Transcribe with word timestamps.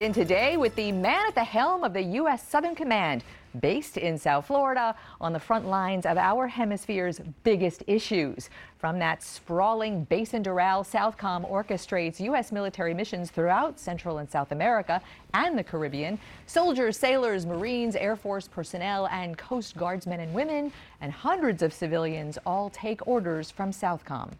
In 0.00 0.12
today 0.12 0.56
with 0.56 0.76
the 0.76 0.92
man 0.92 1.26
at 1.26 1.34
the 1.34 1.42
helm 1.42 1.82
of 1.82 1.92
the 1.92 2.00
U.S. 2.00 2.46
Southern 2.46 2.76
Command, 2.76 3.24
based 3.58 3.96
in 3.96 4.16
South 4.16 4.46
Florida, 4.46 4.94
on 5.20 5.32
the 5.32 5.40
front 5.40 5.66
lines 5.66 6.06
of 6.06 6.16
our 6.16 6.46
hemisphere's 6.46 7.18
biggest 7.42 7.82
issues. 7.88 8.48
From 8.78 9.00
that 9.00 9.24
sprawling 9.24 10.04
base 10.04 10.34
in 10.34 10.44
Doral, 10.44 10.86
Southcom 10.86 11.50
orchestrates 11.50 12.20
U.S. 12.20 12.52
military 12.52 12.94
missions 12.94 13.32
throughout 13.32 13.80
Central 13.80 14.18
and 14.18 14.30
South 14.30 14.52
America 14.52 15.02
and 15.34 15.58
the 15.58 15.64
Caribbean. 15.64 16.16
Soldiers, 16.46 16.96
sailors, 16.96 17.44
Marines, 17.44 17.96
Air 17.96 18.14
Force 18.14 18.46
personnel, 18.46 19.08
and 19.08 19.36
Coast 19.36 19.76
Guardsmen 19.76 20.20
and 20.20 20.32
women, 20.32 20.70
and 21.00 21.12
hundreds 21.12 21.60
of 21.60 21.72
civilians 21.72 22.38
all 22.46 22.70
take 22.70 23.04
orders 23.08 23.50
from 23.50 23.72
Southcom. 23.72 24.30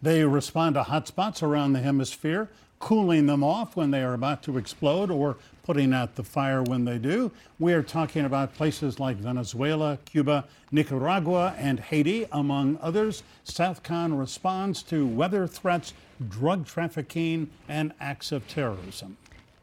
They 0.00 0.22
respond 0.22 0.76
to 0.76 0.84
hotspots 0.84 1.42
around 1.42 1.72
the 1.72 1.80
hemisphere 1.80 2.48
cooling 2.78 3.26
them 3.26 3.42
off 3.42 3.76
when 3.76 3.90
they 3.90 4.02
are 4.02 4.14
about 4.14 4.42
to 4.44 4.56
explode 4.56 5.10
or 5.10 5.36
putting 5.64 5.92
out 5.92 6.14
the 6.14 6.24
fire 6.24 6.62
when 6.62 6.84
they 6.84 6.98
do. 6.98 7.30
We 7.58 7.74
are 7.74 7.82
talking 7.82 8.24
about 8.24 8.54
places 8.54 8.98
like 8.98 9.16
Venezuela, 9.16 9.98
Cuba, 10.04 10.46
Nicaragua, 10.70 11.54
and 11.58 11.80
Haiti, 11.80 12.26
among 12.32 12.78
others. 12.80 13.22
Southcom 13.44 14.18
responds 14.18 14.82
to 14.84 15.06
weather 15.06 15.46
threats, 15.46 15.92
drug 16.28 16.66
trafficking, 16.66 17.50
and 17.68 17.92
acts 18.00 18.32
of 18.32 18.48
terrorism. 18.48 19.16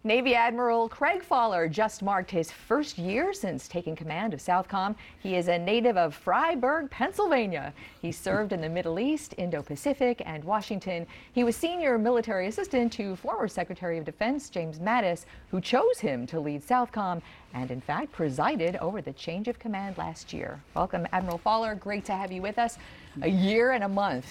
Navy 0.06 0.36
Admiral 0.36 0.88
Craig 0.88 1.24
Faller 1.24 1.68
just 1.68 2.04
marked 2.04 2.30
his 2.30 2.52
first 2.52 3.00
year 3.00 3.34
since 3.34 3.68
taking 3.68 3.96
command 3.96 4.36
of 4.36 4.40
Southcom. 4.40 4.94
He 5.18 5.36
is 5.36 5.48
a 5.48 5.58
native 5.58 5.98
of 5.98 6.16
Fryburg, 6.16 6.92
Pennsylvania. 6.92 7.74
He 8.04 8.12
served 8.12 8.54
in 8.54 8.62
the 8.62 8.70
Middle 8.70 9.00
East, 9.00 9.34
Indo-Pacific, 9.40 10.22
and 10.24 10.44
Washington. 10.44 11.08
He 11.34 11.44
was 11.44 11.56
senior 11.56 11.98
military 11.98 12.46
assistant 12.46 12.94
to 12.94 13.16
former 13.16 13.48
Secretary 13.48 13.98
of 13.98 14.06
Defense 14.06 14.48
James 14.52 14.78
Mattis, 14.78 15.26
who 15.50 15.60
chose 15.60 15.98
him 15.98 16.28
to 16.28 16.40
lead 16.40 16.62
Southcom 16.62 17.24
and 17.56 17.72
in 17.72 17.82
fact 17.82 18.12
presided 18.12 18.76
over 18.76 19.02
the 19.02 19.14
change 19.14 19.48
of 19.48 19.58
command 19.58 19.98
last 19.98 20.32
year. 20.32 20.62
Welcome, 20.76 21.08
Admiral 21.14 21.40
Faller. 21.40 21.74
Great 21.74 22.06
to 22.06 22.14
have 22.14 22.32
you 22.32 22.44
with 22.44 22.60
us. 22.60 22.78
A 23.24 23.28
year 23.28 23.72
and 23.72 23.84
a 23.84 23.90
month. 23.90 24.28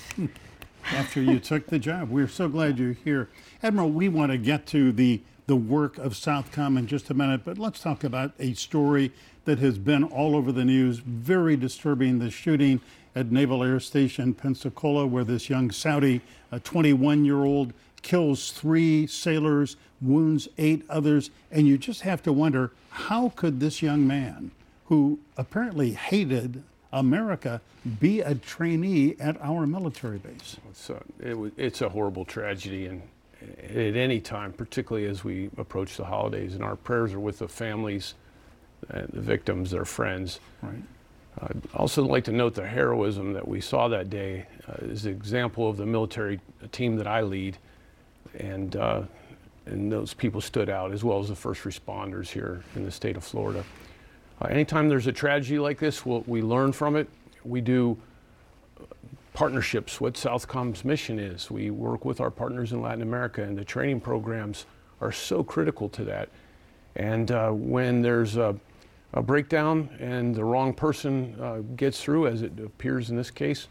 After 0.93 1.21
you 1.21 1.41
took 1.41 1.67
the 1.67 1.81
job. 1.81 2.11
We're 2.11 2.29
so 2.29 2.49
glad 2.49 2.79
you're 2.79 2.93
here. 2.93 3.29
Admiral, 3.61 3.91
we 3.91 4.09
want 4.09 4.31
to 4.31 4.39
get 4.39 4.67
to 4.67 4.93
the 4.93 5.21
the 5.47 5.57
work 5.57 5.99
of 5.99 6.15
Southcom 6.15 6.79
in 6.79 6.87
just 6.87 7.11
a 7.11 7.15
minute, 7.15 7.43
but 7.45 7.59
let's 7.59 7.81
talk 7.81 8.03
about 8.03 8.33
a 8.39 8.55
story 8.55 9.13
that 9.45 9.59
has 9.59 9.79
been 9.79 10.05
all 10.05 10.35
over 10.35 10.53
the 10.53 10.65
news. 10.65 10.99
Very 10.99 11.57
disturbing 11.57 12.19
the 12.19 12.31
shooting 12.31 12.81
at 13.15 13.31
Naval 13.31 13.63
Air 13.63 13.81
Station 13.81 14.35
Pensacola, 14.35 15.07
where 15.07 15.25
this 15.25 15.51
young 15.51 15.71
Saudi, 15.71 16.21
a 16.51 16.59
21 16.61 17.25
year 17.25 17.45
old, 17.45 17.73
kills 18.03 18.53
three 18.53 19.07
sailors, 19.07 19.77
wounds 20.01 20.49
eight 20.59 20.85
others. 20.89 21.31
And 21.51 21.67
you 21.67 21.79
just 21.79 22.03
have 22.03 22.23
to 22.23 22.33
wonder 22.33 22.73
how 22.91 23.31
could 23.31 23.61
this 23.61 23.83
young 23.83 24.07
man, 24.07 24.51
who 24.87 25.19
apparently 25.37 25.93
hated 25.93 26.63
America, 26.93 27.61
be 28.01 28.21
a 28.21 28.35
trainee 28.35 29.17
at 29.21 29.41
our 29.43 29.67
military 29.67 30.19
base? 30.19 30.57
It's 30.71 30.91
a, 30.91 31.03
it, 31.21 31.53
it's 31.57 31.81
a 31.83 31.89
horrible 31.89 32.25
tragedy, 32.25 32.87
and 32.87 33.03
at 33.63 33.97
any 33.97 34.21
time, 34.21 34.53
particularly 34.53 35.07
as 35.07 35.25
we 35.25 35.51
approach 35.57 35.97
the 35.97 36.05
holidays. 36.05 36.55
And 36.55 36.63
our 36.63 36.77
prayers 36.77 37.13
are 37.13 37.21
with 37.21 37.39
the 37.39 37.49
families, 37.49 38.15
uh, 38.93 39.03
the 39.13 39.21
victims, 39.21 39.71
their 39.71 39.85
friends. 39.85 40.41
Right. 40.63 40.83
I'd 41.41 41.63
also 41.75 42.05
like 42.05 42.25
to 42.25 42.33
note 42.33 42.55
the 42.55 42.67
heroism 42.67 43.33
that 43.33 43.47
we 43.47 43.61
saw 43.61 43.89
that 43.89 44.09
day 44.09 44.47
uh, 44.69 44.85
is 44.85 45.07
an 45.07 45.13
example 45.13 45.69
of 45.69 45.77
the 45.77 45.87
military 45.87 46.41
team 46.71 46.97
that 46.97 47.07
I 47.07 47.23
lead. 47.23 47.59
And, 48.39 48.77
uh, 48.77 49.03
and 49.67 49.91
those 49.91 50.15
people 50.15 50.41
stood 50.41 50.69
out, 50.69 50.93
as 50.93 51.03
well 51.03 51.19
as 51.19 51.29
the 51.29 51.35
first 51.35 51.63
responders 51.63 52.29
here 52.29 52.63
in 52.77 52.85
the 52.85 52.91
state 52.91 53.17
of 53.17 53.25
Florida. 53.25 53.65
Uh, 54.41 54.47
anytime 54.47 54.89
there's 54.89 55.07
a 55.07 55.13
tragedy 55.13 55.59
like 55.59 55.79
this, 55.79 56.07
we'll, 56.07 56.23
we 56.27 56.43
learn 56.43 56.73
from 56.73 56.97
it. 56.97 57.09
We 57.45 57.61
do 57.61 57.97
partnerships, 59.35 60.01
what 60.01 60.17
Southcom's 60.17 60.85
mission 60.85 61.19
is. 61.19 61.51
We 61.51 61.71
work 61.71 62.05
with 62.05 62.21
our 62.21 62.31
partners 62.31 62.73
in 62.73 62.81
Latin 62.81 63.03
America, 63.03 63.43
and 63.43 63.59
the 63.59 63.65
training 63.65 64.01
programs 64.01 64.65
are 65.01 65.13
so 65.13 65.45
critical 65.45 65.89
to 65.91 66.05
that. 66.05 66.31
And 66.97 67.31
uh, 67.31 67.51
when 67.51 68.01
there's 68.01 68.37
a, 68.37 68.57
a, 69.13 69.21
breakdown 69.21 69.91
and 69.99 70.35
the 70.35 70.45
wrong 70.45 70.73
person 70.73 71.37
uh, 71.41 71.59
gets 71.75 72.01
through, 72.01 72.29
as 72.29 72.43
it 72.43 72.53
appears 72.61 73.11
in 73.11 73.17
this 73.17 73.33
case, 73.33 73.67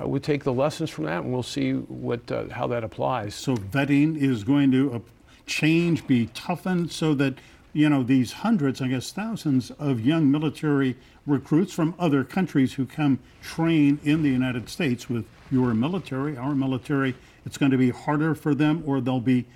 uh, 0.00 0.08
we 0.08 0.18
take 0.18 0.42
the 0.42 0.52
lessons 0.52 0.88
from 0.88 1.04
that 1.04 1.22
and 1.22 1.30
we'll 1.30 1.42
see 1.42 1.72
what 1.72 2.32
uh, 2.32 2.48
how 2.48 2.66
that 2.66 2.82
applies. 2.82 3.34
So 3.34 3.54
vetting 3.54 4.16
is 4.16 4.42
going 4.42 4.70
to 4.72 4.94
uh, 4.94 4.98
change, 5.44 6.06
be 6.06 6.26
toughened, 6.28 6.90
so 6.90 7.12
that 7.14 7.34
you 7.72 7.88
know, 7.88 8.02
these 8.02 8.32
hundreds, 8.32 8.80
I 8.82 8.88
guess 8.88 9.12
thousands 9.12 9.70
of 9.72 10.00
young 10.00 10.30
military 10.30 10.96
recruits 11.26 11.72
from 11.72 11.94
other 11.98 12.24
countries 12.24 12.74
who 12.74 12.84
come 12.84 13.18
train 13.42 13.98
in 14.04 14.22
the 14.22 14.28
United 14.28 14.68
States 14.68 15.08
with 15.08 15.26
your 15.50 15.72
military, 15.72 16.36
our 16.36 16.54
military, 16.54 17.14
it's 17.46 17.56
going 17.56 17.72
to 17.72 17.78
be 17.78 17.90
harder 17.90 18.34
for 18.34 18.54
them 18.54 18.82
or 18.86 19.00
they'll 19.00 19.20
be 19.20 19.46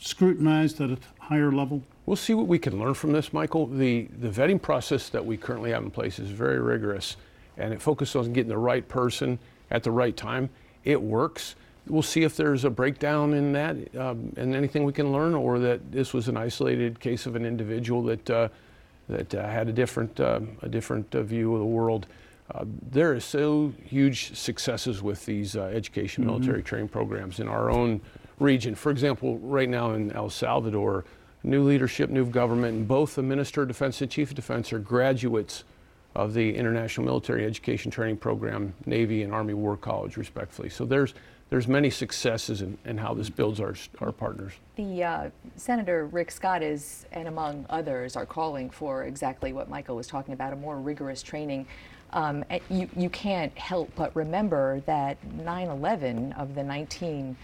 scrutinized 0.00 0.80
at 0.80 0.90
a 0.90 0.98
higher 1.20 1.52
level? 1.52 1.82
We'll 2.06 2.16
see 2.16 2.34
what 2.34 2.46
we 2.46 2.58
can 2.58 2.78
learn 2.78 2.94
from 2.94 3.12
this, 3.12 3.32
Michael. 3.32 3.66
The, 3.66 4.08
the 4.18 4.28
vetting 4.28 4.60
process 4.60 5.08
that 5.10 5.24
we 5.24 5.36
currently 5.36 5.70
have 5.70 5.82
in 5.82 5.90
place 5.90 6.18
is 6.18 6.30
very 6.30 6.58
rigorous 6.60 7.16
and 7.56 7.72
it 7.72 7.82
focuses 7.82 8.16
on 8.16 8.32
getting 8.32 8.48
the 8.48 8.58
right 8.58 8.86
person 8.88 9.38
at 9.70 9.82
the 9.82 9.90
right 9.90 10.16
time. 10.16 10.48
It 10.84 11.00
works 11.02 11.54
we'll 11.88 12.02
see 12.02 12.22
if 12.22 12.36
there's 12.36 12.64
a 12.64 12.70
breakdown 12.70 13.34
in 13.34 13.52
that 13.52 13.76
um, 13.96 14.32
and 14.36 14.54
anything 14.54 14.84
we 14.84 14.92
can 14.92 15.12
learn, 15.12 15.34
or 15.34 15.58
that 15.58 15.92
this 15.92 16.12
was 16.12 16.28
an 16.28 16.36
isolated 16.36 17.00
case 17.00 17.26
of 17.26 17.36
an 17.36 17.44
individual 17.44 18.02
that 18.04 18.30
uh, 18.30 18.48
that 19.08 19.34
uh, 19.34 19.48
had 19.48 19.68
a 19.68 19.72
different 19.72 20.18
uh, 20.20 20.40
a 20.62 20.68
different 20.68 21.14
uh, 21.14 21.22
view 21.22 21.54
of 21.54 21.60
the 21.60 21.66
world. 21.66 22.06
Uh, 22.54 22.64
there 22.90 23.12
are 23.12 23.20
so 23.20 23.72
huge 23.84 24.34
successes 24.36 25.02
with 25.02 25.24
these 25.26 25.56
uh, 25.56 25.64
education 25.64 26.24
mm-hmm. 26.24 26.32
military 26.32 26.62
training 26.62 26.88
programs 26.88 27.40
in 27.40 27.48
our 27.48 27.70
own 27.70 28.00
region. 28.38 28.74
For 28.74 28.90
example, 28.90 29.38
right 29.38 29.68
now 29.68 29.92
in 29.92 30.12
El 30.12 30.30
Salvador, 30.30 31.04
new 31.42 31.62
leadership, 31.62 32.08
new 32.08 32.24
government, 32.24 32.76
and 32.76 32.88
both 32.88 33.14
the 33.14 33.22
Minister 33.22 33.62
of 33.62 33.68
Defense 33.68 34.00
and 34.00 34.10
Chief 34.10 34.30
of 34.30 34.36
Defense 34.36 34.72
are 34.72 34.78
graduates 34.78 35.64
of 36.14 36.34
the 36.34 36.56
International 36.56 37.04
Military 37.04 37.44
Education 37.44 37.90
Training 37.90 38.16
Program, 38.16 38.74
Navy 38.86 39.22
and 39.22 39.32
Army 39.32 39.54
War 39.54 39.76
College, 39.76 40.16
respectively. 40.16 40.70
So 40.70 40.84
there's 40.84 41.14
there's 41.50 41.66
many 41.66 41.90
successes 41.90 42.60
in, 42.60 42.76
in 42.84 42.98
how 42.98 43.14
this 43.14 43.30
builds 43.30 43.60
our, 43.60 43.74
our 44.00 44.12
partners. 44.12 44.52
The 44.76 45.02
uh, 45.02 45.30
Senator 45.56 46.06
Rick 46.06 46.30
Scott 46.30 46.62
is, 46.62 47.06
and 47.12 47.26
among 47.28 47.64
others, 47.70 48.16
are 48.16 48.26
calling 48.26 48.68
for 48.70 49.04
exactly 49.04 49.52
what 49.52 49.68
Michael 49.68 49.96
was 49.96 50.06
talking 50.06 50.34
about, 50.34 50.52
a 50.52 50.56
more 50.56 50.78
rigorous 50.78 51.22
training. 51.22 51.66
Um, 52.12 52.44
you, 52.70 52.88
you 52.96 53.10
can't 53.10 53.56
help 53.58 53.90
but 53.94 54.14
remember 54.16 54.80
that 54.86 55.18
9/11 55.38 56.38
of 56.38 56.54
the 56.54 56.62
19 56.62 57.36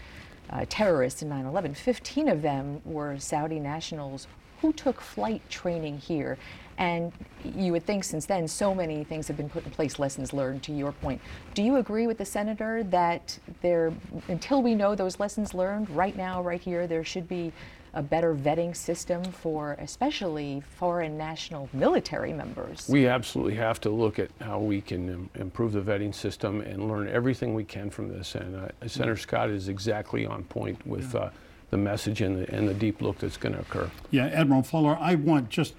uh, 0.49 0.65
terrorists 0.69 1.21
in 1.21 1.29
9/11, 1.29 1.75
15 1.75 2.29
of 2.29 2.41
them 2.41 2.81
were 2.83 3.17
Saudi 3.19 3.59
nationals 3.59 4.27
who 4.61 4.73
took 4.73 5.01
flight 5.01 5.47
training 5.49 5.97
here. 5.97 6.37
And 6.77 7.13
you 7.43 7.71
would 7.71 7.85
think 7.85 8.03
since 8.03 8.25
then 8.25 8.47
so 8.47 8.75
many 8.75 9.03
things 9.03 9.27
have 9.27 9.37
been 9.37 9.49
put 9.49 9.65
in 9.65 9.71
place, 9.71 9.97
lessons 9.97 10.33
learned 10.33 10.63
to 10.63 10.73
your 10.73 10.91
point. 10.91 11.21
Do 11.53 11.63
you 11.63 11.77
agree 11.77 12.05
with 12.07 12.17
the 12.17 12.25
senator 12.25 12.83
that 12.83 13.39
there, 13.61 13.93
until 14.27 14.61
we 14.61 14.75
know 14.75 14.95
those 14.95 15.19
lessons 15.19 15.53
learned, 15.53 15.89
right 15.89 16.15
now, 16.17 16.41
right 16.41 16.59
here, 16.59 16.85
there 16.87 17.03
should 17.03 17.27
be 17.27 17.53
a 17.93 18.03
better 18.03 18.35
vetting 18.35 18.75
system 18.75 19.23
for 19.23 19.77
especially 19.79 20.61
foreign 20.75 21.17
national 21.17 21.69
military 21.71 22.33
members? 22.33 22.89
We 22.89 23.07
absolutely 23.07 23.55
have 23.55 23.79
to 23.81 23.89
look 23.89 24.19
at 24.19 24.31
how 24.41 24.59
we 24.59 24.81
can 24.81 25.07
Im- 25.07 25.29
improve 25.35 25.71
the 25.71 25.81
vetting 25.81 26.13
system 26.13 26.59
and 26.59 26.89
learn 26.89 27.07
everything 27.07 27.53
we 27.53 27.63
can 27.63 27.89
from 27.89 28.09
this. 28.09 28.35
And 28.35 28.53
uh, 28.53 28.87
Senator 28.87 29.15
Scott 29.15 29.49
is 29.49 29.69
exactly 29.69 30.25
on 30.25 30.43
point 30.43 30.85
with. 30.85 31.13
Yeah. 31.13 31.21
Uh, 31.21 31.29
the 31.71 31.77
message 31.77 32.21
and 32.21 32.37
the, 32.37 32.55
and 32.55 32.69
the 32.69 32.75
deep 32.75 33.01
look 33.01 33.17
that's 33.17 33.37
going 33.37 33.55
to 33.55 33.59
occur. 33.59 33.89
Yeah, 34.11 34.27
Admiral 34.27 34.61
Faller, 34.61 34.95
I 35.01 35.15
want 35.15 35.49
just 35.49 35.73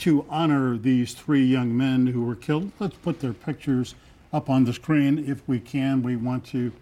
to 0.00 0.24
honor 0.30 0.78
these 0.78 1.12
three 1.14 1.44
young 1.44 1.76
men 1.76 2.06
who 2.06 2.24
were 2.24 2.34
killed. 2.34 2.72
Let's 2.78 2.96
put 2.96 3.20
their 3.20 3.32
pictures 3.32 3.94
up 4.32 4.48
on 4.48 4.64
the 4.64 4.72
screen 4.72 5.24
if 5.30 5.46
we 5.46 5.60
can. 5.60 6.02
We 6.02 6.16
want 6.16 6.44
to 6.46 6.72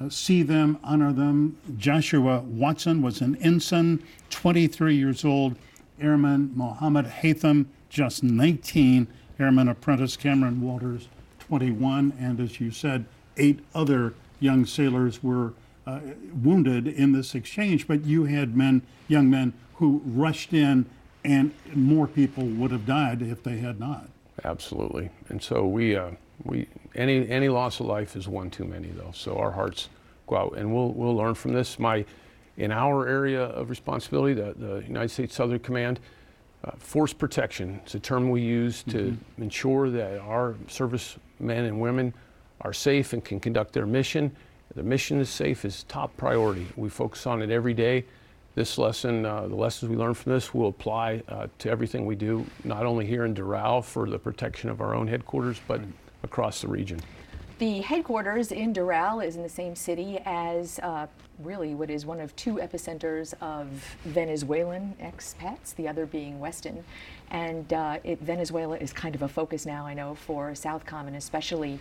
uh, 0.00 0.10
see 0.10 0.42
them, 0.42 0.78
honor 0.84 1.12
them. 1.12 1.56
Joshua 1.78 2.40
Watson 2.40 3.00
was 3.00 3.20
an 3.20 3.36
ensign, 3.36 4.02
23 4.30 4.94
years 4.94 5.24
old. 5.24 5.56
Airman 5.98 6.52
Mohammed 6.54 7.06
Haitham, 7.06 7.66
just 7.88 8.22
19. 8.22 9.06
Airman 9.38 9.68
apprentice 9.68 10.16
Cameron 10.16 10.60
Walters, 10.60 11.08
21. 11.38 12.12
And 12.20 12.40
as 12.40 12.60
you 12.60 12.70
said, 12.70 13.06
eight 13.38 13.60
other 13.74 14.12
young 14.38 14.66
sailors 14.66 15.22
were 15.22 15.54
uh, 15.86 16.00
wounded 16.42 16.86
in 16.86 17.12
this 17.12 17.34
exchange. 17.34 17.88
But 17.88 18.04
you 18.04 18.24
had 18.24 18.54
men, 18.54 18.82
young 19.08 19.30
men, 19.30 19.54
who 19.74 20.02
rushed 20.04 20.52
in 20.52 20.84
and 21.26 21.52
more 21.74 22.06
people 22.06 22.44
would 22.44 22.70
have 22.70 22.86
died 22.86 23.22
if 23.22 23.42
they 23.42 23.58
had 23.58 23.78
not. 23.80 24.08
Absolutely. 24.44 25.10
And 25.28 25.42
so 25.42 25.66
we, 25.66 25.96
uh, 25.96 26.10
we 26.44 26.68
any 26.94 27.28
any 27.28 27.48
loss 27.48 27.80
of 27.80 27.86
life 27.86 28.16
is 28.16 28.28
one 28.28 28.50
too 28.50 28.64
many, 28.64 28.88
though. 28.88 29.12
So 29.14 29.36
our 29.38 29.50
hearts 29.50 29.88
go 30.26 30.36
out, 30.36 30.52
and 30.56 30.74
we'll 30.74 30.92
we'll 30.92 31.16
learn 31.16 31.34
from 31.34 31.52
this. 31.52 31.78
My 31.78 32.04
In 32.56 32.72
our 32.72 33.06
area 33.06 33.42
of 33.42 33.68
responsibility, 33.70 34.34
the, 34.34 34.54
the 34.56 34.82
United 34.86 35.10
States 35.10 35.34
Southern 35.34 35.58
Command, 35.58 36.00
uh, 36.64 36.70
force 36.78 37.12
protection 37.12 37.80
is 37.86 37.94
a 37.94 38.00
term 38.00 38.30
we 38.30 38.40
use 38.40 38.82
to 38.84 39.16
ensure 39.38 39.90
that 39.90 40.18
our 40.20 40.54
servicemen 40.68 41.64
and 41.64 41.80
women 41.80 42.14
are 42.62 42.72
safe 42.72 43.12
and 43.12 43.24
can 43.24 43.40
conduct 43.40 43.72
their 43.72 43.86
mission. 43.86 44.34
The 44.74 44.82
mission 44.82 45.20
is 45.20 45.28
safe 45.28 45.64
is 45.64 45.84
top 45.84 46.16
priority. 46.16 46.66
We 46.76 46.88
focus 46.88 47.26
on 47.26 47.42
it 47.42 47.50
every 47.50 47.74
day. 47.74 48.04
This 48.56 48.78
lesson, 48.78 49.26
uh, 49.26 49.48
the 49.48 49.54
lessons 49.54 49.90
we 49.90 49.96
learn 49.98 50.14
from 50.14 50.32
this, 50.32 50.54
will 50.54 50.68
apply 50.68 51.22
uh, 51.28 51.48
to 51.58 51.68
everything 51.68 52.06
we 52.06 52.16
do, 52.16 52.46
not 52.64 52.86
only 52.86 53.04
here 53.04 53.26
in 53.26 53.34
Doral 53.34 53.84
for 53.84 54.08
the 54.08 54.18
protection 54.18 54.70
of 54.70 54.80
our 54.80 54.94
own 54.94 55.06
headquarters, 55.06 55.60
but 55.68 55.82
across 56.22 56.62
the 56.62 56.68
region. 56.68 56.98
The 57.58 57.82
headquarters 57.82 58.52
in 58.52 58.72
Doral 58.72 59.22
is 59.22 59.36
in 59.36 59.42
the 59.42 59.48
same 59.50 59.76
city 59.76 60.20
as 60.24 60.78
uh, 60.78 61.06
really 61.40 61.74
what 61.74 61.90
is 61.90 62.06
one 62.06 62.18
of 62.18 62.34
two 62.34 62.54
epicenters 62.54 63.34
of 63.42 63.68
Venezuelan 64.04 64.94
expats, 65.02 65.74
the 65.74 65.86
other 65.86 66.06
being 66.06 66.40
Weston. 66.40 66.82
And 67.30 67.70
uh, 67.74 67.98
it, 68.04 68.22
Venezuela 68.22 68.78
is 68.78 68.90
kind 68.90 69.14
of 69.14 69.20
a 69.20 69.28
focus 69.28 69.66
now, 69.66 69.86
I 69.86 69.92
know, 69.92 70.14
for 70.14 70.52
Southcom, 70.52 71.08
and 71.08 71.16
especially 71.16 71.78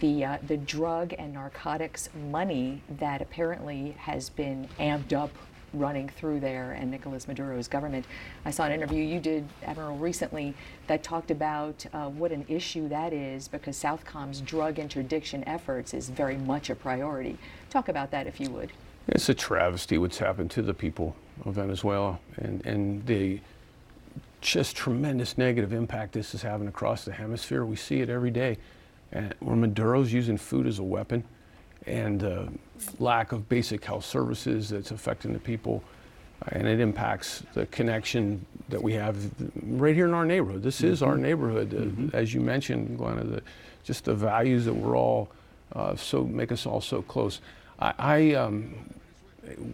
the, 0.00 0.26
uh, 0.26 0.38
the 0.46 0.58
drug 0.58 1.14
and 1.18 1.32
narcotics 1.32 2.10
money 2.30 2.82
that 2.98 3.22
apparently 3.22 3.92
has 3.92 4.28
been 4.28 4.68
amped 4.78 5.14
up 5.14 5.30
running 5.72 6.08
through 6.08 6.40
there 6.40 6.72
and 6.72 6.90
Nicolas 6.90 7.26
Maduro's 7.26 7.68
government. 7.68 8.04
I 8.44 8.50
saw 8.50 8.64
an 8.64 8.72
interview 8.72 9.04
you 9.04 9.20
did, 9.20 9.46
Admiral, 9.62 9.96
recently 9.96 10.54
that 10.86 11.02
talked 11.02 11.30
about 11.30 11.84
uh, 11.92 12.08
what 12.08 12.32
an 12.32 12.44
issue 12.48 12.88
that 12.88 13.12
is 13.12 13.48
because 13.48 13.76
Southcom's 13.76 14.40
drug 14.40 14.78
interdiction 14.78 15.44
efforts 15.46 15.94
is 15.94 16.08
very 16.08 16.36
much 16.36 16.70
a 16.70 16.74
priority. 16.74 17.38
Talk 17.70 17.88
about 17.88 18.10
that 18.10 18.26
if 18.26 18.40
you 18.40 18.50
would. 18.50 18.72
It's 19.08 19.28
a 19.28 19.34
travesty 19.34 19.98
what's 19.98 20.18
happened 20.18 20.50
to 20.52 20.62
the 20.62 20.74
people 20.74 21.16
of 21.44 21.54
Venezuela 21.54 22.18
and, 22.36 22.64
and 22.66 23.06
the 23.06 23.40
just 24.40 24.76
tremendous 24.76 25.36
negative 25.36 25.72
impact 25.72 26.12
this 26.12 26.34
is 26.34 26.42
having 26.42 26.68
across 26.68 27.04
the 27.04 27.12
hemisphere. 27.12 27.64
We 27.64 27.76
see 27.76 28.00
it 28.00 28.08
every 28.08 28.30
day. 28.30 28.58
And 29.10 29.34
where 29.40 29.56
Maduro's 29.56 30.12
using 30.12 30.36
food 30.36 30.66
as 30.66 30.78
a 30.78 30.82
weapon 30.82 31.24
and 31.88 32.22
uh, 32.22 32.46
lack 32.98 33.32
of 33.32 33.48
basic 33.48 33.84
health 33.84 34.04
services 34.04 34.68
that's 34.68 34.90
affecting 34.90 35.32
the 35.32 35.38
people. 35.38 35.82
And 36.52 36.68
it 36.68 36.78
impacts 36.78 37.42
the 37.54 37.66
connection 37.66 38.44
that 38.68 38.80
we 38.80 38.92
have 38.92 39.16
right 39.64 39.94
here 39.94 40.06
in 40.06 40.14
our 40.14 40.24
neighborhood. 40.24 40.62
This 40.62 40.82
is 40.82 41.02
our 41.02 41.16
neighborhood, 41.16 42.10
uh, 42.12 42.16
as 42.16 42.32
you 42.32 42.40
mentioned, 42.40 42.96
Glenna. 42.96 43.24
The, 43.24 43.42
just 43.82 44.04
the 44.04 44.14
values 44.14 44.64
that 44.66 44.74
we're 44.74 44.96
all 44.96 45.30
uh, 45.74 45.96
so 45.96 46.24
make 46.24 46.52
us 46.52 46.64
all 46.66 46.80
so 46.80 47.02
close. 47.02 47.40
I, 47.80 47.94
I 47.98 48.34
um, 48.34 48.74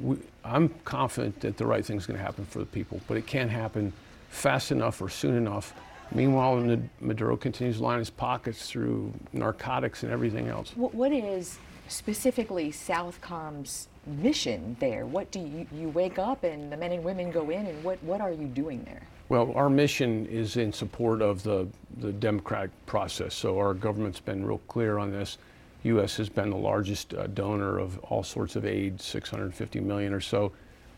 we, 0.01 0.17
I'm 0.45 0.69
confident 0.85 1.41
that 1.41 1.57
the 1.57 1.67
right 1.67 1.85
thing's 1.85 2.07
going 2.07 2.19
to 2.19 2.25
happen 2.25 2.45
for 2.47 2.59
the 2.61 2.67
people, 2.67 3.01
but 3.09 3.17
it 3.17 3.27
can't 3.27 3.51
happen 3.51 3.93
fast 4.31 4.73
enough 4.73 5.01
or 5.01 5.09
soon 5.09 5.37
enough. 5.37 5.75
Meanwhile, 6.13 6.79
Maduro 7.01 7.37
continues 7.37 7.79
to 7.79 7.83
line 7.83 7.99
his 7.99 8.11
pockets 8.11 8.69
through 8.69 9.13
narcotics 9.33 10.03
and 10.03 10.13
everything 10.13 10.49
else. 10.49 10.73
What, 10.77 10.95
what 10.95 11.13
is 11.13 11.59
specifically 11.89 12.71
Southcom's 12.71 13.89
mission 14.07 14.77
there? 14.81 15.07
What 15.07 15.31
do 15.31 15.41
you, 15.41 15.67
you 15.73 15.89
wake 15.89 16.19
up 16.19 16.45
and 16.45 16.71
the 16.71 16.77
men 16.77 16.93
and 16.93 17.05
women 17.05 17.31
go 17.31 17.51
in, 17.51 17.67
and 17.67 17.85
what, 17.85 18.03
what 18.03 18.21
are 18.21 18.33
you 18.33 18.47
doing 18.47 18.83
there? 18.85 19.03
Well, 19.29 19.53
our 19.55 19.71
mission 19.71 20.27
is 20.27 20.57
in 20.57 20.73
support 20.73 21.23
of 21.23 21.43
the, 21.43 21.67
the 21.99 22.13
democratic 22.13 22.71
process. 22.87 23.35
So 23.35 23.59
our 23.59 23.73
government's 23.73 24.21
been 24.21 24.45
real 24.45 24.61
clear 24.69 24.99
on 24.99 25.11
this. 25.11 25.39
U.S. 25.85 26.17
has 26.17 26.29
been 26.29 26.51
the 26.51 26.57
largest 26.57 27.15
uh, 27.15 27.27
donor 27.29 27.79
of 27.79 27.99
all 28.05 28.23
sorts 28.23 28.57
of 28.57 28.65
aid, 28.65 29.01
650 29.01 29.81
million 29.81 30.13
or 30.13 30.21
so. 30.21 30.53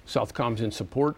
Southcom's 0.07 0.61
in 0.61 0.71
support. 0.71 1.17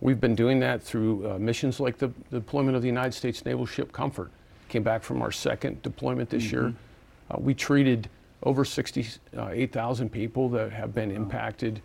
We've 0.00 0.20
been 0.20 0.36
doing 0.36 0.60
that 0.60 0.82
through 0.82 1.28
uh, 1.28 1.38
missions 1.38 1.80
like 1.80 1.98
the, 1.98 2.08
the 2.30 2.38
deployment 2.38 2.76
of 2.76 2.82
the 2.82 2.88
United 2.88 3.14
States 3.14 3.44
naval 3.44 3.66
ship 3.66 3.92
Comfort. 3.92 4.30
Came 4.68 4.84
back 4.84 5.02
from 5.02 5.22
our 5.22 5.32
second 5.32 5.82
deployment 5.82 6.30
this 6.30 6.52
year. 6.52 6.72
Uh, 7.30 7.36
we 7.38 7.54
treated 7.54 8.08
over 8.42 8.64
68,000 8.64 10.06
uh, 10.06 10.10
people 10.10 10.48
that 10.50 10.72
have 10.72 10.94
been 10.94 11.10
impacted 11.10 11.80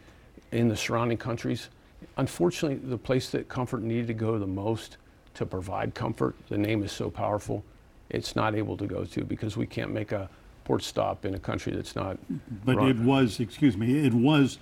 in 0.51 0.67
the 0.67 0.75
surrounding 0.75 1.17
countries. 1.17 1.69
Unfortunately, 2.17 2.77
the 2.77 2.97
place 2.97 3.29
that 3.31 3.49
comfort 3.49 3.81
needed 3.81 4.07
to 4.07 4.13
go 4.13 4.37
the 4.37 4.47
most 4.47 4.97
to 5.33 5.45
provide 5.45 5.95
comfort, 5.95 6.35
the 6.49 6.57
name 6.57 6.83
is 6.83 6.91
so 6.91 7.09
powerful, 7.09 7.63
it's 8.09 8.35
not 8.35 8.53
able 8.53 8.77
to 8.77 8.85
go 8.85 9.03
to 9.03 9.23
because 9.23 9.57
we 9.57 9.65
can't 9.65 9.91
make 9.91 10.11
a 10.11 10.29
port 10.63 10.83
stop 10.83 11.25
in 11.25 11.33
a 11.33 11.39
country 11.39 11.73
that's 11.73 11.95
not. 11.95 12.17
Mm-hmm. 12.17 12.37
But 12.65 12.75
run. 12.77 12.89
it 12.89 12.99
was, 12.99 13.39
excuse 13.39 13.75
me, 13.75 14.05
it 14.05 14.13
was 14.13 14.59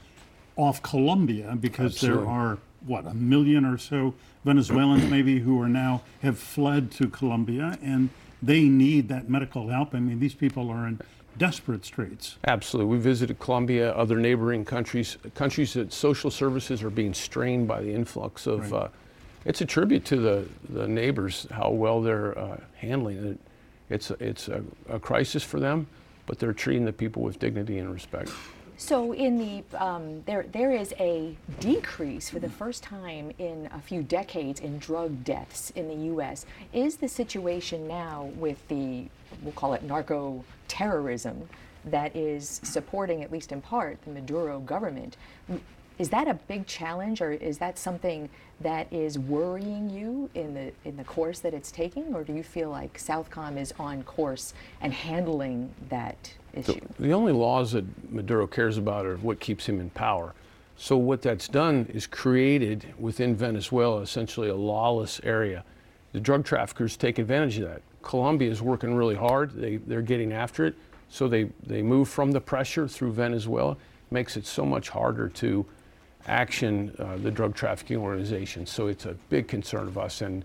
off 0.55 0.81
Colombia 0.81 1.57
because 1.59 1.99
there 1.99 2.25
are, 2.25 2.57
what, 2.85 3.05
a 3.05 3.13
million 3.13 3.65
or 3.65 3.77
so 3.77 4.13
Venezuelans 4.45 5.03
maybe 5.09 5.39
who 5.39 5.61
are 5.61 5.69
now, 5.69 6.03
have 6.21 6.39
fled 6.39 6.91
to 6.91 7.09
Colombia 7.09 7.77
and 7.81 8.09
they 8.41 8.63
need 8.63 9.07
that 9.09 9.29
medical 9.29 9.67
help. 9.67 9.93
I 9.93 9.99
mean, 9.99 10.19
these 10.19 10.33
people 10.33 10.69
are 10.69 10.87
in 10.87 10.99
desperate 11.37 11.85
straits. 11.85 12.37
Absolutely. 12.47 12.91
We 12.91 13.01
visited 13.01 13.39
Colombia, 13.39 13.93
other 13.93 14.17
neighboring 14.17 14.65
countries, 14.65 15.17
countries 15.35 15.73
that 15.73 15.93
social 15.93 16.29
services 16.31 16.83
are 16.83 16.89
being 16.89 17.13
strained 17.13 17.67
by 17.67 17.81
the 17.81 17.93
influx 17.93 18.47
of. 18.47 18.71
Right. 18.71 18.83
Uh, 18.83 18.89
it's 19.43 19.61
a 19.61 19.65
tribute 19.65 20.05
to 20.05 20.17
the, 20.17 20.45
the 20.69 20.87
neighbors 20.87 21.47
how 21.51 21.71
well 21.71 22.01
they're 22.01 22.37
uh, 22.37 22.59
handling 22.75 23.25
it. 23.25 23.39
It's, 23.89 24.11
it's 24.19 24.47
a, 24.47 24.63
a 24.87 24.99
crisis 24.99 25.43
for 25.43 25.59
them, 25.59 25.87
but 26.27 26.37
they're 26.37 26.53
treating 26.53 26.85
the 26.85 26.93
people 26.93 27.23
with 27.23 27.39
dignity 27.39 27.79
and 27.79 27.91
respect. 27.91 28.31
So 28.81 29.11
in 29.11 29.37
the 29.37 29.63
um, 29.77 30.23
there 30.25 30.43
there 30.51 30.71
is 30.71 30.91
a 30.99 31.37
decrease 31.59 32.31
for 32.31 32.39
the 32.39 32.49
first 32.49 32.81
time 32.81 33.31
in 33.37 33.69
a 33.71 33.79
few 33.79 34.01
decades 34.01 34.59
in 34.59 34.79
drug 34.79 35.23
deaths 35.23 35.69
in 35.75 35.87
the 35.87 36.07
U.S. 36.07 36.47
Is 36.73 36.95
the 36.95 37.07
situation 37.07 37.87
now 37.87 38.31
with 38.37 38.67
the 38.69 39.05
we'll 39.43 39.53
call 39.53 39.73
it 39.75 39.83
narco 39.83 40.43
terrorism 40.67 41.47
that 41.85 42.15
is 42.15 42.59
supporting 42.63 43.21
at 43.21 43.31
least 43.31 43.51
in 43.51 43.61
part 43.61 44.01
the 44.01 44.09
Maduro 44.09 44.59
government? 44.59 45.15
Is 46.01 46.09
that 46.09 46.27
a 46.27 46.33
big 46.33 46.65
challenge, 46.65 47.21
or 47.21 47.31
is 47.31 47.59
that 47.59 47.77
something 47.77 48.27
that 48.61 48.91
is 48.91 49.19
worrying 49.19 49.87
you 49.87 50.31
in 50.33 50.55
the 50.55 50.71
in 50.83 50.97
the 50.97 51.03
course 51.03 51.41
that 51.41 51.53
it's 51.53 51.71
taking, 51.71 52.15
or 52.15 52.23
do 52.23 52.33
you 52.33 52.41
feel 52.41 52.71
like 52.71 52.97
Southcom 52.97 53.55
is 53.55 53.71
on 53.77 54.01
course 54.01 54.55
and 54.81 54.91
handling 54.91 55.69
that 55.89 56.33
issue? 56.55 56.81
The 56.99 57.13
only 57.13 57.33
laws 57.33 57.73
that 57.73 57.85
Maduro 58.11 58.47
cares 58.47 58.79
about 58.79 59.05
are 59.05 59.17
what 59.17 59.39
keeps 59.39 59.67
him 59.67 59.79
in 59.79 59.91
power. 59.91 60.33
So 60.75 60.97
what 60.97 61.21
that's 61.21 61.47
done 61.47 61.85
is 61.93 62.07
created 62.07 62.95
within 62.97 63.35
Venezuela 63.35 64.01
essentially 64.01 64.49
a 64.49 64.55
lawless 64.55 65.21
area. 65.23 65.63
The 66.13 66.19
drug 66.19 66.45
traffickers 66.45 66.97
take 66.97 67.19
advantage 67.19 67.59
of 67.59 67.69
that. 67.69 67.83
Colombia 68.01 68.49
is 68.49 68.59
working 68.59 68.95
really 68.95 69.13
hard. 69.13 69.51
They, 69.51 69.75
they're 69.75 70.01
getting 70.01 70.33
after 70.33 70.65
it. 70.65 70.73
So 71.09 71.27
they, 71.27 71.51
they 71.61 71.83
move 71.83 72.09
from 72.09 72.31
the 72.31 72.41
pressure 72.41 72.87
through 72.87 73.11
Venezuela. 73.11 73.77
Makes 74.09 74.35
it 74.35 74.47
so 74.47 74.65
much 74.65 74.89
harder 74.89 75.29
to 75.29 75.63
action 76.27 76.95
uh, 76.99 77.17
the 77.17 77.31
drug 77.31 77.55
trafficking 77.55 77.97
organizations. 77.97 78.69
So 78.69 78.87
it's 78.87 79.05
a 79.05 79.13
big 79.29 79.47
concern 79.47 79.87
of 79.87 79.97
us. 79.97 80.21
And 80.21 80.43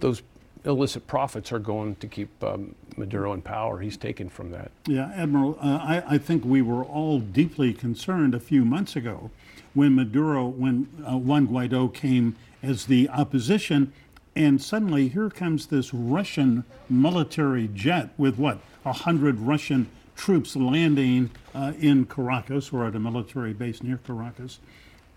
those 0.00 0.22
illicit 0.64 1.06
profits 1.06 1.52
are 1.52 1.58
going 1.58 1.96
to 1.96 2.06
keep 2.06 2.30
um, 2.42 2.74
Maduro 2.96 3.32
in 3.32 3.42
power. 3.42 3.80
He's 3.80 3.96
taken 3.96 4.28
from 4.28 4.50
that. 4.50 4.70
Yeah, 4.86 5.12
Admiral, 5.14 5.58
uh, 5.60 5.78
I, 5.82 6.02
I 6.14 6.18
think 6.18 6.44
we 6.44 6.62
were 6.62 6.84
all 6.84 7.18
deeply 7.20 7.72
concerned 7.72 8.34
a 8.34 8.40
few 8.40 8.64
months 8.64 8.96
ago 8.96 9.30
when 9.74 9.94
Maduro, 9.94 10.46
when 10.46 10.88
uh, 11.06 11.16
Juan 11.16 11.48
Guaido 11.48 11.92
came 11.92 12.36
as 12.62 12.86
the 12.86 13.08
opposition, 13.08 13.92
and 14.36 14.62
suddenly 14.62 15.08
here 15.08 15.30
comes 15.30 15.66
this 15.66 15.92
Russian 15.92 16.64
military 16.88 17.68
jet 17.68 18.10
with 18.16 18.38
what, 18.38 18.60
a 18.84 18.92
hundred 18.92 19.40
Russian 19.40 19.88
troops 20.14 20.54
landing 20.54 21.30
uh, 21.54 21.72
in 21.78 22.04
Caracas 22.04 22.72
or 22.72 22.86
at 22.86 22.94
a 22.94 23.00
military 23.00 23.52
base 23.52 23.82
near 23.82 23.98
Caracas. 23.98 24.60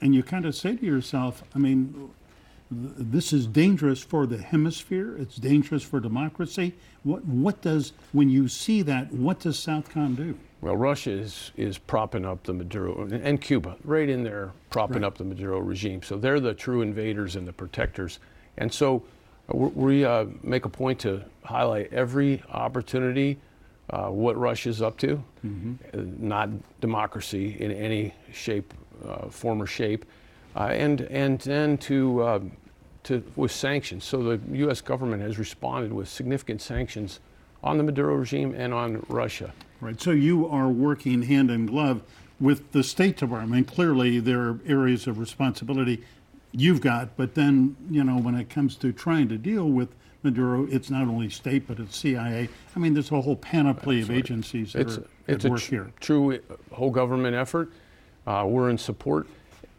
And 0.01 0.13
you 0.13 0.23
kind 0.23 0.45
of 0.45 0.55
say 0.55 0.75
to 0.75 0.85
yourself, 0.85 1.43
I 1.55 1.59
mean, 1.59 2.09
this 2.71 3.31
is 3.31 3.47
dangerous 3.47 4.01
for 4.01 4.25
the 4.25 4.37
hemisphere. 4.37 5.15
It's 5.17 5.35
dangerous 5.37 5.83
for 5.83 5.99
democracy. 5.99 6.73
What 7.03 7.23
what 7.25 7.61
does 7.61 7.93
when 8.11 8.29
you 8.29 8.47
see 8.47 8.81
that? 8.83 9.11
What 9.13 9.39
does 9.39 9.57
Southcom 9.57 10.15
do? 10.15 10.37
Well, 10.61 10.75
Russia 10.75 11.11
is, 11.11 11.51
is 11.57 11.77
propping 11.77 12.25
up 12.25 12.43
the 12.43 12.53
Maduro, 12.53 13.03
and- 13.03 13.13
and 13.13 13.39
Cuba, 13.39 13.75
right 13.83 14.09
in 14.09 14.23
there, 14.23 14.51
propping 14.71 15.03
up 15.03 15.17
the 15.17 15.23
Maduro 15.23 15.59
regime. 15.59 16.01
So 16.01 16.17
they're 16.17 16.39
the 16.39 16.55
true 16.55 16.81
invaders 16.81 17.35
and 17.35 17.47
the 17.47 17.53
protectors. 17.53 18.17
And 18.57 18.73
so 18.73 19.03
uh, 19.53 19.57
we 19.57 20.05
uh, 20.05 20.25
make 20.41 20.65
a 20.65 20.69
point 20.69 20.97
to 21.01 21.21
highlight 21.43 21.93
every 21.93 22.41
opportunity, 22.49 23.37
uh, 23.91 24.07
what 24.07 24.37
Russia's 24.37 24.81
up 24.81 24.97
to, 24.99 25.21
uh, 25.45 25.47
not 26.19 26.49
democracy 26.81 27.57
in 27.59 27.71
any 27.71 28.15
shape, 28.33 28.73
uh, 29.07 29.29
form, 29.29 29.65
shape, 29.65 30.05
uh, 30.55 30.63
and, 30.71 31.01
and 31.01 31.39
then 31.41 31.77
to, 31.79 32.21
uh, 32.21 32.39
to, 33.03 33.23
with 33.35 33.51
sanctions. 33.51 34.03
So 34.03 34.23
the 34.23 34.57
U.S. 34.57 34.81
government 34.81 35.21
has 35.21 35.37
responded 35.37 35.91
with 35.91 36.07
significant 36.07 36.61
sanctions 36.61 37.19
on 37.63 37.77
the 37.77 37.83
Maduro 37.83 38.15
regime 38.15 38.53
and 38.55 38.73
on 38.73 39.05
Russia. 39.09 39.53
Right. 39.81 39.99
So 39.99 40.11
you 40.11 40.47
are 40.47 40.69
working 40.69 41.23
hand 41.23 41.51
in 41.51 41.65
glove 41.65 42.01
with 42.39 42.71
the 42.71 42.83
State 42.83 43.17
Department, 43.17 43.67
clearly 43.67 44.19
there 44.19 44.41
are 44.41 44.59
areas 44.65 45.07
of 45.07 45.19
responsibility 45.19 46.03
you've 46.51 46.81
got, 46.81 47.15
but 47.17 47.35
then, 47.35 47.75
you 47.89 48.03
know, 48.03 48.17
when 48.17 48.35
it 48.35 48.49
comes 48.49 48.75
to 48.77 48.91
trying 48.91 49.27
to 49.29 49.37
deal 49.37 49.69
with 49.69 49.89
Maduro, 50.23 50.67
it's 50.69 50.89
not 50.89 51.03
only 51.03 51.29
state, 51.29 51.67
but 51.67 51.79
it's 51.79 51.97
CIA. 51.97 52.49
I 52.75 52.79
mean, 52.79 52.93
there's 52.93 53.11
a 53.11 53.21
whole 53.21 53.35
panoply 53.35 54.01
of 54.01 54.09
agencies 54.09 54.73
that 54.73 54.81
It's, 54.81 54.97
are 54.97 55.07
it's 55.27 55.45
at 55.45 55.51
work 55.51 55.61
tr- 55.61 55.71
here. 55.71 55.91
true 55.99 56.39
whole 56.71 56.89
government 56.89 57.35
effort. 57.35 57.71
Uh, 58.27 58.45
we're 58.47 58.69
in 58.69 58.77
support. 58.77 59.27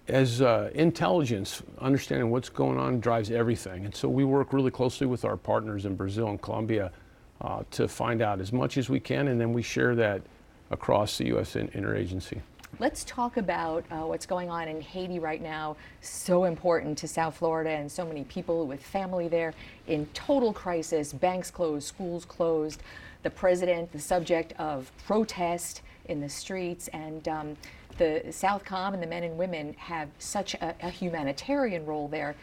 As 0.09 0.41
uh, 0.41 0.71
intelligence, 0.75 1.63
understanding 1.81 2.31
what's 2.31 2.49
going 2.49 2.79
on 2.79 3.01
drives 3.01 3.31
everything. 3.31 3.85
And 3.85 3.95
so 3.95 4.09
we 4.09 4.25
work 4.25 4.53
really 4.53 4.71
closely 4.71 5.07
with 5.07 5.25
our 5.25 5.37
partners 5.37 5.85
in 5.85 5.97
Brazil 5.97 6.29
and 6.29 6.41
Colombia 6.41 6.93
uh, 7.41 7.65
to 7.73 7.89
find 7.89 8.23
out 8.23 8.41
as 8.41 8.53
much 8.53 8.79
as 8.79 8.89
we 8.89 9.01
can, 9.01 9.29
and 9.29 9.41
then 9.41 9.53
we 9.53 9.63
share 9.63 9.95
that 9.97 10.23
across 10.71 11.19
the 11.19 11.27
U.S. 11.27 11.55
interagency. 11.55 12.41
Let's 12.79 13.05
talk 13.05 13.37
about 13.37 13.85
uh, 13.91 14.01
what's 14.01 14.27
going 14.27 14.51
on 14.51 14.69
in 14.69 14.81
Haiti 14.81 15.19
right 15.19 15.43
now. 15.43 15.77
So 16.03 16.45
important 16.45 16.99
to 16.99 17.09
South 17.09 17.37
Florida 17.37 17.71
and 17.71 17.91
so 17.91 18.05
many 18.05 18.25
people 18.25 18.67
with 18.67 18.83
family 18.83 19.29
there 19.29 19.55
in 19.87 20.07
total 20.07 20.53
crisis. 20.53 21.13
Banks 21.13 21.51
closed, 21.51 21.87
schools 21.87 22.25
closed. 22.25 22.83
The 23.23 23.31
president, 23.31 23.93
the 23.93 23.99
subject 23.99 24.53
of 24.59 24.93
protest 25.07 25.83
in 26.09 26.21
the 26.21 26.29
streets, 26.29 26.89
and 26.89 27.27
um, 27.29 27.57
the 27.99 28.23
Southcom 28.29 28.95
and 28.95 29.03
the 29.03 29.07
men 29.07 29.25
and 29.25 29.37
women 29.37 29.75
have 29.79 30.09
such 30.19 30.55
a, 30.55 30.75
a 30.83 30.91
humanitarian 30.91 31.85
role 31.87 32.09
there. 32.09 32.35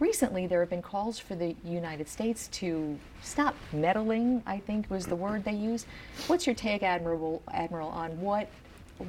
Recently, 0.00 0.46
there 0.46 0.60
have 0.60 0.70
been 0.70 0.82
calls 0.82 1.18
for 1.18 1.34
the 1.36 1.54
United 1.64 2.08
States 2.08 2.48
to 2.48 2.98
stop 3.22 3.54
meddling, 3.72 4.42
I 4.44 4.58
think 4.58 4.90
was 4.90 5.06
the 5.06 5.16
word 5.16 5.44
they 5.44 5.52
used. 5.52 5.86
What's 6.26 6.46
your 6.46 6.54
take, 6.54 6.82
Admiral, 6.82 7.42
Admiral 7.52 7.88
on 7.88 8.20
what, 8.20 8.48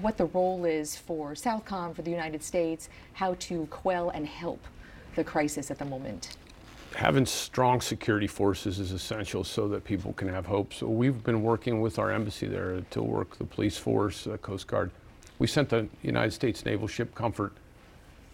what 0.02 0.18
the 0.18 0.26
role 0.26 0.66
is 0.66 0.96
for 0.96 1.32
Southcom, 1.32 1.96
for 1.96 2.04
the 2.04 2.12
United 2.12 2.44
States, 2.44 2.90
how 3.14 3.36
to 3.40 3.66
quell 3.68 4.10
and 4.10 4.28
help 4.28 4.62
the 5.16 5.24
crisis 5.24 5.72
at 5.72 5.80
the 5.80 5.86
moment? 5.86 6.38
having 6.96 7.26
strong 7.26 7.82
security 7.82 8.28
forces 8.28 8.80
is 8.80 8.92
essential 8.92 9.44
so 9.44 9.68
that 9.68 9.84
people 9.84 10.14
can 10.14 10.28
have 10.28 10.46
hope. 10.46 10.74
So 10.74 10.88
we've 10.88 11.24
been 11.24 11.44
working 11.44 11.82
with 11.82 12.00
our 12.00 12.12
embassy 12.12 12.48
there 12.48 12.82
to 12.92 13.04
work 13.04 13.38
the 13.38 13.44
police 13.44 13.78
force, 13.78 14.28
uh, 14.28 14.38
Coast 14.38 14.68
Guard. 14.68 14.92
We 15.40 15.48
sent 15.48 15.70
the 15.70 15.88
United 16.02 16.32
States 16.32 16.66
naval 16.66 16.88
ship 16.88 17.14
Comfort 17.14 17.54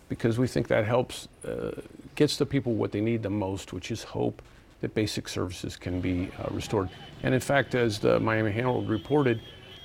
because 0.10 0.38
we 0.38 0.48
think 0.48 0.68
that 0.68 0.86
helps, 0.86 1.28
uh, 1.48 1.72
gets 2.16 2.38
the 2.38 2.46
people 2.46 2.74
what 2.74 2.92
they 2.92 3.02
need 3.02 3.24
the 3.24 3.30
most, 3.30 3.74
which 3.74 3.92
is 3.92 4.04
hope 4.04 4.42
that 4.82 4.94
basic 4.94 5.30
services 5.30 5.78
can 5.78 6.02
be 6.02 6.30
uh, 6.40 6.48
restored. 6.52 6.90
And 7.24 7.34
in 7.34 7.40
fact, 7.40 7.76
as 7.76 8.00
the 8.00 8.20
Miami 8.20 8.52
Herald 8.52 8.90
reported, 8.90 9.42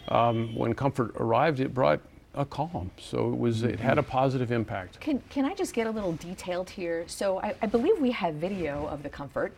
um, 0.09 0.55
when 0.55 0.75
Comfort 0.75 1.13
arrived, 1.17 1.61
it 1.61 1.73
brought 1.73 2.01
a 2.35 2.45
calm. 2.45 2.91
So 2.99 3.33
it 3.33 3.39
was, 3.39 3.63
it 3.63 3.81
had 3.81 3.99
a 3.99 4.03
positive 4.03 4.53
impact. 4.53 5.01
Can, 5.01 5.23
can 5.31 5.45
I 5.45 5.55
just 5.55 5.73
get 5.73 5.87
a 5.87 5.91
little 5.91 6.13
detailed 6.13 6.69
here? 6.69 7.05
So 7.07 7.41
I, 7.41 7.55
I 7.63 7.67
believe 7.67 7.99
we 7.99 8.11
have 8.11 8.35
video 8.35 8.87
of 8.87 9.03
the 9.03 9.09
Comfort. 9.09 9.57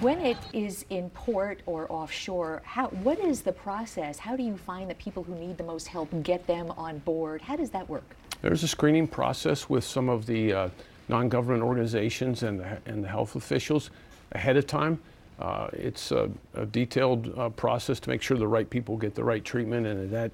When 0.00 0.20
it 0.20 0.36
is 0.52 0.84
in 0.90 1.10
port 1.10 1.60
or 1.66 1.90
offshore, 1.90 2.62
how, 2.64 2.86
what 2.88 3.18
is 3.18 3.42
the 3.42 3.50
process? 3.50 4.16
How 4.16 4.36
do 4.36 4.44
you 4.44 4.56
find 4.56 4.88
the 4.88 4.94
people 4.94 5.24
who 5.24 5.34
need 5.34 5.58
the 5.58 5.64
most 5.64 5.88
help, 5.88 6.08
get 6.22 6.46
them 6.46 6.70
on 6.76 6.98
board? 6.98 7.42
How 7.42 7.56
does 7.56 7.70
that 7.70 7.88
work? 7.88 8.04
There's 8.42 8.62
a 8.62 8.68
screening 8.68 9.08
process 9.08 9.68
with 9.68 9.82
some 9.82 10.08
of 10.08 10.24
the 10.24 10.52
uh, 10.52 10.68
non-government 11.08 11.64
organizations 11.64 12.44
and 12.44 12.60
the, 12.60 12.78
and 12.86 13.02
the 13.02 13.08
health 13.08 13.34
officials 13.34 13.90
ahead 14.30 14.56
of 14.56 14.68
time. 14.68 15.00
Uh, 15.40 15.66
it's 15.72 16.12
a, 16.12 16.30
a 16.54 16.64
detailed 16.64 17.36
uh, 17.36 17.48
process 17.48 17.98
to 17.98 18.08
make 18.08 18.22
sure 18.22 18.36
the 18.36 18.46
right 18.46 18.70
people 18.70 18.96
get 18.96 19.16
the 19.16 19.24
right 19.24 19.44
treatment 19.44 19.84
and 19.88 20.08
that 20.12 20.30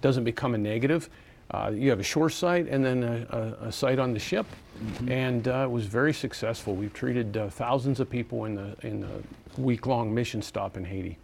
doesn't 0.00 0.24
become 0.24 0.56
a 0.56 0.58
negative. 0.58 1.08
Uh, 1.50 1.72
you 1.74 1.88
have 1.88 1.98
a 1.98 2.04
shore 2.04 2.28
site 2.28 2.68
and 2.68 2.84
then 2.84 3.02
a, 3.02 3.56
a, 3.62 3.68
a 3.68 3.72
site 3.72 3.98
on 3.98 4.12
the 4.12 4.18
ship, 4.18 4.46
and 5.06 5.48
uh, 5.48 5.64
it 5.64 5.70
was 5.70 5.86
very 5.86 6.12
successful. 6.12 6.74
We've 6.74 6.92
treated 6.92 7.36
uh, 7.36 7.48
thousands 7.48 8.00
of 8.00 8.10
people 8.10 8.44
in 8.44 8.54
the 8.54 8.76
in 8.82 9.00
the 9.00 9.22
week-long 9.56 10.14
mission 10.14 10.42
stop 10.42 10.76
in 10.76 10.84
Haiti. 10.84 11.16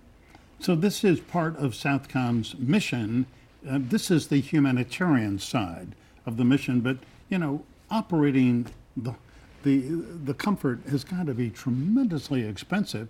So 0.60 0.74
this 0.74 1.04
is 1.04 1.20
part 1.20 1.56
of 1.58 1.74
Southcom's 1.74 2.56
mission. 2.58 3.26
Uh, 3.68 3.78
this 3.80 4.10
is 4.10 4.28
the 4.28 4.40
humanitarian 4.40 5.38
side 5.38 5.94
of 6.24 6.38
the 6.38 6.44
mission, 6.44 6.80
but 6.80 6.96
you 7.28 7.38
know, 7.38 7.62
operating 7.90 8.66
the 8.96 9.14
the 9.62 9.80
the 10.24 10.34
comfort 10.34 10.80
has 10.88 11.04
got 11.04 11.26
to 11.26 11.34
be 11.34 11.50
tremendously 11.50 12.44
expensive. 12.46 13.08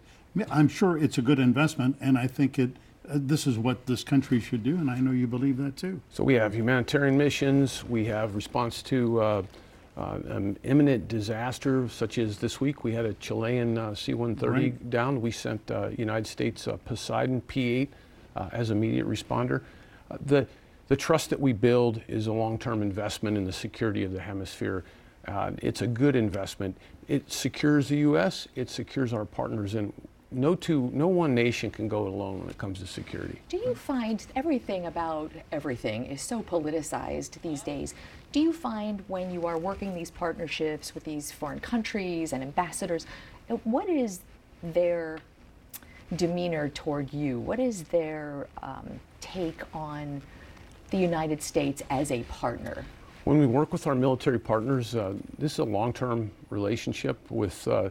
I'm 0.51 0.67
sure 0.67 0.99
it's 0.99 1.17
a 1.17 1.23
good 1.23 1.39
investment, 1.39 1.97
and 2.01 2.19
I 2.19 2.27
think 2.27 2.59
it. 2.59 2.71
Uh, 3.09 3.19
this 3.21 3.47
is 3.47 3.59
what 3.59 3.85
this 3.87 4.03
country 4.03 4.41
should 4.41 4.63
do, 4.63 4.77
and 4.77 4.91
I 4.91 4.99
know 4.99 5.11
you 5.11 5.27
believe 5.27 5.59
that 5.59 5.77
too. 5.77 6.01
So 6.11 6.25
we 6.25 6.35
have 6.35 6.55
humanitarian 6.55 7.19
missions. 7.19 7.85
We 7.85 8.07
have 8.07 8.35
response 8.35 8.83
to 8.85 9.21
uh, 9.21 9.43
uh, 9.97 10.19
an 10.29 10.59
imminent 10.65 11.07
disaster, 11.09 11.89
such 11.89 12.19
as 12.19 12.39
this 12.39 12.61
week 12.61 12.83
we 12.83 12.93
had 12.93 13.05
a 13.05 13.13
Chilean 13.15 13.77
uh, 13.77 13.95
C-130 13.95 14.49
Right. 14.51 14.91
down. 14.91 15.21
We 15.21 15.31
sent 15.31 15.71
uh, 15.71 15.91
United 15.99 16.27
States 16.27 16.67
uh, 16.67 16.79
Poseidon 16.85 17.43
P-8 17.43 17.89
uh, 18.37 18.49
as 18.53 18.71
immediate 18.71 19.07
responder. 19.07 19.61
Uh, 20.11 20.17
the 20.25 20.47
the 20.89 20.97
trust 20.97 21.31
that 21.31 21.41
we 21.41 21.55
build 21.55 22.03
is 22.09 22.27
a 22.27 22.33
long-term 22.33 22.83
investment 22.83 23.39
in 23.39 23.45
the 23.45 23.53
security 23.53 24.05
of 24.05 24.13
the 24.13 24.21
hemisphere. 24.21 24.85
Uh, 25.27 25.53
it's 25.63 25.81
a 25.81 25.87
good 25.87 26.15
investment. 26.15 26.77
It 27.09 27.33
secures 27.33 27.89
the 27.89 27.97
U.S. 27.99 28.49
It 28.55 28.69
secures 28.69 29.15
our 29.15 29.25
partners, 29.25 29.75
and 29.75 29.95
no 30.35 30.55
two, 30.55 30.91
no 30.93 31.09
one 31.09 31.35
nation 31.35 31.71
can 31.71 31.89
go 31.89 32.07
alone 32.07 32.41
when 32.41 32.51
it 32.51 32.59
comes 32.59 32.81
to 32.81 32.87
security. 32.87 33.41
Do 33.49 33.57
you 33.57 33.75
find 33.75 34.25
everything 34.35 34.87
about 34.87 35.31
everything 35.53 36.07
is 36.07 36.21
so 36.21 36.43
politicized 36.43 37.41
these 37.43 37.63
days? 37.63 37.95
Do 38.33 38.41
you 38.41 38.53
find 38.53 39.03
when 39.09 39.33
you 39.33 39.47
are 39.47 39.59
working 39.59 39.95
these 39.95 40.11
partnerships 40.11 40.95
with 40.95 41.05
these 41.05 41.31
foreign 41.31 41.61
countries 41.61 42.33
and 42.33 42.43
ambassadors, 42.43 43.07
uh, 43.49 43.55
what 43.65 43.89
is 43.89 44.21
their 44.63 45.19
demeanor 46.17 46.69
toward 46.71 47.13
you? 47.13 47.39
What 47.39 47.61
is 47.61 47.85
their 47.85 48.49
um, 48.63 49.01
take 49.21 49.63
on 49.73 50.21
the 50.91 50.99
United 50.99 51.43
States 51.43 51.83
as 51.91 52.11
a 52.11 52.23
partner? 52.25 52.85
When 53.25 53.39
we 53.39 53.47
work 53.47 53.73
with 53.73 53.87
our 53.87 53.95
military 53.95 54.39
partners, 54.39 54.95
uh, 54.95 55.15
this 55.39 55.53
is 55.53 55.59
a 55.61 55.65
long-term 55.65 56.31
relationship 56.51 57.19
with, 57.31 57.67
uh, 57.69 57.89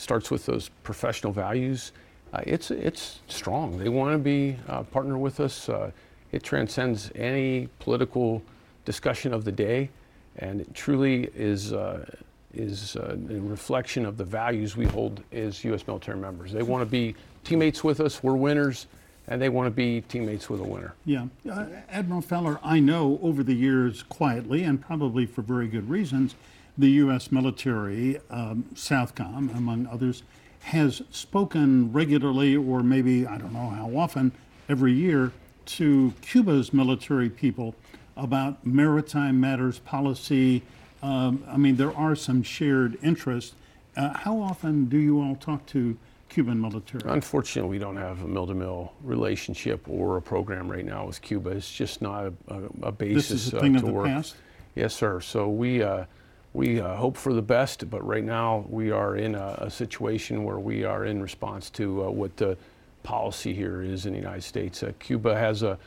starts 0.00 0.30
with 0.30 0.46
those 0.46 0.70
professional 0.82 1.32
values. 1.32 1.92
Uh, 2.32 2.40
it's, 2.46 2.70
it's 2.70 3.20
strong. 3.28 3.78
They 3.78 3.88
want 3.88 4.14
to 4.14 4.18
be 4.18 4.56
a 4.66 4.82
partner 4.82 5.18
with 5.18 5.40
us. 5.40 5.68
Uh, 5.68 5.90
it 6.32 6.42
transcends 6.42 7.10
any 7.14 7.68
political 7.80 8.42
discussion 8.84 9.34
of 9.34 9.44
the 9.44 9.52
day, 9.52 9.90
and 10.36 10.60
it 10.60 10.74
truly 10.74 11.30
is, 11.34 11.72
uh, 11.72 12.06
is 12.54 12.96
uh, 12.96 13.16
a 13.28 13.40
reflection 13.40 14.06
of 14.06 14.16
the 14.16 14.24
values 14.24 14.76
we 14.76 14.86
hold 14.86 15.22
as 15.32 15.62
U.S. 15.64 15.86
military 15.86 16.18
members. 16.18 16.52
They 16.52 16.62
want 16.62 16.82
to 16.82 16.90
be 16.90 17.14
teammates 17.44 17.84
with 17.84 18.00
us. 18.00 18.22
We're 18.22 18.36
winners, 18.36 18.86
and 19.28 19.42
they 19.42 19.48
want 19.48 19.66
to 19.66 19.70
be 19.70 20.00
teammates 20.02 20.48
with 20.48 20.60
a 20.60 20.64
winner. 20.64 20.94
Yeah. 21.04 21.26
Uh, 21.50 21.66
Admiral 21.90 22.22
Faller, 22.22 22.58
I 22.62 22.80
know 22.80 23.18
over 23.22 23.42
the 23.42 23.54
years, 23.54 24.02
quietly 24.04 24.62
and 24.62 24.80
probably 24.80 25.26
for 25.26 25.42
very 25.42 25.68
good 25.68 25.90
reasons, 25.90 26.36
the 26.78 26.90
U.S. 26.92 27.30
military, 27.32 28.20
um, 28.30 28.64
Southcom, 28.74 29.54
among 29.56 29.86
others, 29.86 30.22
has 30.60 31.02
spoken 31.10 31.92
regularly, 31.92 32.56
or 32.56 32.82
maybe, 32.82 33.26
I 33.26 33.38
don't 33.38 33.52
know 33.52 33.70
how 33.70 33.96
often, 33.96 34.32
every 34.68 34.92
year 34.92 35.32
to 35.66 36.12
Cuba's 36.20 36.72
military 36.72 37.30
people 37.30 37.74
about 38.16 38.64
maritime 38.66 39.40
matters 39.40 39.78
policy. 39.78 40.62
Um, 41.02 41.44
I 41.48 41.56
mean, 41.56 41.76
there 41.76 41.96
are 41.96 42.14
some 42.14 42.42
shared 42.42 42.98
interests. 43.02 43.54
Uh, 43.96 44.16
how 44.16 44.40
often 44.40 44.86
do 44.86 44.98
you 44.98 45.20
all 45.20 45.36
talk 45.36 45.64
to 45.66 45.96
Cuban 46.28 46.60
military? 46.60 47.02
Unfortunately, 47.06 47.70
we 47.70 47.78
don't 47.78 47.96
have 47.96 48.22
a 48.22 48.28
mil-to-mil 48.28 48.92
relationship 49.02 49.88
or 49.88 50.16
a 50.16 50.22
program 50.22 50.70
right 50.70 50.84
now 50.84 51.06
with 51.06 51.20
Cuba. 51.22 51.50
It's 51.50 51.72
just 51.72 52.02
not 52.02 52.26
a, 52.26 52.32
a, 52.48 52.88
a 52.88 52.92
basis 52.92 53.28
This 53.28 53.46
is 53.46 53.54
a 53.54 53.58
uh, 53.58 53.60
thing 53.60 53.72
to 53.72 53.78
of 53.80 53.84
the 53.86 53.92
work. 53.92 54.06
past? 54.06 54.36
Yes, 54.74 54.94
sir. 54.94 55.20
So 55.20 55.48
we 55.48 55.82
uh, 55.82 56.04
we 56.52 56.80
uh, 56.80 56.96
hope 56.96 57.16
for 57.16 57.32
the 57.32 57.42
best, 57.42 57.88
but 57.90 58.04
right 58.06 58.24
now 58.24 58.64
we 58.68 58.90
are 58.90 59.16
in 59.16 59.34
a, 59.34 59.54
a 59.58 59.70
situation 59.70 60.42
where 60.44 60.58
we 60.58 60.84
are 60.84 61.04
in 61.04 61.22
response 61.22 61.70
to 61.70 62.04
uh, 62.04 62.10
what 62.10 62.36
the 62.36 62.56
policy 63.02 63.54
here 63.54 63.82
is 63.82 64.06
in 64.06 64.12
the 64.12 64.18
United 64.18 64.42
States. 64.42 64.82
Uh, 64.82 64.92
Cuba 64.98 65.36
has 65.36 65.62
a, 65.62 65.78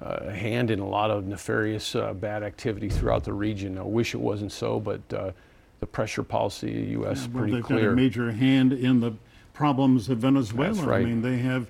a 0.00 0.30
hand 0.30 0.70
in 0.70 0.80
a 0.80 0.86
lot 0.86 1.10
of 1.10 1.26
nefarious 1.26 1.94
uh, 1.94 2.12
bad 2.12 2.42
activity 2.42 2.88
throughout 2.90 3.24
the 3.24 3.32
region. 3.32 3.78
I 3.78 3.82
wish 3.82 4.14
it 4.14 4.20
wasn't 4.20 4.52
so, 4.52 4.78
but 4.78 5.00
uh, 5.14 5.32
the 5.80 5.86
pressure 5.86 6.22
policy 6.22 6.68
of 6.68 6.86
the 6.86 6.90
U.S. 6.92 7.20
is 7.20 7.28
Well, 7.28 7.38
pretty 7.42 7.54
they've 7.54 7.64
clear. 7.64 7.86
got 7.86 7.92
a 7.92 7.96
major 7.96 8.32
hand 8.32 8.72
in 8.74 9.00
the 9.00 9.12
problems 9.54 10.08
of 10.10 10.18
Venezuela. 10.18 10.74
That's 10.74 10.86
right. 10.86 11.02
I 11.02 11.04
mean, 11.06 11.22
they 11.22 11.38
have, 11.38 11.66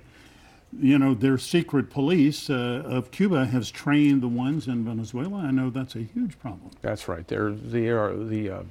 you 0.80 0.98
know, 0.98 1.14
their 1.14 1.38
secret 1.38 1.90
police 1.90 2.48
uh, 2.48 2.82
of 2.86 3.10
Cuba 3.10 3.46
has 3.46 3.70
trained 3.70 4.22
the 4.22 4.28
ones 4.28 4.68
in 4.68 4.84
Venezuela. 4.84 5.38
I 5.38 5.50
know 5.50 5.70
that's 5.70 5.96
a 5.96 6.02
huge 6.02 6.38
problem. 6.38 6.70
That's 6.80 7.08
right. 7.08 7.26
They're 7.26 7.50
they 7.50 7.88
are 7.88 8.14
the 8.16 8.50
uh, 8.50 8.62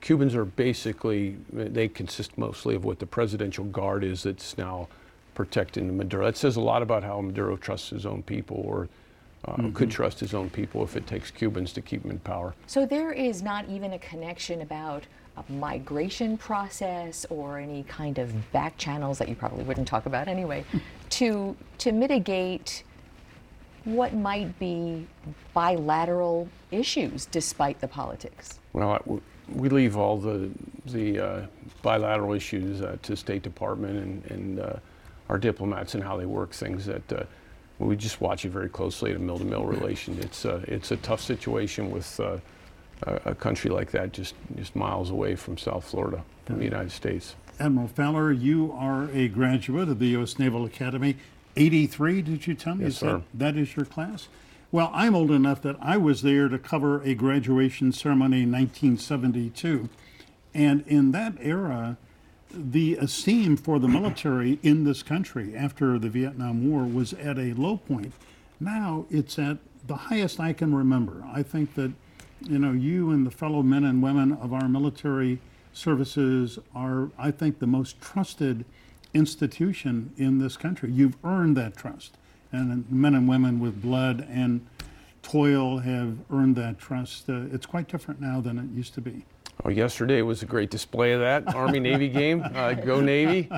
Cubans 0.00 0.34
are 0.34 0.44
basically 0.44 1.36
they 1.52 1.88
consist 1.88 2.36
mostly 2.38 2.74
of 2.74 2.84
what 2.84 2.98
the 2.98 3.06
presidential 3.06 3.64
guard 3.64 4.04
is 4.04 4.22
that's 4.22 4.56
now 4.56 4.88
protecting 5.34 5.96
Maduro. 5.96 6.26
That 6.26 6.36
says 6.36 6.56
a 6.56 6.60
lot 6.60 6.82
about 6.82 7.02
how 7.02 7.20
Maduro 7.20 7.56
trusts 7.56 7.90
his 7.90 8.06
own 8.06 8.22
people 8.22 8.62
or 8.64 8.88
uh, 9.46 9.70
could 9.74 9.90
trust 9.90 10.20
his 10.20 10.32
own 10.32 10.48
people 10.48 10.82
if 10.82 10.96
it 10.96 11.06
takes 11.06 11.30
Cubans 11.30 11.72
to 11.74 11.82
keep 11.82 12.04
him 12.04 12.10
in 12.10 12.18
power. 12.20 12.54
So 12.66 12.86
there 12.86 13.12
is 13.12 13.42
not 13.42 13.68
even 13.68 13.92
a 13.92 13.98
connection 13.98 14.62
about 14.62 15.04
a 15.04 15.23
migration 15.48 16.38
process 16.38 17.26
or 17.30 17.58
any 17.58 17.82
kind 17.84 18.18
of 18.18 18.52
back 18.52 18.76
channels 18.78 19.18
that 19.18 19.28
you 19.28 19.34
probably 19.34 19.64
wouldn't 19.64 19.86
talk 19.88 20.06
about 20.06 20.28
anyway 20.28 20.64
to 21.10 21.56
to 21.78 21.92
mitigate 21.92 22.84
what 23.84 24.14
might 24.14 24.58
be 24.58 25.06
bilateral 25.52 26.48
issues 26.70 27.26
despite 27.26 27.80
the 27.80 27.88
politics. 27.88 28.58
Well, 28.72 28.92
I- 28.92 28.98
w- 28.98 29.20
we 29.52 29.68
leave 29.68 29.96
all 29.96 30.16
the 30.16 30.50
the 30.86 31.18
uh, 31.20 31.46
bilateral 31.82 32.32
issues 32.32 32.80
uh, 32.80 32.96
to 33.02 33.14
State 33.16 33.42
Department 33.42 33.98
and, 33.98 34.30
and 34.30 34.60
uh, 34.60 34.76
our 35.28 35.38
diplomats 35.38 35.94
and 35.94 36.02
how 36.02 36.16
they 36.16 36.24
work 36.26 36.52
things. 36.52 36.86
That 36.86 37.12
uh, 37.12 37.24
we 37.78 37.96
just 37.96 38.20
watch 38.22 38.44
it 38.46 38.50
very 38.50 38.70
closely 38.70 39.10
at 39.10 39.16
a 39.16 39.20
mil-to-mil 39.20 39.64
relation. 39.64 40.18
It's 40.20 40.46
uh, 40.46 40.64
it's 40.66 40.92
a 40.92 40.96
tough 40.98 41.20
situation 41.20 41.90
with 41.90 42.18
uh, 42.20 42.38
a, 43.06 43.30
a 43.30 43.34
country 43.34 43.70
like 43.70 43.90
that, 43.92 44.12
just 44.12 44.34
just 44.56 44.74
miles 44.74 45.10
away 45.10 45.36
from 45.36 45.56
South 45.58 45.84
Florida, 45.84 46.24
from 46.46 46.58
the 46.58 46.64
United 46.64 46.92
States. 46.92 47.36
Admiral 47.60 47.88
Faller, 47.88 48.32
you 48.32 48.72
are 48.72 49.08
a 49.12 49.28
graduate 49.28 49.88
of 49.88 49.98
the 49.98 50.08
U.S. 50.08 50.38
Naval 50.38 50.64
Academy. 50.64 51.16
83, 51.56 52.22
did 52.22 52.46
you 52.48 52.54
tell 52.54 52.74
me? 52.74 52.84
Yes, 52.84 52.94
Is 52.94 52.98
sir. 52.98 53.22
That, 53.32 53.54
that 53.54 53.56
is 53.56 53.76
your 53.76 53.84
class? 53.84 54.28
Well, 54.72 54.90
I'm 54.92 55.14
old 55.14 55.30
enough 55.30 55.62
that 55.62 55.76
I 55.80 55.96
was 55.96 56.22
there 56.22 56.48
to 56.48 56.58
cover 56.58 57.00
a 57.02 57.14
graduation 57.14 57.92
ceremony 57.92 58.42
in 58.42 58.50
1972. 58.50 59.88
And 60.52 60.84
in 60.88 61.12
that 61.12 61.34
era, 61.40 61.96
the 62.50 62.96
esteem 62.96 63.56
for 63.56 63.78
the 63.78 63.86
military 63.86 64.58
in 64.64 64.82
this 64.82 65.04
country 65.04 65.54
after 65.54 65.98
the 65.98 66.08
Vietnam 66.08 66.68
War 66.68 66.84
was 66.84 67.12
at 67.12 67.38
a 67.38 67.52
low 67.52 67.76
point. 67.76 68.14
Now 68.58 69.06
it's 69.10 69.38
at 69.38 69.58
the 69.86 69.96
highest 69.96 70.40
I 70.40 70.52
can 70.52 70.74
remember. 70.74 71.24
I 71.32 71.42
think 71.42 71.74
that, 71.74 71.92
you 72.48 72.58
know, 72.58 72.72
you 72.72 73.10
and 73.10 73.26
the 73.26 73.30
fellow 73.30 73.62
men 73.62 73.84
and 73.84 74.02
women 74.02 74.32
of 74.32 74.52
our 74.52 74.68
military 74.68 75.38
services 75.72 76.58
are, 76.74 77.10
I 77.18 77.30
think, 77.30 77.58
the 77.58 77.66
most 77.66 78.00
trusted 78.00 78.64
institution 79.12 80.12
in 80.16 80.38
this 80.38 80.56
country. 80.56 80.90
You've 80.90 81.16
earned 81.24 81.56
that 81.56 81.76
trust. 81.76 82.16
And 82.52 82.90
men 82.90 83.14
and 83.14 83.28
women 83.28 83.58
with 83.58 83.82
blood 83.82 84.26
and 84.30 84.64
toil 85.22 85.78
have 85.78 86.18
earned 86.30 86.56
that 86.56 86.78
trust. 86.78 87.28
Uh, 87.28 87.42
it's 87.52 87.66
quite 87.66 87.88
different 87.88 88.20
now 88.20 88.40
than 88.40 88.58
it 88.58 88.76
used 88.76 88.94
to 88.94 89.00
be. 89.00 89.24
Oh, 89.66 89.70
yesterday 89.70 90.20
was 90.20 90.42
a 90.42 90.46
great 90.46 90.70
display 90.70 91.12
of 91.12 91.20
that 91.20 91.54
Army 91.54 91.80
Navy 91.80 92.08
game. 92.08 92.42
Uh, 92.54 92.74
go 92.74 93.00
Navy! 93.00 93.48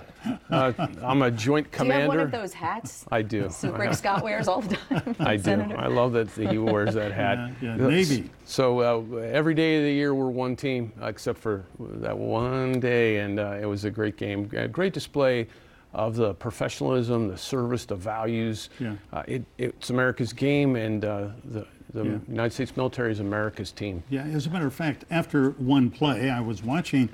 Uh, 0.48 0.72
I'm 1.02 1.22
a 1.22 1.32
joint 1.32 1.72
commander. 1.72 1.94
Do 1.94 1.94
you 1.96 2.00
have 2.02 2.08
one 2.08 2.20
of 2.20 2.30
those 2.30 2.52
hats? 2.52 3.04
I 3.10 3.22
do. 3.22 3.50
So 3.50 3.72
I 3.74 3.78
Rick 3.78 3.88
have- 3.88 3.98
Scott 3.98 4.22
wears 4.22 4.46
all 4.46 4.60
the 4.60 4.76
time. 4.88 5.16
I 5.18 5.36
do. 5.36 5.42
Senator. 5.42 5.76
I 5.76 5.88
love 5.88 6.12
that 6.12 6.30
he 6.30 6.58
wears 6.58 6.94
that 6.94 7.10
hat. 7.10 7.50
Yeah, 7.60 7.76
yeah, 7.76 7.86
Navy. 7.88 8.30
So 8.44 8.80
uh, 9.14 9.16
every 9.18 9.54
day 9.54 9.78
of 9.78 9.82
the 9.82 9.92
year 9.92 10.14
we're 10.14 10.30
one 10.30 10.54
team, 10.54 10.92
uh, 11.02 11.06
except 11.06 11.40
for 11.40 11.64
that 11.80 12.16
one 12.16 12.78
day, 12.78 13.18
and 13.18 13.40
uh, 13.40 13.58
it 13.60 13.66
was 13.66 13.84
a 13.84 13.90
great 13.90 14.16
game. 14.16 14.48
A 14.56 14.68
great 14.68 14.92
display 14.92 15.48
of 15.92 16.14
the 16.14 16.34
professionalism, 16.34 17.26
the 17.26 17.38
service, 17.38 17.84
the 17.84 17.96
values. 17.96 18.68
Yeah. 18.78 18.94
Uh, 19.12 19.22
it, 19.26 19.44
it's 19.58 19.90
America's 19.90 20.32
game, 20.32 20.76
and 20.76 21.04
uh, 21.04 21.28
the, 21.46 21.66
the 21.96 22.04
Yeah. 22.04 22.18
United 22.28 22.52
States 22.52 22.76
military 22.76 23.10
is 23.12 23.20
America's 23.20 23.72
team. 23.72 24.02
Yeah, 24.10 24.22
as 24.24 24.46
a 24.46 24.50
matter 24.50 24.66
of 24.66 24.74
fact, 24.74 25.04
after 25.10 25.50
one 25.52 25.90
play, 25.90 26.30
I 26.30 26.40
was 26.40 26.62
watching. 26.62 27.08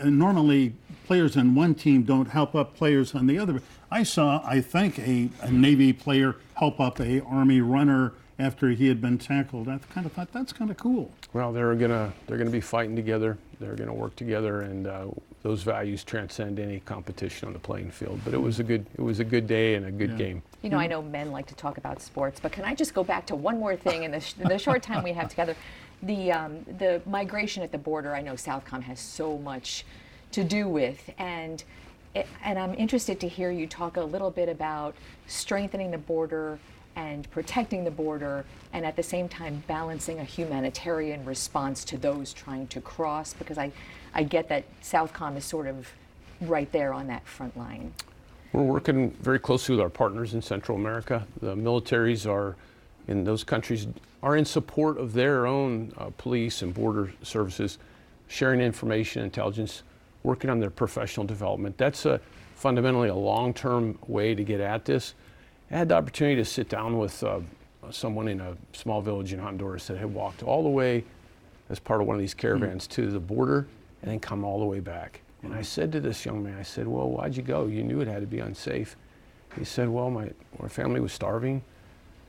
Uh, 0.00 0.10
normally, 0.10 0.74
players 1.06 1.36
on 1.36 1.54
one 1.54 1.74
team 1.74 2.02
don't 2.02 2.28
help 2.28 2.54
up 2.54 2.76
players 2.76 3.14
on 3.14 3.26
the 3.26 3.38
other. 3.38 3.62
I 3.90 4.02
saw, 4.02 4.42
I 4.44 4.60
think, 4.60 4.98
a, 4.98 5.30
a 5.42 5.50
Navy 5.50 5.92
player 5.92 6.36
help 6.54 6.80
up 6.80 7.00
a 7.00 7.20
Army 7.22 7.60
runner 7.60 8.12
after 8.38 8.70
he 8.70 8.88
had 8.88 9.00
been 9.00 9.16
tackled. 9.16 9.68
I 9.68 9.78
kind 9.94 10.06
of 10.06 10.12
thought 10.12 10.32
that's 10.32 10.52
kind 10.52 10.70
of 10.70 10.76
cool. 10.76 11.10
Well, 11.32 11.52
they're 11.52 11.74
gonna 11.74 12.12
they're 12.26 12.36
gonna 12.38 12.50
be 12.50 12.60
fighting 12.60 12.96
together. 12.96 13.38
They're 13.60 13.76
gonna 13.76 13.94
work 13.94 14.16
together, 14.16 14.60
and 14.62 14.86
uh, 14.86 15.06
those 15.46 15.62
values 15.62 16.02
transcend 16.02 16.58
any 16.58 16.80
competition 16.80 17.46
on 17.46 17.52
the 17.52 17.58
playing 17.60 17.88
field. 17.88 18.20
But 18.24 18.34
it 18.34 18.42
was 18.42 18.58
a 18.58 18.64
good 18.64 18.84
it 18.98 19.00
was 19.00 19.20
a 19.20 19.24
good 19.24 19.46
day 19.46 19.76
and 19.76 19.86
a 19.86 19.92
good 19.92 20.10
Yeah. 20.10 20.16
game. 20.16 20.42
You 20.62 20.70
know, 20.70 20.78
I 20.78 20.88
know 20.88 21.00
men 21.00 21.30
like 21.30 21.46
to 21.46 21.54
talk 21.54 21.78
about 21.78 22.02
sports, 22.02 22.40
but 22.40 22.50
can 22.50 22.64
I 22.64 22.74
just 22.74 22.94
go 22.94 23.04
back 23.04 23.26
to 23.26 23.36
one 23.36 23.60
more 23.60 23.76
thing 23.76 24.02
in 24.02 24.10
the, 24.10 24.18
sh- 24.18 24.32
the 24.32 24.58
short 24.58 24.82
time 24.82 25.04
we 25.04 25.12
have 25.12 25.28
together? 25.28 25.54
The, 26.02 26.32
um, 26.32 26.64
the 26.78 27.00
migration 27.06 27.62
at 27.62 27.70
the 27.70 27.78
border, 27.78 28.12
I 28.12 28.22
know 28.22 28.34
Southcom 28.34 28.82
has 28.82 28.98
so 28.98 29.38
much 29.38 29.84
to 30.32 30.42
do 30.42 30.68
with. 30.68 31.10
And, 31.16 31.62
it, 32.16 32.26
and 32.42 32.58
I'm 32.58 32.74
interested 32.74 33.20
to 33.20 33.28
hear 33.28 33.52
you 33.52 33.68
talk 33.68 33.96
a 33.96 34.02
little 34.02 34.32
bit 34.32 34.48
about 34.48 34.96
strengthening 35.28 35.92
the 35.92 35.98
border 35.98 36.58
and 36.96 37.30
protecting 37.30 37.84
the 37.84 37.90
border, 37.90 38.44
and 38.72 38.84
at 38.86 38.96
the 38.96 39.02
same 39.02 39.28
time 39.28 39.62
balancing 39.66 40.18
a 40.18 40.24
humanitarian 40.24 41.22
response 41.26 41.84
to 41.84 41.98
those 41.98 42.32
trying 42.32 42.66
to 42.68 42.80
cross, 42.80 43.34
because 43.34 43.58
I, 43.58 43.70
I 44.16 44.22
get 44.22 44.48
that 44.48 44.64
Southcom 44.82 45.36
is 45.36 45.44
sort 45.44 45.66
of 45.66 45.86
right 46.40 46.72
there 46.72 46.94
on 46.94 47.06
that 47.08 47.26
front 47.26 47.54
line. 47.54 47.92
We're 48.54 48.62
working 48.62 49.10
very 49.10 49.38
closely 49.38 49.74
with 49.74 49.82
our 49.82 49.90
partners 49.90 50.32
in 50.32 50.40
Central 50.40 50.78
America. 50.78 51.26
The 51.42 51.54
militaries 51.54 52.28
are 52.28 52.56
in 53.08 53.24
those 53.24 53.44
countries 53.44 53.86
are 54.22 54.34
in 54.34 54.46
support 54.46 54.96
of 54.96 55.12
their 55.12 55.46
own 55.46 55.92
uh, 55.98 56.10
police 56.16 56.62
and 56.62 56.72
border 56.72 57.12
services, 57.22 57.76
sharing 58.26 58.60
information, 58.60 59.22
intelligence, 59.22 59.82
working 60.22 60.48
on 60.48 60.60
their 60.60 60.70
professional 60.70 61.26
development. 61.26 61.76
That's 61.76 62.06
a 62.06 62.18
fundamentally 62.54 63.10
a 63.10 63.14
long-term 63.14 63.98
way 64.06 64.34
to 64.34 64.42
get 64.42 64.60
at 64.60 64.86
this. 64.86 65.12
I 65.70 65.76
had 65.76 65.90
the 65.90 65.94
opportunity 65.94 66.36
to 66.36 66.44
sit 66.44 66.70
down 66.70 66.98
with 66.98 67.22
uh, 67.22 67.40
someone 67.90 68.28
in 68.28 68.40
a 68.40 68.56
small 68.72 69.02
village 69.02 69.34
in 69.34 69.40
Honduras 69.40 69.86
that 69.88 69.98
had 69.98 70.12
walked 70.14 70.42
all 70.42 70.62
the 70.62 70.70
way 70.70 71.04
as 71.68 71.78
part 71.78 72.00
of 72.00 72.06
one 72.06 72.16
of 72.16 72.20
these 72.20 72.34
caravans 72.34 72.86
to 72.86 73.10
the 73.10 73.20
border 73.20 73.66
and 74.02 74.10
then 74.10 74.20
come 74.20 74.44
all 74.44 74.58
the 74.58 74.66
way 74.66 74.80
back. 74.80 75.22
And 75.42 75.54
I 75.54 75.62
said 75.62 75.92
to 75.92 76.00
this 76.00 76.24
young 76.24 76.42
man, 76.42 76.56
I 76.58 76.62
said, 76.62 76.86
Well, 76.86 77.08
why'd 77.08 77.36
you 77.36 77.42
go? 77.42 77.66
You 77.66 77.82
knew 77.82 78.00
it 78.00 78.08
had 78.08 78.20
to 78.20 78.26
be 78.26 78.40
unsafe. 78.40 78.96
He 79.56 79.64
said, 79.64 79.88
Well, 79.88 80.10
my, 80.10 80.30
my 80.60 80.68
family 80.68 81.00
was 81.00 81.12
starving 81.12 81.62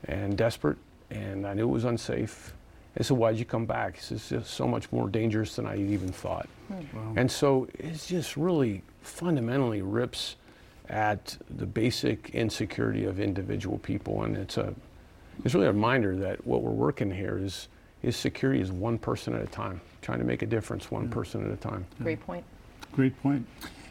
and 0.04 0.36
desperate, 0.36 0.78
and 1.10 1.46
I 1.46 1.54
knew 1.54 1.68
it 1.68 1.72
was 1.72 1.84
unsafe. 1.84 2.54
I 2.98 3.02
said, 3.02 3.16
Why'd 3.16 3.38
you 3.38 3.44
come 3.44 3.66
back? 3.66 3.96
He 3.96 4.00
says, 4.00 4.18
It's 4.18 4.28
just 4.28 4.50
so 4.54 4.66
much 4.66 4.90
more 4.92 5.08
dangerous 5.08 5.56
than 5.56 5.66
I 5.66 5.76
even 5.76 6.12
thought. 6.12 6.48
Hmm. 6.68 7.18
And 7.18 7.30
so 7.30 7.68
it 7.78 7.94
just 8.06 8.36
really 8.36 8.82
fundamentally 9.02 9.82
rips 9.82 10.36
at 10.88 11.36
the 11.50 11.66
basic 11.66 12.30
insecurity 12.30 13.04
of 13.04 13.20
individual 13.20 13.78
people. 13.78 14.22
And 14.22 14.36
it's 14.36 14.56
a 14.56 14.74
it's 15.44 15.54
really 15.54 15.66
a 15.66 15.72
reminder 15.72 16.16
that 16.16 16.46
what 16.46 16.62
we're 16.62 16.70
working 16.70 17.10
here 17.10 17.38
is 17.38 17.68
is 18.02 18.16
security 18.16 18.60
is 18.60 18.70
one 18.70 18.98
person 18.98 19.34
at 19.34 19.42
a 19.42 19.46
time, 19.46 19.80
trying 20.02 20.18
to 20.18 20.24
make 20.24 20.42
a 20.42 20.46
difference 20.46 20.90
one 20.90 21.08
person 21.08 21.44
at 21.44 21.52
a 21.52 21.56
time. 21.56 21.86
Great 22.00 22.20
point. 22.20 22.44
Great 22.92 23.20
point. 23.22 23.46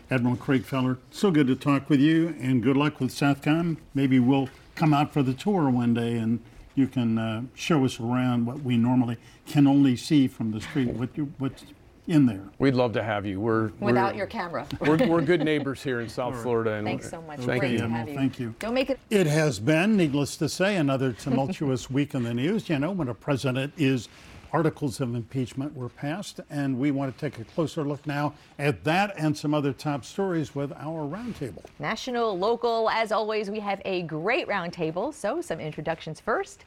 Admiral 0.09 0.37
Craig 0.37 0.63
Faller, 0.63 0.97
so 1.11 1.31
good 1.31 1.47
to 1.47 1.55
talk 1.55 1.89
with 1.89 1.99
you, 1.99 2.33
and 2.39 2.63
good 2.63 2.77
luck 2.77 3.01
with 3.01 3.11
Southcom. 3.11 3.77
Maybe 3.93 4.19
we'll 4.19 4.49
come 4.75 4.93
out 4.93 5.11
for 5.11 5.21
the 5.21 5.33
tour 5.33 5.69
one 5.69 5.93
day 5.93 6.17
and 6.17 6.39
you 6.75 6.87
can 6.87 7.17
uh, 7.17 7.41
show 7.55 7.83
us 7.83 7.99
around 7.99 8.45
what 8.45 8.61
we 8.61 8.77
normally 8.77 9.17
can 9.47 9.65
only 9.65 9.95
see 9.95 10.27
from 10.27 10.51
the 10.51 10.61
street, 10.61 10.89
what 10.89 11.09
you, 11.17 11.33
what's 11.39 11.65
in 12.07 12.25
there. 12.25 12.43
We'd 12.57 12.73
love 12.73 12.93
to 12.93 13.03
have 13.03 13.25
you. 13.25 13.39
We're 13.39 13.71
Without 13.79 14.13
we're, 14.13 14.17
your 14.17 14.27
camera. 14.27 14.65
we're, 14.79 14.97
we're 15.07 15.21
good 15.21 15.41
neighbors 15.43 15.83
here 15.83 15.99
in 15.99 16.09
South 16.09 16.41
Florida. 16.41 16.73
And 16.73 16.87
Thanks 16.87 17.09
so 17.09 17.21
much. 17.21 17.39
Thank 17.41 17.59
Great 17.61 17.71
you. 17.73 17.77
to 17.79 17.83
Admiral. 17.83 17.99
have 17.99 18.09
you. 18.09 18.15
Thank 18.15 18.39
you. 18.39 18.55
Don't 18.59 18.73
make 18.73 18.89
it. 18.89 18.99
It 19.09 19.27
has 19.27 19.59
been, 19.59 19.97
needless 19.97 20.37
to 20.37 20.49
say, 20.49 20.77
another 20.77 21.11
tumultuous 21.11 21.89
week 21.91 22.15
in 22.15 22.23
the 22.23 22.33
news. 22.33 22.69
You 22.69 22.79
know, 22.79 22.91
when 22.91 23.09
a 23.09 23.13
president 23.13 23.73
is, 23.77 24.07
articles 24.53 25.01
of 25.01 25.13
impeachment 25.13 25.75
were 25.75 25.89
passed, 25.89 26.39
and 26.49 26.79
we 26.79 26.91
want 26.91 27.13
to 27.13 27.29
take 27.29 27.39
a 27.39 27.43
closer 27.43 27.83
look 27.83 28.05
now 28.07 28.33
at 28.57 28.83
that 28.83 29.13
and 29.17 29.37
some 29.37 29.53
other 29.53 29.73
top 29.73 30.05
stories 30.05 30.55
with 30.55 30.71
our 30.73 31.05
roundtable. 31.07 31.63
National, 31.79 32.37
local, 32.37 32.89
as 32.89 33.11
always, 33.11 33.49
we 33.49 33.59
have 33.59 33.81
a 33.85 34.03
great 34.03 34.47
roundtable. 34.47 35.13
So, 35.13 35.41
some 35.41 35.59
introductions 35.59 36.19
first. 36.19 36.63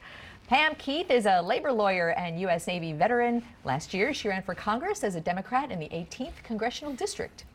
Pam 0.51 0.75
Keith 0.75 1.09
is 1.09 1.27
a 1.27 1.41
labor 1.41 1.71
lawyer 1.71 2.09
and 2.09 2.37
U.S. 2.41 2.67
Navy 2.67 2.91
veteran. 2.91 3.41
Last 3.63 3.93
year, 3.93 4.13
she 4.13 4.27
ran 4.27 4.43
for 4.43 4.53
Congress 4.53 5.01
as 5.01 5.15
a 5.15 5.21
Democrat 5.21 5.71
in 5.71 5.79
the 5.79 5.87
18th 5.87 6.43
Congressional 6.43 6.93
District. 6.93 7.45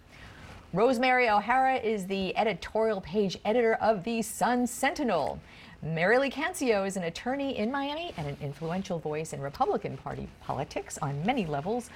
Rosemary 0.73 1.29
O'Hara 1.29 1.77
is 1.77 2.07
the 2.07 2.35
editorial 2.39 3.03
page 3.03 3.37
editor 3.45 3.75
of 3.83 4.03
the 4.05 4.23
Sun 4.23 4.67
Sentinel. 4.67 5.39
Marili 5.85 6.33
Cancio 6.33 6.87
is 6.87 6.97
an 6.97 7.03
attorney 7.03 7.59
in 7.59 7.71
Miami 7.71 8.15
and 8.17 8.29
an 8.29 8.37
influential 8.41 8.99
voice 8.99 9.35
in 9.35 9.43
Republican 9.43 9.99
Party 9.99 10.27
politics 10.41 10.97
on 11.03 11.23
many 11.27 11.45
levels. 11.45 11.91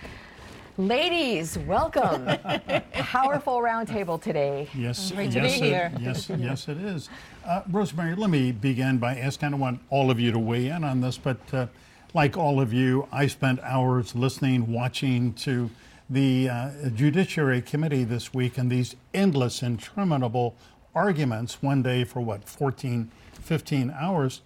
Ladies, 0.79 1.59
welcome. 1.59 2.27
Powerful 2.93 3.59
roundtable 3.61 4.21
today. 4.21 4.69
Yes, 4.75 5.11
Great 5.13 5.33
to 5.33 5.41
yes, 5.41 5.59
be 5.61 5.67
it- 5.67 5.69
here. 5.69 5.93
yes, 6.01 6.31
yes, 6.31 6.69
it 6.69 6.79
is. 6.79 7.09
Uh, 7.45 7.63
Rosemary, 7.71 8.15
let 8.15 8.31
me 8.31 8.53
begin 8.53 8.99
by 8.99 9.17
asking. 9.17 9.53
I 9.53 9.57
want 9.57 9.81
all 9.91 10.11
of 10.11 10.19
you 10.19 10.33
to 10.33 10.39
weigh 10.39 10.69
in 10.69 10.85
on 10.85 11.01
this, 11.01 11.19
but 11.19 11.39
uh, 11.53 11.67
like 12.15 12.37
all 12.37 12.61
of 12.61 12.73
you, 12.73 13.09
I 13.13 13.27
spent 13.27 13.61
hours 13.61 14.15
listening, 14.15 14.73
watching 14.73 15.35
to 15.35 15.71
the 16.09 16.49
uh, 16.49 16.71
Judiciary 16.95 17.63
Committee 17.63 18.05
this 18.05 18.33
week 18.33 18.57
and 18.57 18.71
these 18.71 18.97
endless, 19.13 19.63
interminable 19.63 20.55
arguments, 20.95 21.63
one 21.63 21.83
day 21.83 22.05
for 22.05 22.21
what, 22.21 22.49
14, 22.49 23.11
15 23.35 23.91
hours. 23.99 24.41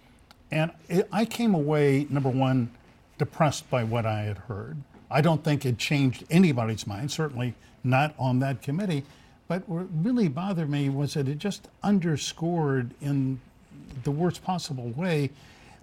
And 0.51 0.71
it, 0.89 1.07
I 1.11 1.25
came 1.25 1.55
away, 1.55 2.07
number 2.09 2.29
one, 2.29 2.71
depressed 3.17 3.69
by 3.69 3.83
what 3.83 4.05
I 4.05 4.23
had 4.23 4.37
heard. 4.39 4.77
I 5.09 5.21
don't 5.21 5.43
think 5.43 5.65
it 5.65 5.77
changed 5.77 6.23
anybody's 6.29 6.87
mind, 6.87 7.11
certainly 7.11 7.53
not 7.83 8.15
on 8.17 8.39
that 8.39 8.61
committee. 8.61 9.03
But 9.47 9.67
what 9.69 9.87
really 9.93 10.27
bothered 10.27 10.69
me 10.69 10.89
was 10.89 11.13
that 11.13 11.27
it 11.27 11.37
just 11.37 11.67
underscored 11.83 12.91
in 13.01 13.39
the 14.03 14.11
worst 14.11 14.43
possible 14.43 14.89
way 14.89 15.29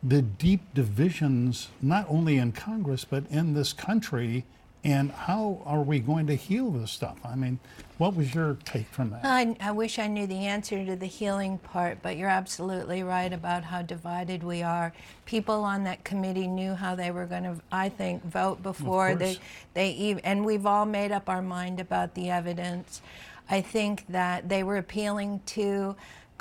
the 0.02 0.22
deep 0.22 0.60
divisions, 0.74 1.68
not 1.80 2.06
only 2.08 2.38
in 2.38 2.50
Congress, 2.52 3.04
but 3.04 3.24
in 3.30 3.54
this 3.54 3.72
country. 3.72 4.44
And 4.84 5.12
how 5.12 5.62
are 5.64 5.82
we 5.82 6.00
going 6.00 6.26
to 6.26 6.34
heal 6.34 6.70
this 6.72 6.90
stuff? 6.90 7.16
I 7.24 7.36
mean, 7.36 7.60
what 7.98 8.16
was 8.16 8.34
your 8.34 8.58
take 8.64 8.88
from 8.88 9.10
that? 9.10 9.20
I, 9.24 9.56
I 9.60 9.70
wish 9.70 10.00
I 10.00 10.08
knew 10.08 10.26
the 10.26 10.46
answer 10.46 10.84
to 10.84 10.96
the 10.96 11.06
healing 11.06 11.58
part, 11.58 11.98
but 12.02 12.16
you're 12.16 12.28
absolutely 12.28 13.04
right 13.04 13.32
about 13.32 13.62
how 13.62 13.82
divided 13.82 14.42
we 14.42 14.60
are. 14.62 14.92
People 15.24 15.62
on 15.62 15.84
that 15.84 16.02
committee 16.02 16.48
knew 16.48 16.74
how 16.74 16.96
they 16.96 17.12
were 17.12 17.26
going 17.26 17.44
to, 17.44 17.60
I 17.70 17.90
think, 17.90 18.24
vote 18.24 18.60
before 18.60 19.14
they, 19.14 19.38
they 19.74 19.90
even, 19.92 20.24
and 20.24 20.44
we've 20.44 20.66
all 20.66 20.84
made 20.84 21.12
up 21.12 21.28
our 21.28 21.42
mind 21.42 21.78
about 21.78 22.14
the 22.14 22.30
evidence. 22.30 23.02
I 23.48 23.60
think 23.60 24.06
that 24.08 24.48
they 24.48 24.64
were 24.64 24.78
appealing 24.78 25.42
to 25.46 25.94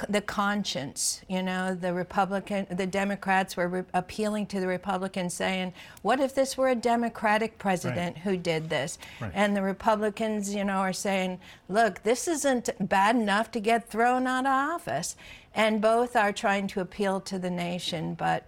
the 0.10 0.22
conscience. 0.22 1.22
You 1.28 1.44
know, 1.44 1.76
the 1.76 1.94
Republican, 1.94 2.68
the 2.70 2.86
Democrats 2.88 3.56
were 3.58 3.68
re- 3.68 3.84
appealing 3.94 4.46
to 4.48 4.60
the 4.60 4.68
Republicans, 4.68 5.34
saying, 5.34 5.74
"What 6.02 6.20
if 6.20 6.34
this 6.36 6.58
were 6.58 6.70
a 6.70 6.76
Democratic 6.76 7.58
president 7.58 8.20
who 8.20 8.38
did 8.38 8.70
this?" 8.70 8.98
Right. 9.20 9.32
And 9.34 9.56
the 9.56 9.62
Republicans, 9.62 10.54
you 10.54 10.64
know, 10.64 10.78
are 10.78 10.94
saying, 10.94 11.40
"Look, 11.70 12.04
this 12.04 12.28
isn't 12.28 12.70
bad 12.90 13.16
enough 13.16 13.52
to 13.52 13.60
get 13.60 13.90
thrown 13.90 14.28
out 14.28 14.46
of 14.46 14.52
office." 14.76 15.16
And 15.54 15.82
both 15.82 16.16
are 16.16 16.32
trying 16.32 16.68
to 16.68 16.82
appeal 16.82 17.20
to 17.22 17.38
the 17.38 17.50
nation, 17.50 18.14
but 18.14 18.46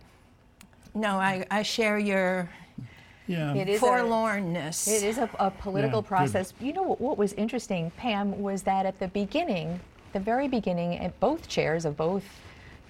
no, 0.93 1.17
I, 1.17 1.45
I 1.51 1.63
share 1.63 1.97
your 1.97 2.49
yeah. 3.27 3.53
It 3.53 3.69
is 3.69 3.81
a- 3.81 3.85
forlornness. 3.85 4.87
It 4.87 5.03
is 5.03 5.17
a, 5.17 5.29
a 5.39 5.49
political 5.49 5.99
Yeah, 5.99 6.01
good. 6.01 6.07
process. 6.07 6.53
You 6.59 6.73
know 6.73 6.83
what, 6.83 6.99
what 6.99 7.17
was 7.17 7.33
interesting, 7.33 7.91
Pam, 7.97 8.41
was 8.41 8.63
that 8.63 8.85
at 8.85 8.99
the 8.99 9.07
beginning, 9.07 9.79
the 10.13 10.19
very 10.19 10.47
beginning, 10.47 10.97
at 10.99 11.19
both 11.19 11.47
chairs 11.47 11.85
of 11.85 11.97
both 11.97 12.23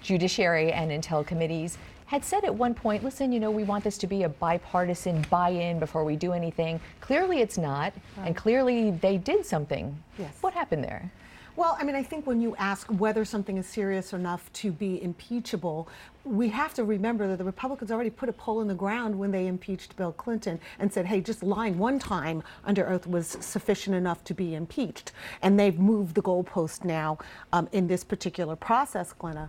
judiciary 0.02 0.70
and 0.70 0.90
intel 0.90 1.26
committees 1.26 1.78
had 2.06 2.22
said 2.24 2.44
at 2.44 2.54
one 2.54 2.74
point, 2.74 3.02
listen, 3.02 3.32
you 3.32 3.40
know, 3.40 3.50
we 3.50 3.64
want 3.64 3.82
this 3.82 3.96
to 3.98 4.06
be 4.06 4.24
a 4.24 4.28
bipartisan 4.28 5.24
buy-in 5.30 5.78
before 5.78 6.04
we 6.04 6.16
do 6.16 6.32
anything. 6.32 6.78
Clearly 7.00 7.40
it's 7.40 7.56
not, 7.56 7.94
and 8.18 8.36
clearly 8.36 8.90
they 8.90 9.16
did 9.16 9.44
something. 9.46 9.96
Yes. 10.18 10.36
What 10.42 10.52
happened 10.52 10.84
there? 10.84 11.10
Well, 11.56 11.76
I 11.78 11.84
mean, 11.84 11.94
I 11.94 12.02
think 12.02 12.26
when 12.26 12.40
you 12.40 12.56
ask 12.56 12.88
whether 12.88 13.24
something 13.24 13.58
is 13.58 13.66
serious 13.66 14.12
enough 14.12 14.52
to 14.54 14.72
be 14.72 15.00
impeachable, 15.00 15.88
we 16.24 16.48
have 16.48 16.74
to 16.74 16.82
remember 16.82 17.28
that 17.28 17.36
the 17.36 17.44
Republicans 17.44 17.92
already 17.92 18.10
put 18.10 18.28
a 18.28 18.32
pole 18.32 18.60
in 18.60 18.66
the 18.66 18.74
ground 18.74 19.16
when 19.16 19.30
they 19.30 19.46
impeached 19.46 19.94
Bill 19.96 20.10
Clinton 20.10 20.58
and 20.80 20.92
said, 20.92 21.06
hey, 21.06 21.20
just 21.20 21.44
lying 21.44 21.78
one 21.78 22.00
time 22.00 22.42
under 22.64 22.88
oath 22.88 23.06
was 23.06 23.36
sufficient 23.38 23.94
enough 23.94 24.24
to 24.24 24.34
be 24.34 24.56
impeached. 24.56 25.12
And 25.42 25.56
they've 25.56 25.78
moved 25.78 26.16
the 26.16 26.22
goalpost 26.22 26.84
now 26.84 27.18
um, 27.52 27.68
in 27.70 27.86
this 27.86 28.02
particular 28.02 28.56
process, 28.56 29.12
Glenna. 29.12 29.48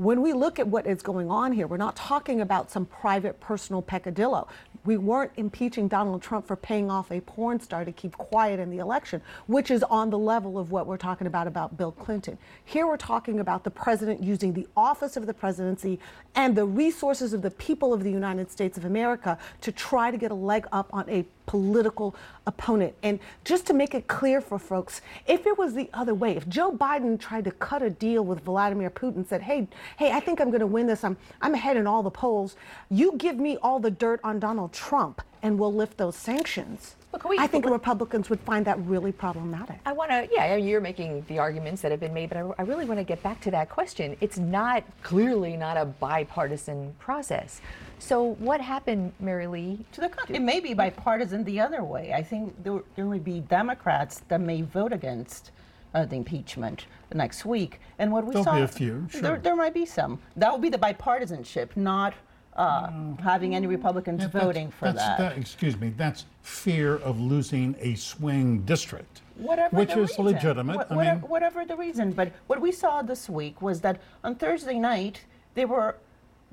When 0.00 0.22
we 0.22 0.32
look 0.32 0.58
at 0.58 0.66
what 0.66 0.86
is 0.86 1.02
going 1.02 1.30
on 1.30 1.52
here, 1.52 1.66
we're 1.66 1.76
not 1.76 1.94
talking 1.94 2.40
about 2.40 2.70
some 2.70 2.86
private 2.86 3.38
personal 3.38 3.82
peccadillo. 3.82 4.48
We 4.86 4.96
weren't 4.96 5.32
impeaching 5.36 5.88
Donald 5.88 6.22
Trump 6.22 6.46
for 6.46 6.56
paying 6.56 6.90
off 6.90 7.12
a 7.12 7.20
porn 7.20 7.60
star 7.60 7.84
to 7.84 7.92
keep 7.92 8.16
quiet 8.16 8.58
in 8.58 8.70
the 8.70 8.78
election, 8.78 9.20
which 9.46 9.70
is 9.70 9.82
on 9.82 10.08
the 10.08 10.16
level 10.16 10.58
of 10.58 10.72
what 10.72 10.86
we're 10.86 10.96
talking 10.96 11.26
about 11.26 11.46
about 11.46 11.76
Bill 11.76 11.92
Clinton. 11.92 12.38
Here 12.64 12.86
we're 12.86 12.96
talking 12.96 13.40
about 13.40 13.62
the 13.62 13.70
president 13.70 14.22
using 14.22 14.54
the 14.54 14.66
office 14.74 15.18
of 15.18 15.26
the 15.26 15.34
presidency 15.34 16.00
and 16.34 16.56
the 16.56 16.64
resources 16.64 17.34
of 17.34 17.42
the 17.42 17.50
people 17.50 17.92
of 17.92 18.02
the 18.02 18.10
United 18.10 18.50
States 18.50 18.78
of 18.78 18.86
America 18.86 19.36
to 19.60 19.70
try 19.70 20.10
to 20.10 20.16
get 20.16 20.30
a 20.30 20.34
leg 20.34 20.66
up 20.72 20.88
on 20.94 21.10
a 21.10 21.26
political 21.50 22.14
opponent. 22.46 22.94
And 23.02 23.18
just 23.44 23.66
to 23.66 23.74
make 23.74 23.92
it 23.92 24.06
clear 24.06 24.40
for 24.40 24.56
folks, 24.56 25.00
if 25.26 25.46
it 25.46 25.58
was 25.58 25.74
the 25.74 25.90
other 25.92 26.14
way, 26.14 26.36
if 26.36 26.48
Joe 26.48 26.70
Biden 26.70 27.18
tried 27.18 27.42
to 27.46 27.50
cut 27.50 27.82
a 27.82 27.90
deal 27.90 28.24
with 28.24 28.44
Vladimir 28.44 28.88
Putin, 28.88 29.26
said, 29.26 29.42
"Hey, 29.42 29.66
hey, 29.96 30.12
I 30.12 30.20
think 30.20 30.40
I'm 30.40 30.50
going 30.50 30.60
to 30.60 30.66
win 30.68 30.86
this. 30.86 31.02
I'm 31.02 31.16
I'm 31.42 31.54
ahead 31.54 31.76
in 31.76 31.88
all 31.88 32.04
the 32.04 32.10
polls. 32.10 32.54
You 32.88 33.14
give 33.16 33.36
me 33.36 33.56
all 33.56 33.80
the 33.80 33.90
dirt 33.90 34.20
on 34.22 34.38
Donald 34.38 34.72
Trump, 34.72 35.22
and 35.42 35.58
we'll 35.58 35.74
lift 35.74 35.96
those 35.96 36.14
sanctions." 36.14 36.94
But 37.12 37.20
can 37.20 37.30
we- 37.30 37.38
I 37.38 37.46
think 37.46 37.66
Republicans 37.66 38.30
would 38.30 38.40
find 38.40 38.64
that 38.66 38.78
really 38.86 39.10
problematic. 39.12 39.80
I 39.84 39.92
want 39.92 40.10
to, 40.10 40.28
yeah, 40.30 40.54
you're 40.54 40.80
making 40.80 41.24
the 41.26 41.38
arguments 41.38 41.82
that 41.82 41.90
have 41.90 41.98
been 42.00 42.14
made, 42.14 42.28
but 42.28 42.38
I, 42.38 42.48
I 42.58 42.62
really 42.62 42.84
want 42.84 42.98
to 43.00 43.04
get 43.04 43.22
back 43.22 43.40
to 43.42 43.50
that 43.50 43.68
question. 43.68 44.16
It's 44.20 44.38
not 44.38 44.84
clearly 45.02 45.56
not 45.56 45.76
a 45.76 45.84
bipartisan 45.86 46.94
process. 46.98 47.60
So 47.98 48.34
what 48.34 48.60
happened, 48.60 49.12
Mary 49.18 49.46
Lee? 49.48 49.84
To 49.92 50.00
the 50.02 50.08
con- 50.08 50.34
it 50.34 50.40
may 50.42 50.60
be 50.60 50.72
bipartisan 50.72 51.42
the 51.44 51.58
other 51.60 51.82
way. 51.82 52.12
I 52.14 52.22
think 52.22 52.62
there, 52.62 52.80
there 52.94 53.04
may 53.06 53.18
be 53.18 53.40
Democrats 53.40 54.22
that 54.28 54.40
may 54.40 54.62
vote 54.62 54.92
against 54.92 55.50
uh, 55.94 56.04
the 56.04 56.14
impeachment 56.14 56.86
next 57.12 57.44
week. 57.44 57.80
And 57.98 58.12
what 58.12 58.24
we 58.24 58.30
There'll 58.34 58.44
saw, 58.44 58.54
be 58.54 58.62
a 58.62 58.68
few, 58.68 59.08
there, 59.14 59.36
there 59.38 59.56
might 59.56 59.74
be 59.74 59.84
some. 59.84 60.20
That 60.36 60.52
would 60.52 60.62
be 60.62 60.68
the 60.68 60.78
bipartisanship, 60.78 61.76
not 61.76 62.14
uh, 62.60 62.90
having 63.22 63.54
any 63.54 63.66
Republicans 63.66 64.20
that's- 64.20 64.44
voting 64.44 64.70
for 64.70 64.92
that's- 64.92 65.18
that. 65.18 65.38
Excuse 65.38 65.78
me, 65.80 65.90
that's 65.96 66.26
fear 66.42 66.96
of 66.96 67.18
losing 67.18 67.74
a 67.80 67.94
swing 67.94 68.60
district. 68.62 69.22
Whatever 69.36 69.76
Which 69.76 69.94
the 69.94 70.00
is 70.02 70.10
reason. 70.10 70.24
legitimate. 70.26 70.76
Wha- 70.76 70.84
I 70.90 70.94
whatever, 70.96 71.20
mean- 71.20 71.30
whatever 71.30 71.64
the 71.64 71.76
reason. 71.76 72.12
But 72.12 72.32
what 72.46 72.60
we 72.60 72.72
saw 72.72 73.00
this 73.02 73.28
week 73.30 73.62
was 73.62 73.80
that 73.80 74.00
on 74.22 74.34
Thursday 74.34 74.78
night, 74.78 75.24
they 75.54 75.64
were 75.64 75.96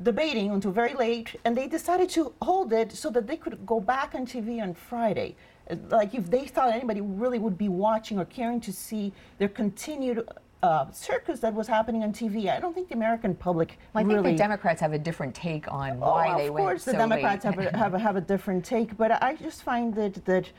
debating 0.02 0.52
until 0.52 0.72
very 0.72 0.94
late, 0.94 1.36
and 1.44 1.58
they 1.58 1.68
decided 1.68 2.10
to 2.12 2.34
hold 2.42 2.72
it 2.72 2.92
so 2.94 3.10
that 3.10 3.28
they 3.28 3.36
could 3.36 3.66
go 3.66 3.80
back 3.80 4.16
on 4.16 4.26
TV 4.26 4.62
on 4.62 4.74
Friday. 4.74 5.36
Like 5.90 6.16
if 6.16 6.30
they 6.30 6.46
thought 6.46 6.72
anybody 6.74 7.02
really 7.02 7.40
would 7.40 7.58
be 7.58 7.68
watching 7.68 8.18
or 8.20 8.26
caring 8.26 8.62
to 8.62 8.72
see 8.72 9.12
their 9.40 9.50
continued 9.50 10.26
uh, 10.64 10.90
circus 10.92 11.40
that 11.42 11.54
was 11.54 11.68
happening 11.68 12.04
on 12.04 12.12
TV, 12.12 12.50
I 12.50 12.60
don't 12.60 12.74
think 12.74 12.90
the 12.90 12.96
American 12.96 13.36
public 13.36 13.78
Well, 13.94 14.04
I 14.04 14.08
think 14.08 14.18
really. 14.18 14.32
the 14.32 14.38
Democrats 14.38 14.82
have 14.82 14.94
a 14.94 14.98
different 15.00 15.36
take 15.36 15.72
on 15.72 15.92
Oh, 16.02 16.12
why 16.12 16.38
they 16.38 16.50
went 16.50 16.64
Of 16.64 16.70
course, 16.70 16.86
the 16.86 16.92
so 16.92 16.98
Democrats 16.98 17.44
have 17.46 17.60
a, 17.60 17.78
have, 17.78 17.94
a, 17.94 18.00
have 18.00 18.16
a 18.16 18.22
different 18.22 18.66
take, 18.66 18.98
but 18.98 19.22
I 19.22 19.36
just 19.36 19.64
find 19.64 19.94
that 19.96 20.26
that 20.26 20.50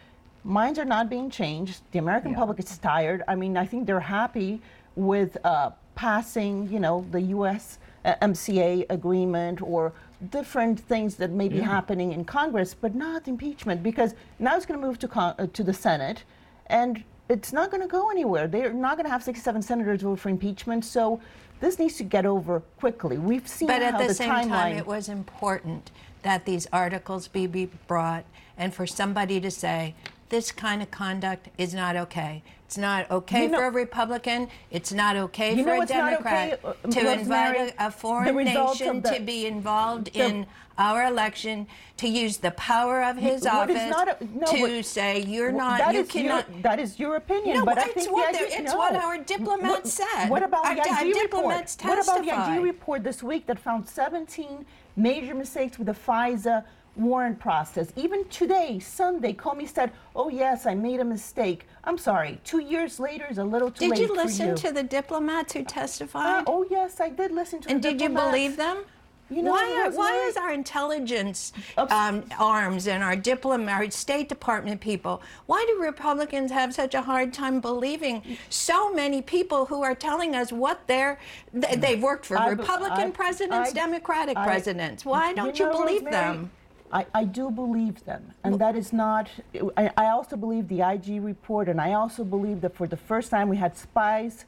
minds 0.44 0.78
are 0.78 0.84
not 0.84 1.10
being 1.10 1.30
changed. 1.30 1.82
The 1.92 1.98
American 1.98 2.30
Yeah. 2.32 2.38
public 2.38 2.58
is 2.60 2.78
tired. 2.78 3.22
I 3.26 3.34
mean, 3.34 3.56
I 3.56 3.66
think 3.66 3.86
they're 3.86 3.98
happy 4.00 4.60
with 4.94 5.36
uh, 5.44 5.70
passing, 5.96 6.68
you 6.70 6.78
know, 6.80 7.04
the 7.10 7.20
U.S. 7.36 7.78
uh, 8.04 8.14
MCA 8.22 8.86
agreement 8.90 9.60
or 9.60 9.92
different 10.30 10.78
things 10.80 11.16
that 11.16 11.30
may 11.30 11.48
be 11.48 11.60
happening 11.60 12.12
in 12.12 12.24
Congress, 12.24 12.72
but 12.74 12.94
not 12.94 13.26
impeachment 13.28 13.82
because 13.82 14.14
now 14.38 14.56
it's 14.56 14.66
going 14.66 14.80
to 14.80 14.86
move 14.86 14.98
to 15.00 15.08
con- 15.08 15.34
uh, 15.38 15.46
to 15.52 15.62
the 15.64 15.72
Senate, 15.74 16.22
and 16.66 17.02
it's 17.28 17.52
not 17.52 17.70
going 17.70 17.82
to 17.82 17.88
go 17.88 18.10
anywhere. 18.10 18.46
They're 18.46 18.72
not 18.72 18.96
going 18.96 19.04
to 19.04 19.10
have 19.10 19.22
67 19.22 19.62
senators 19.62 20.02
vote 20.02 20.20
for 20.20 20.28
impeachment, 20.28 20.84
so. 20.84 21.20
This 21.60 21.80
needs 21.80 21.96
to 21.96 22.04
get 22.04 22.24
over 22.24 22.60
quickly. 22.78 23.18
We've 23.18 23.48
seen 23.48 23.66
But 23.66 23.82
how 23.82 23.88
at 23.88 23.98
the, 23.98 24.06
the 24.06 24.14
same 24.14 24.30
timeline. 24.30 24.48
time, 24.48 24.76
it 24.76 24.86
was 24.86 25.08
important 25.08 25.90
that 26.22 26.44
these 26.44 26.68
articles 26.72 27.26
be, 27.26 27.48
be 27.48 27.68
brought 27.88 28.24
and 28.56 28.72
for 28.72 28.86
somebody 28.86 29.40
to 29.40 29.50
say, 29.50 29.94
this 30.28 30.52
kind 30.52 30.82
of 30.82 30.90
conduct 30.90 31.48
is 31.58 31.74
not 31.74 31.96
okay. 31.96 32.42
It's 32.68 32.76
not 32.76 33.10
okay 33.10 33.44
You 33.44 33.48
know- 33.48 33.58
for 33.60 33.64
a 33.64 33.70
Republican. 33.70 34.48
It's 34.70 34.92
not 34.92 35.16
okay 35.16 35.62
for 35.64 35.82
a 35.82 35.86
Democrat 35.86 36.60
okay, 36.62 36.68
uh, 36.68 36.72
to 36.90 37.00
Rosemary? 37.00 37.18
invite 37.18 37.74
a, 37.78 37.86
a 37.86 37.90
foreign 37.90 38.36
nation 38.44 39.00
the- 39.00 39.10
to 39.12 39.20
be 39.20 39.46
involved 39.46 40.12
the- 40.12 40.20
in 40.20 40.46
our 40.76 41.02
election, 41.06 41.66
to 41.96 42.06
use 42.06 42.36
the 42.36 42.50
power 42.50 43.02
of 43.02 43.16
his 43.16 43.40
What 43.44 43.70
is 43.70 43.76
office 43.78 43.90
not 43.90 44.08
a- 44.08 44.16
no, 44.38 44.46
to 44.52 44.60
what- 44.60 44.84
say 44.84 45.20
you're 45.20 45.50
not, 45.50 45.78
that 45.78 45.94
you 45.94 46.00
is 46.00 46.14
your- 46.14 46.22
cannot. 46.24 46.62
that 46.62 46.78
is 46.78 46.98
your 47.00 47.16
opinion, 47.16 47.56
No, 47.56 47.64
but 47.64 47.78
I 47.78 47.84
think 47.84 48.12
what 48.12 48.34
the 48.34 48.40
it's 48.60 48.72
no. 48.72 48.76
what 48.76 48.94
our 48.94 49.16
diplomats 49.16 49.90
said. 49.94 50.28
What 50.28 50.42
about 50.42 50.66
Our 50.66 50.74
the 50.74 50.82
IG 50.82 51.14
report? 51.22 51.74
What 51.82 51.98
about 52.06 52.22
the. 52.22 52.32
IG 52.52 52.62
report 52.62 53.02
this 53.02 53.22
week 53.22 53.46
that 53.46 53.58
found 53.58 53.88
17 53.88 54.66
major 54.94 55.34
mistakes 55.34 55.78
with 55.78 55.86
the 55.86 55.94
FISA 55.94 56.64
warrant 56.98 57.38
process? 57.38 57.92
Even 57.96 58.24
today, 58.28 58.78
Sunday, 58.78 59.32
Comey 59.32 59.68
said, 59.68 59.92
"Oh 60.14 60.28
yes, 60.28 60.66
I 60.66 60.74
made 60.74 61.00
a 61.00 61.04
mistake." 61.04 61.66
I'm 61.84 61.96
sorry. 61.98 62.40
Two 62.44 62.60
years 62.60 63.00
later 63.00 63.26
is 63.30 63.38
a 63.38 63.44
little 63.44 63.70
too 63.70 63.80
Did 63.84 63.90
late 63.90 63.98
Did 63.98 64.08
you 64.08 64.14
listen 64.16 64.48
you. 64.48 64.54
to 64.56 64.72
the 64.72 64.82
diplomats 64.82 65.52
who 65.54 65.60
Uh, 65.60 65.64
testified? 65.64 66.44
oh 66.46 66.66
yes, 66.70 67.00
I 67.00 67.08
did 67.08 67.30
listen 67.32 67.60
to 67.62 67.70
And 67.70 67.82
did 67.82 68.00
you 68.00 68.08
believe 68.10 68.56
them? 68.56 68.84
You 69.30 69.42
know, 69.42 69.50
why, 69.50 69.82
are, 69.84 69.90
why 69.90 70.14
is 70.26 70.38
our 70.38 70.54
intelligence 70.54 71.52
um, 71.76 72.24
arms 72.38 72.86
and 72.88 73.02
our 73.02 73.14
diplomat, 73.14 73.68
our 73.78 73.90
State 73.90 74.26
Department 74.26 74.80
people, 74.80 75.20
why 75.44 75.62
do 75.68 75.82
Republicans 75.82 76.50
have 76.50 76.72
such 76.74 76.94
a 76.94 77.02
hard 77.02 77.34
time 77.34 77.60
believing 77.60 78.22
so 78.48 78.90
many 78.90 79.20
people 79.20 79.66
who 79.66 79.82
are 79.82 79.94
telling 79.94 80.34
us 80.34 80.50
what 80.50 80.80
they're, 80.86 81.18
th- 81.52 81.78
they've 81.78 82.02
worked 82.02 82.24
for 82.24 82.38
I 82.38 82.48
Republican 82.48 83.08
I- 83.08 83.10
presidents, 83.10 83.70
I- 83.70 83.74
Democratic 83.74 84.34
presidents. 84.36 85.04
Why 85.04 85.34
don't 85.34 85.58
you, 85.58 85.66
know, 85.66 85.72
believe 85.72 86.04
Rosemary, 86.06 86.10
them? 86.38 86.50
I, 86.92 87.06
I 87.14 87.24
do 87.24 87.50
believe 87.50 88.04
them. 88.04 88.32
And 88.44 88.58
that 88.60 88.76
is 88.76 88.92
not, 88.92 89.28
I, 89.76 89.90
I 89.96 90.06
also 90.06 90.36
believe 90.36 90.68
the 90.68 90.80
IG 90.80 91.22
report, 91.22 91.68
and 91.68 91.80
I 91.80 91.92
also 91.92 92.24
believe 92.24 92.60
that 92.62 92.74
for 92.74 92.86
the 92.86 92.96
first 92.96 93.30
time 93.30 93.48
we 93.48 93.56
had 93.56 93.76
spies 93.76 94.44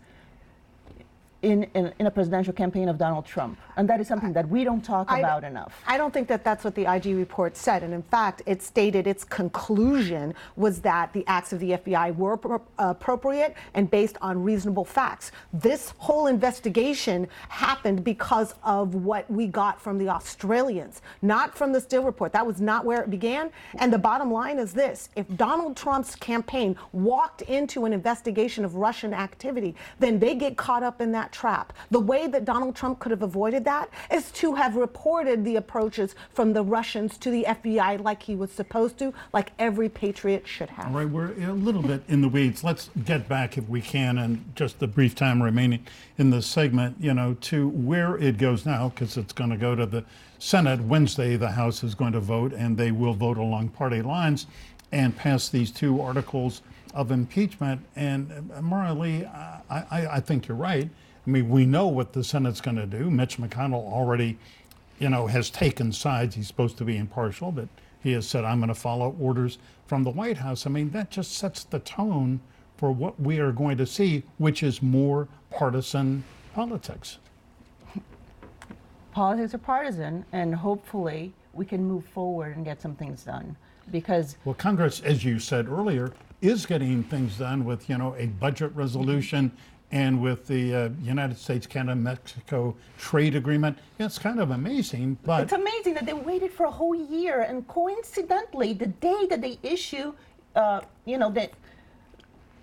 in, 1.43 1.65
in, 1.75 1.93
in 1.99 2.07
a 2.07 2.11
presidential 2.11 2.53
campaign 2.53 2.89
of 2.89 2.99
Donald 2.99 3.25
Trump. 3.25 3.59
And 3.77 3.89
that 3.89 4.01
is 4.01 4.09
something 4.09 4.33
that 4.35 4.49
we 4.49 4.65
don't 4.65 4.85
talk 4.85 5.11
I- 5.11 5.21
about 5.21 5.45
enough. 5.45 5.83
I 5.87 5.97
don't 5.97 6.13
think 6.13 6.29
that 6.29 6.45
that's 6.45 6.65
what 6.65 6.75
the 6.75 6.93
IG 6.93 7.17
report 7.17 7.57
said. 7.57 7.83
And 7.83 7.95
in 7.95 8.03
fact, 8.03 8.43
it 8.47 8.63
stated 8.63 9.07
its 9.07 9.25
conclusion 9.25 10.35
was 10.57 10.81
that 10.83 11.13
the 11.13 11.25
acts 11.27 11.53
of 11.53 11.61
the 11.61 11.73
FBI 11.73 12.15
were 12.17 12.37
appro- 12.37 12.61
appropriate 12.79 13.55
and 13.75 13.91
based 13.91 14.17
on 14.21 14.43
reasonable 14.43 14.85
facts. 14.85 15.33
This 15.53 15.95
whole 15.99 16.27
investigation 16.27 17.27
happened 17.49 18.05
because 18.05 18.55
of 18.63 18.95
what 18.95 19.31
we 19.31 19.47
got 19.47 19.81
from 19.81 19.99
the 19.99 20.09
Australians, 20.09 21.01
not 21.23 21.57
from 21.57 21.73
the 21.73 21.81
Steele 21.81 22.05
report. 22.05 22.33
That 22.33 22.47
was 22.47 22.61
not 22.61 22.85
where 22.85 23.01
it 23.01 23.11
began. 23.11 23.51
And 23.79 23.93
the 23.93 23.99
bottom 23.99 24.31
line 24.31 24.59
is 24.59 24.73
this 24.73 25.09
if 25.17 25.27
Donald 25.37 25.77
Trump's 25.77 26.15
campaign 26.15 26.77
walked 26.93 27.43
into 27.43 27.85
an 27.87 27.93
investigation 27.93 28.65
of 28.65 28.75
Russian 28.75 29.15
activity, 29.15 29.75
then 29.99 30.19
they 30.19 30.35
get 30.35 30.57
caught 30.57 30.83
up 30.83 31.01
in 31.01 31.13
that 31.13 31.30
trap. 31.33 31.73
The 31.91 32.01
way 32.01 32.27
that 32.27 32.45
Donald 32.45 32.77
Trump 32.77 32.99
could 32.99 33.11
have 33.11 33.23
avoided 33.23 33.65
that 33.65 33.91
is 34.11 34.31
to 34.33 34.55
have 34.55 34.77
reported 34.77 35.45
the 35.45 35.57
approaches 35.57 36.15
from 36.33 36.53
the 36.53 36.63
Russians 36.63 37.17
to 37.19 37.31
the 37.31 37.45
FBI 37.49 38.03
like 38.03 38.23
he 38.23 38.37
was 38.37 38.51
supposed 38.51 38.99
to, 38.99 39.13
like 39.33 39.53
every 39.59 39.89
patriot 39.89 40.47
should 40.47 40.71
have. 40.71 40.89
All 40.89 40.93
right, 40.93 41.09
we're 41.09 41.33
a 41.49 41.53
little 41.53 41.83
bit 41.83 42.03
in 42.09 42.21
the 42.21 42.29
weeds. 42.29 42.65
Let's 42.65 42.91
get 43.05 43.29
back, 43.29 43.59
if 43.59 43.69
we 43.69 43.81
can, 43.81 44.19
in 44.19 44.45
just 44.55 44.79
the 44.79 44.87
brief 44.87 45.15
time 45.15 45.43
remaining 45.43 45.87
in 46.19 46.31
this 46.31 46.47
segment, 46.47 46.97
you 47.01 47.15
know, 47.15 47.35
to 47.43 47.69
where 47.69 48.17
it 48.19 48.39
goes 48.39 48.67
now, 48.67 48.89
because 48.89 49.17
it's 49.17 49.33
going 49.33 49.51
to 49.51 49.57
go 49.57 49.75
to 49.75 49.87
the 49.87 50.05
Senate 50.39 50.81
Wednesday. 50.81 51.37
The 51.37 51.51
House 51.51 51.83
is 51.83 51.95
going 51.95 52.13
to 52.13 52.21
vote, 52.21 52.53
and 52.53 52.77
they 52.77 52.91
will 52.91 53.15
vote 53.15 53.39
along 53.39 53.69
party 53.69 54.03
lines 54.03 54.47
and 54.93 55.17
pass 55.17 55.49
these 55.49 55.71
two 55.71 56.01
articles 56.01 56.63
of 56.95 57.11
impeachment. 57.11 57.81
And 57.97 58.51
uh, 58.53 58.61
Marili, 58.61 59.27
I, 59.27 59.85
I, 59.91 60.07
I 60.17 60.21
think 60.21 60.49
you're 60.49 60.57
right. 60.57 60.89
I 61.31 61.33
mean, 61.33 61.49
we 61.49 61.65
know 61.65 61.87
what 61.87 62.13
the 62.13 62.25
Senate's 62.25 62.61
going 62.61 62.77
to 62.77 62.87
do. 62.87 63.09
Mitch 63.09 63.39
McConnell 63.39 63.87
already 63.93 64.37
you 64.99 65.09
know, 65.09 65.29
has 65.29 65.49
taken 65.49 65.93
sides. 65.93 66.35
He's 66.35 66.49
supposed 66.49 66.77
to 66.79 66.85
be 66.85 66.97
impartial, 66.97 67.53
but 67.53 67.69
he 68.03 68.11
has 68.15 68.27
said, 68.27 68.45
I'm 68.45 68.59
going 68.59 68.67
to 68.67 68.75
follow 68.75 69.15
orders 69.21 69.59
from 69.87 70.03
the 70.03 70.11
White 70.11 70.39
House. 70.39 70.67
I 70.67 70.71
mean, 70.71 70.91
that 70.91 71.09
just 71.13 71.35
sets 71.35 71.63
the 71.63 71.79
tone 71.79 72.41
for 72.77 72.91
what 72.91 73.21
we 73.21 73.39
are 73.39 73.53
going 73.53 73.79
to 73.79 73.87
see, 73.87 74.25
which 74.39 74.65
is 74.65 74.83
more 74.83 75.29
partisan 75.53 76.25
politics. 76.53 77.19
Politics 79.13 79.55
are 79.55 79.59
partisan, 79.59 80.25
and 80.33 80.53
hopefully 80.53 81.33
we 81.53 81.65
can 81.65 81.85
move 81.85 82.05
forward 82.07 82.57
and 82.57 82.65
get 82.65 82.83
some 82.83 82.97
things 82.97 83.23
done. 83.23 83.57
Because 83.93 84.37
Well, 84.45 84.57
Congress, 84.57 85.01
as 85.01 85.25
you 85.25 85.39
said 85.39 85.69
earlier, 85.69 86.13
is 86.41 86.67
getting 86.67 87.05
things 87.05 87.39
done 87.39 87.65
with, 87.65 87.89
you 87.89 87.99
know, 87.99 88.17
a 88.19 88.27
budget 88.27 88.75
resolution 88.75 89.53
and 89.93 90.21
with 90.21 90.47
the 90.47 90.75
uh, 90.75 90.89
United 91.03 91.37
States, 91.37 91.67
Canada, 91.67 91.97
Mexico 91.97 92.77
trade 92.99 93.35
agreement. 93.35 93.79
It's 93.99 94.19
kind 94.19 94.41
of 94.41 94.51
amazing, 94.53 95.19
but 95.25 95.43
It's 95.43 95.53
amazing 95.53 95.95
that 95.95 96.07
they 96.07 96.13
waited 96.13 96.53
for 96.53 96.67
a 96.67 96.71
whole 96.71 96.95
year, 96.95 97.41
and 97.41 97.67
coincidentally, 97.67 98.73
the 98.73 98.87
day 98.87 99.27
that 99.29 99.41
they 99.41 99.59
issue, 99.63 100.13
uh, 100.55 100.81
you 101.05 101.19
know, 101.19 101.31
that 101.31 101.53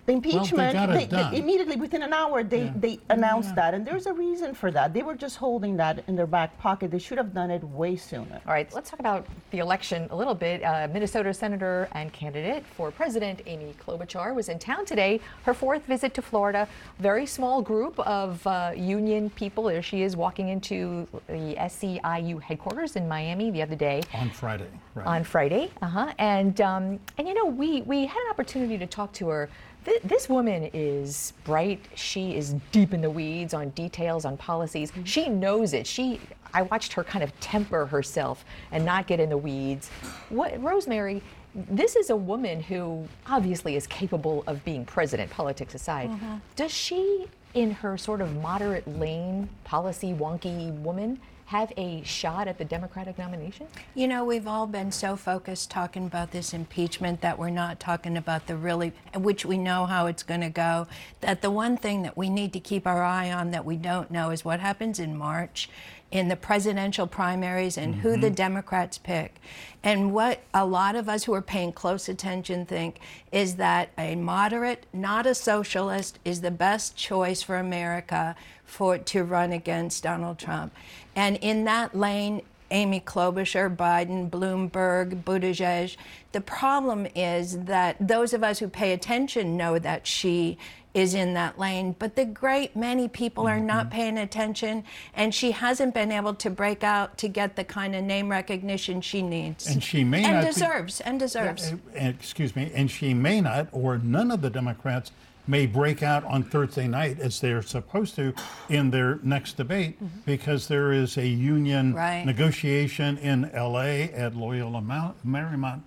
the 0.08 0.14
impeachment, 0.14 0.72
got 0.72 0.88
it 0.90 1.10
they, 1.10 1.16
they- 1.30 1.36
immediately 1.38 1.76
within 1.76 2.02
an 2.02 2.14
hour 2.14 2.42
they, 2.42 2.64
Yeah. 2.64 2.72
they 2.76 2.98
announced 3.10 3.54
that, 3.56 3.74
and 3.74 3.86
there's 3.86 4.06
a 4.06 4.12
reason 4.12 4.54
for 4.54 4.70
that. 4.70 4.94
They 4.94 5.02
were 5.02 5.14
just 5.14 5.36
holding 5.36 5.76
that 5.76 6.02
in 6.08 6.16
their 6.16 6.26
back 6.26 6.56
pocket. 6.58 6.90
They 6.90 6.98
should 6.98 7.18
have 7.18 7.34
done 7.34 7.50
it 7.50 7.62
way 7.62 7.94
sooner. 7.96 8.40
All 8.46 8.54
right, 8.54 8.72
let's 8.74 8.88
talk 8.88 9.00
about 9.00 9.26
the 9.50 9.58
election 9.58 10.08
a 10.10 10.16
little 10.16 10.34
bit. 10.34 10.64
Uh, 10.64 10.88
Minnesota 10.90 11.34
Senator 11.34 11.88
and 11.92 12.10
candidate 12.10 12.64
for 12.74 12.90
president 12.90 13.42
Amy 13.46 13.74
Klobuchar 13.84 14.34
was 14.34 14.48
in 14.48 14.58
town 14.58 14.86
today, 14.86 15.20
her 15.44 15.52
fourth 15.52 15.84
visit 15.84 16.14
to 16.14 16.22
Florida. 16.22 16.66
Very 16.98 17.26
small 17.26 17.60
group 17.60 17.98
of 18.00 18.44
uh, 18.46 18.72
union 18.74 19.28
people. 19.30 19.64
There 19.64 19.82
she 19.82 20.00
is 20.02 20.16
walking 20.16 20.48
into 20.48 21.06
the 21.26 21.54
SEIU 21.58 22.40
headquarters 22.40 22.96
in 22.96 23.06
Miami 23.06 23.50
the 23.50 23.60
other 23.60 23.76
day 23.76 24.00
on 24.14 24.30
Friday, 24.30 24.68
right? 24.94 25.06
on 25.06 25.22
Friday. 25.22 25.70
Uh-huh. 25.82 26.12
And 26.18 26.58
um, 26.62 26.98
and 27.18 27.28
you 27.28 27.34
know, 27.34 27.44
we 27.44 27.82
we 27.82 28.06
had 28.06 28.20
an 28.24 28.30
opportunity 28.30 28.78
to 28.78 28.86
talk 28.86 29.12
to 29.14 29.28
her. 29.28 29.50
Th- 29.88 30.02
this 30.02 30.28
woman 30.28 30.68
is 30.74 31.32
bright. 31.44 31.80
She 31.94 32.36
is 32.36 32.54
deep 32.72 32.92
in 32.92 33.00
the 33.00 33.08
weeds 33.08 33.54
on 33.54 33.70
details 33.70 34.26
on 34.26 34.36
policies. 34.36 34.90
Mm-hmm. 34.90 35.04
She 35.04 35.28
knows 35.28 35.72
it. 35.72 35.86
She 35.86 36.20
I 36.52 36.62
watched 36.62 36.92
her 36.94 37.04
kind 37.04 37.22
of 37.22 37.38
temper 37.40 37.86
herself 37.86 38.44
and 38.70 38.84
not 38.84 39.06
get 39.06 39.18
in 39.18 39.30
the 39.30 39.38
weeds. 39.38 39.88
What 40.28 40.62
Rosemary 40.62 41.22
this 41.54 41.96
is 41.96 42.10
a 42.10 42.16
woman 42.16 42.60
who 42.62 43.08
obviously 43.26 43.76
is 43.76 43.86
capable 43.86 44.44
of 44.46 44.62
being 44.64 44.84
president, 44.84 45.30
politics 45.30 45.74
aside. 45.74 46.10
Mm-hmm. 46.10 46.36
Does 46.54 46.70
she, 46.70 47.26
in 47.54 47.70
her 47.70 47.96
sort 47.96 48.20
of 48.20 48.36
moderate 48.36 48.86
lane, 48.98 49.48
policy 49.64 50.12
wonky 50.12 50.72
woman, 50.80 51.18
have 51.48 51.72
a 51.78 52.02
shot 52.02 52.46
at 52.46 52.58
the 52.58 52.64
Democratic 52.64 53.16
nomination? 53.16 53.66
You 53.94 54.06
know, 54.06 54.22
we've 54.22 54.46
all 54.46 54.66
been 54.66 54.92
so 54.92 55.16
focused 55.16 55.70
talking 55.70 56.04
about 56.04 56.30
this 56.30 56.52
impeachment 56.52 57.22
that 57.22 57.38
we're 57.38 57.48
not 57.48 57.80
talking 57.80 58.18
about 58.18 58.48
the 58.48 58.54
really, 58.54 58.92
which 59.14 59.46
we 59.46 59.56
know 59.56 59.86
how 59.86 60.04
it's 60.08 60.22
going 60.22 60.42
to 60.42 60.50
go. 60.50 60.86
That 61.22 61.40
the 61.40 61.50
one 61.50 61.78
thing 61.78 62.02
that 62.02 62.18
we 62.18 62.28
need 62.28 62.52
to 62.52 62.60
keep 62.60 62.86
our 62.86 63.02
eye 63.02 63.32
on 63.32 63.50
that 63.52 63.64
we 63.64 63.76
don't 63.76 64.10
know 64.10 64.28
is 64.28 64.44
what 64.44 64.60
happens 64.60 64.98
in 64.98 65.16
March 65.16 65.70
in 66.10 66.28
the 66.28 66.36
presidential 66.36 67.06
primaries 67.06 67.76
and 67.76 67.96
who 67.96 68.12
the 68.12 68.28
mm-hmm. 68.28 68.34
Democrats 68.34 68.98
pick. 68.98 69.40
And 69.82 70.12
what 70.12 70.40
a 70.54 70.64
lot 70.64 70.96
of 70.96 71.08
us 71.08 71.24
who 71.24 71.34
are 71.34 71.42
paying 71.42 71.72
close 71.72 72.08
attention 72.08 72.66
think 72.66 72.98
is 73.30 73.56
that 73.56 73.90
a 73.98 74.14
moderate, 74.14 74.86
not 74.92 75.26
a 75.26 75.34
socialist, 75.34 76.18
is 76.24 76.40
the 76.40 76.50
best 76.50 76.96
choice 76.96 77.42
for 77.42 77.56
America 77.56 78.36
for 78.64 78.98
to 78.98 79.22
run 79.22 79.52
against 79.52 80.02
Donald 80.02 80.38
Trump. 80.38 80.72
And 81.14 81.36
in 81.36 81.64
that 81.64 81.96
lane, 81.96 82.42
Amy 82.70 83.00
Klobuchar, 83.00 83.74
Biden, 83.74 84.28
Bloomberg, 84.28 85.22
Buttigieg. 85.22 85.96
The 86.32 86.40
problem 86.40 87.06
is 87.14 87.60
that 87.64 87.96
those 87.98 88.34
of 88.34 88.44
us 88.44 88.58
who 88.58 88.68
pay 88.68 88.92
attention 88.92 89.56
know 89.56 89.78
that 89.78 90.06
she 90.06 90.58
is 90.98 91.14
in 91.14 91.34
that 91.34 91.58
lane, 91.58 91.94
but 91.98 92.16
the 92.16 92.24
great 92.24 92.74
many 92.76 93.08
people 93.08 93.46
are 93.46 93.60
not 93.60 93.90
paying 93.90 94.18
attention, 94.18 94.84
and 95.14 95.34
she 95.34 95.52
hasn't 95.52 95.94
been 95.94 96.10
able 96.12 96.34
to 96.34 96.50
break 96.50 96.82
out 96.82 97.16
to 97.18 97.28
get 97.28 97.56
the 97.56 97.64
kind 97.64 97.94
of 97.94 98.02
name 98.04 98.28
recognition 98.28 99.00
she 99.00 99.22
needs. 99.22 99.66
And 99.66 99.82
she 99.82 100.04
may 100.04 100.24
and 100.24 100.34
not 100.34 100.40
be- 100.40 100.46
deserves, 100.48 101.00
and 101.00 101.18
deserves. 101.20 101.72
Uh, 101.72 101.76
uh, 101.94 102.04
excuse 102.08 102.54
me, 102.56 102.70
and 102.74 102.90
she 102.90 103.14
may 103.14 103.40
not, 103.40 103.68
or 103.72 103.98
none 103.98 104.30
of 104.30 104.42
the 104.42 104.50
Democrats 104.50 105.12
may 105.46 105.64
break 105.64 106.02
out 106.02 106.24
on 106.24 106.42
Thursday 106.42 106.86
night 106.86 107.18
as 107.20 107.40
they're 107.40 107.62
supposed 107.62 108.14
to 108.16 108.34
in 108.68 108.90
their 108.90 109.18
next 109.22 109.56
debate 109.56 109.96
because 110.26 110.68
there 110.68 110.92
is 110.92 111.16
a 111.16 111.26
union 111.26 111.94
Right. 111.94 112.22
negotiation 112.26 113.16
in 113.18 113.50
LA 113.54 114.10
at 114.12 114.36
Loyola 114.36 114.82
Marymount, 115.26 115.82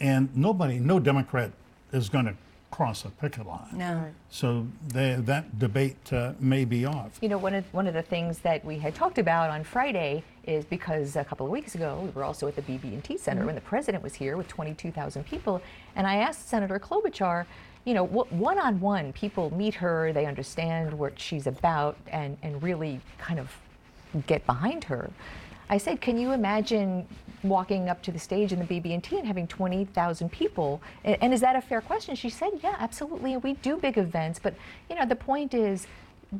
and 0.00 0.34
nobody, 0.34 0.78
no 0.78 0.98
Democrat 0.98 1.50
is 1.92 2.08
going 2.08 2.24
to 2.24 2.34
cross 2.72 3.04
a 3.04 3.10
picket 3.10 3.46
line. 3.46 3.68
No. 3.72 4.04
So 4.30 4.66
they, 4.88 5.14
that 5.14 5.58
debate 5.58 6.12
uh, 6.12 6.32
may 6.40 6.64
be 6.64 6.84
off. 6.84 7.18
You 7.20 7.28
know, 7.28 7.38
one 7.38 7.54
of 7.54 7.64
one 7.72 7.86
of 7.86 7.94
the 7.94 8.02
things 8.02 8.38
that 8.40 8.64
we 8.64 8.78
had 8.78 8.94
talked 8.94 9.18
about 9.18 9.50
on 9.50 9.62
Friday 9.62 10.24
is 10.44 10.64
because 10.64 11.14
a 11.14 11.24
couple 11.24 11.46
of 11.46 11.52
weeks 11.52 11.76
ago 11.76 12.00
we 12.02 12.10
were 12.10 12.24
also 12.24 12.48
at 12.48 12.56
the 12.56 12.62
BB&T 12.62 13.18
Center 13.18 13.46
when 13.46 13.54
the 13.54 13.60
president 13.60 14.02
was 14.02 14.14
here 14.14 14.36
with 14.36 14.48
22,000 14.48 15.24
people, 15.24 15.62
and 15.94 16.04
I 16.04 16.16
asked 16.16 16.48
Senator 16.48 16.80
Klobuchar, 16.80 17.46
you 17.84 17.94
know, 17.94 18.04
one 18.04 18.58
on 18.58 18.80
one, 18.80 19.12
people 19.12 19.54
meet 19.54 19.74
her, 19.74 20.12
they 20.12 20.26
understand 20.26 20.92
what 20.98 21.20
she's 21.20 21.46
about, 21.46 21.96
and 22.08 22.36
and 22.42 22.60
really 22.62 23.00
kind 23.18 23.38
of 23.38 23.50
get 24.26 24.44
behind 24.46 24.84
her. 24.84 25.10
I 25.68 25.78
said, 25.78 26.00
can 26.00 26.18
you 26.18 26.32
imagine 26.32 27.06
walking 27.42 27.88
up 27.88 28.02
to 28.02 28.12
the 28.12 28.18
stage 28.18 28.52
in 28.52 28.58
the 28.58 28.64
BB&T 28.64 29.18
and 29.18 29.26
having 29.26 29.46
20,000 29.46 30.30
people? 30.30 30.80
And, 31.04 31.16
and 31.20 31.34
is 31.34 31.40
that 31.40 31.56
a 31.56 31.60
fair 31.60 31.80
question? 31.80 32.14
She 32.14 32.30
said, 32.30 32.50
yeah, 32.62 32.76
absolutely. 32.78 33.36
We 33.36 33.54
do 33.54 33.76
big 33.76 33.98
events, 33.98 34.38
but 34.38 34.54
you 34.88 34.96
know, 34.96 35.06
the 35.06 35.16
point 35.16 35.54
is, 35.54 35.86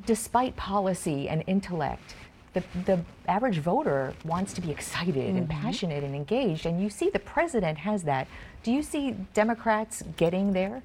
despite 0.07 0.57
policy 0.57 1.29
and 1.29 1.45
intellect, 1.47 2.15
the, 2.55 2.63
the 2.85 3.01
average 3.29 3.59
voter 3.59 4.15
wants 4.25 4.53
to 4.55 4.61
be 4.61 4.71
excited 4.71 5.17
and 5.17 5.49
passionate 5.49 6.05
and 6.05 6.15
engaged, 6.15 6.67
and 6.67 6.83
you 6.83 6.91
see 6.91 7.09
the 7.09 7.19
president 7.19 7.79
has 7.79 8.03
that. 8.05 8.29
Do 8.63 8.73
you 8.73 8.83
see 8.83 9.13
Democrats 9.33 10.03
getting 10.17 10.53
there? 10.53 10.83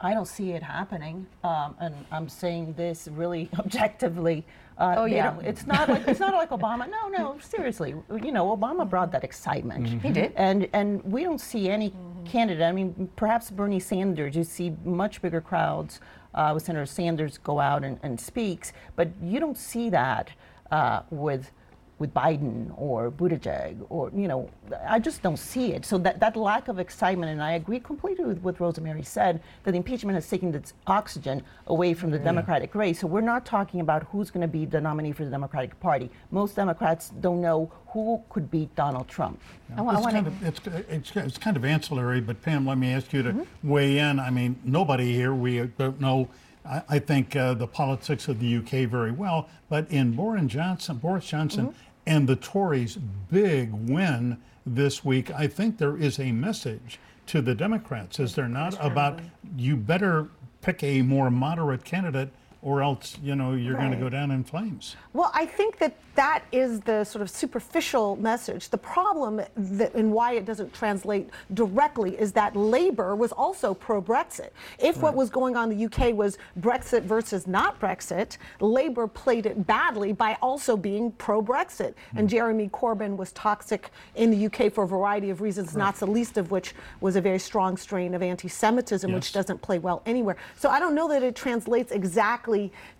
I 0.00 0.14
don't 0.14 0.28
see 0.28 0.52
it 0.52 0.62
happening, 0.62 1.26
um, 1.42 1.74
and 1.80 1.94
I'm 2.12 2.28
saying 2.28 2.74
this 2.74 3.08
really 3.10 3.48
objectively. 3.58 4.44
Uh, 4.78 4.94
Oh, 4.98 5.04
yeah. 5.06 5.34
it's 5.42 5.66
not 5.66 5.88
like 5.88 6.06
it's 6.06 6.20
not 6.20 6.34
like 6.34 6.50
Obama. 6.60 6.88
No, 6.88 7.08
no, 7.08 7.36
seriously. 7.40 7.94
You 8.22 8.32
know, 8.32 8.56
Obama 8.56 8.88
brought 8.88 9.10
that 9.12 9.24
excitement. 9.24 9.86
He 10.02 10.10
did. 10.10 10.32
and 10.36 10.68
and 10.72 11.02
we 11.04 11.24
don't 11.24 11.40
see 11.40 11.68
any 11.68 11.92
candidate. 12.24 12.62
I 12.62 12.72
mean, 12.72 13.10
perhaps 13.16 13.50
Bernie 13.50 13.80
Sanders. 13.80 14.36
You 14.36 14.44
see 14.44 14.76
much 14.84 15.20
bigger 15.20 15.40
crowds 15.40 16.00
uh, 16.34 16.52
with 16.54 16.64
Senator 16.64 16.86
Sanders 16.86 17.38
go 17.38 17.58
out 17.58 17.82
and, 17.84 17.98
and 18.02 18.20
speaks, 18.20 18.72
but 18.96 19.08
you 19.22 19.40
don't 19.40 19.58
see 19.58 19.90
that 19.90 20.30
uh, 20.70 21.00
with 21.10 21.50
with 21.98 22.14
Biden 22.14 22.72
or 22.76 23.10
Buttigieg 23.10 23.76
or 23.88 24.10
you 24.14 24.28
know 24.28 24.48
I 24.86 24.98
just 24.98 25.22
don't 25.22 25.36
see 25.38 25.72
it. 25.72 25.84
So 25.84 25.98
that, 25.98 26.20
that 26.20 26.36
lack 26.36 26.68
of 26.68 26.78
excitement, 26.78 27.32
and 27.32 27.42
I 27.42 27.52
agree 27.52 27.80
completely 27.80 28.24
with 28.24 28.38
what 28.42 28.60
Rosemary 28.60 29.02
said, 29.02 29.40
that 29.64 29.74
impeachment 29.74 30.14
has 30.14 30.28
taken 30.28 30.54
its 30.54 30.74
oxygen 30.86 31.42
away 31.66 31.94
from 31.94 32.10
the 32.10 32.18
Democratic 32.18 32.74
race. 32.74 33.00
So 33.00 33.06
we're 33.06 33.20
not 33.22 33.44
talking 33.46 33.80
about 33.80 34.04
who's 34.04 34.30
going 34.30 34.42
to 34.42 34.48
be 34.48 34.64
the 34.66 34.80
nominee 34.80 35.12
for 35.12 35.24
the 35.24 35.30
Democratic 35.30 35.78
Party. 35.80 36.10
Most 36.30 36.54
Democrats 36.54 37.10
don't 37.20 37.40
know 37.40 37.72
who 37.88 38.22
could 38.28 38.50
beat 38.50 38.74
Donald 38.76 39.08
Trump. 39.08 39.40
I 39.76 39.80
wa- 39.80 39.92
I 39.92 39.94
It's 39.94 40.02
wanna- 40.04 40.12
kind 40.22 40.26
of, 40.26 40.42
it's, 40.46 40.60
it's, 40.90 41.16
it's 41.16 41.38
kind 41.38 41.56
of 41.56 41.64
ancillary, 41.64 42.20
but 42.20 42.40
Pam, 42.42 42.66
let 42.66 42.78
me 42.78 42.92
ask 42.92 43.12
you 43.12 43.22
to 43.22 43.46
weigh 43.62 43.98
in. 43.98 44.20
I 44.20 44.28
mean, 44.30 44.56
nobody 44.64 45.12
here, 45.14 45.34
we 45.34 45.66
don't 45.78 45.98
know, 46.00 46.28
I, 46.66 46.82
I 46.88 46.98
think, 46.98 47.34
uh, 47.34 47.54
the 47.54 47.66
politics 47.66 48.28
of 48.28 48.38
the 48.40 48.56
UK 48.58 48.88
very 48.88 49.12
well, 49.12 49.48
but 49.70 49.90
in 49.90 50.12
Boris 50.12 50.44
Johnson, 50.46 50.98
Boris 50.98 51.26
Johnson 51.26 51.74
and 52.08 52.26
the 52.26 52.36
Tories' 52.36 52.96
big 52.96 53.70
win 53.70 54.38
this 54.64 55.04
week, 55.04 55.30
I 55.30 55.46
think 55.46 55.76
there 55.76 55.96
is 55.96 56.18
a 56.18 56.32
message 56.32 56.98
to 57.26 57.42
the 57.42 57.54
Democrats, 57.54 58.18
is 58.18 58.34
there 58.34 58.48
not, 58.48 58.74
about 58.80 59.20
you 59.58 59.76
better 59.76 60.28
pick 60.62 60.82
a 60.82 61.02
more 61.02 61.30
moderate 61.30 61.84
candidate 61.84 62.30
or 62.60 62.82
else, 62.82 63.16
you 63.22 63.36
know, 63.36 63.54
you're 63.54 63.76
going 63.76 63.92
to 63.92 63.96
go 63.96 64.08
down 64.08 64.32
in 64.32 64.42
flames. 64.42 64.96
Well, 65.12 65.30
I 65.32 65.46
think 65.46 65.78
that 65.78 65.96
that 66.16 66.42
is 66.50 66.80
the 66.80 67.04
sort 67.04 67.22
of 67.22 67.30
superficial 67.30 68.16
message. 68.16 68.70
The 68.70 68.78
problem 68.78 69.40
that, 69.56 69.94
and 69.94 70.12
why 70.12 70.32
it 70.32 70.44
doesn't 70.44 70.74
translate 70.74 71.30
directly 71.54 72.18
is 72.18 72.32
that 72.32 72.56
Labour 72.56 73.14
was 73.14 73.30
also 73.30 73.72
pro 73.74 74.02
Brexit. 74.02 74.50
If 74.80 74.96
what 74.96 75.14
was 75.14 75.30
going 75.30 75.56
on 75.56 75.70
in 75.70 75.78
the 75.78 75.84
UK 75.84 76.12
was 76.12 76.36
Brexit 76.58 77.02
versus 77.02 77.46
not 77.46 77.78
Brexit, 77.80 78.38
Labour 78.58 79.06
played 79.06 79.46
it 79.46 79.64
badly 79.64 80.12
by 80.12 80.36
also 80.42 80.76
being 80.76 81.12
pro 81.12 81.40
Brexit. 81.40 81.94
Hmm. 82.10 82.18
And 82.18 82.28
Jeremy 82.28 82.68
Corbyn 82.70 83.16
was 83.16 83.30
toxic 83.32 83.90
in 84.16 84.32
the 84.32 84.46
UK 84.46 84.72
for 84.72 84.82
a 84.82 84.88
variety 84.88 85.30
of 85.30 85.40
reasons, 85.40 85.76
not 85.76 85.94
the 85.94 86.06
least 86.06 86.36
of 86.36 86.50
which 86.50 86.74
was 87.00 87.14
a 87.14 87.20
very 87.20 87.38
strong 87.38 87.76
strain 87.76 88.14
of 88.14 88.22
anti 88.22 88.48
Semitism, 88.48 89.12
which 89.12 89.32
doesn't 89.32 89.62
play 89.62 89.78
well 89.78 90.02
anywhere. 90.04 90.36
So 90.56 90.68
I 90.68 90.80
don't 90.80 90.96
know 90.96 91.06
that 91.08 91.22
it 91.22 91.36
translates 91.36 91.92
exactly 91.92 92.47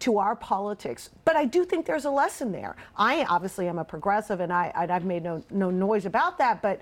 to 0.00 0.18
our 0.18 0.37
politics, 0.37 1.11
but 1.24 1.37
I 1.37 1.44
do 1.46 1.64
think 1.64 1.87
there's 1.87 2.04
a 2.04 2.11
lesson 2.11 2.52
there. 2.52 2.76
I 2.96 3.24
obviously 3.24 3.68
am 3.68 3.78
a 3.78 3.84
progressive, 3.84 4.40
and 4.40 4.52
I, 4.52 4.72
I've 4.74 5.04
made 5.04 5.22
no, 5.24 5.42
no 5.50 5.70
noise 5.70 6.06
about 6.06 6.38
that, 6.38 6.61
but 6.62 6.80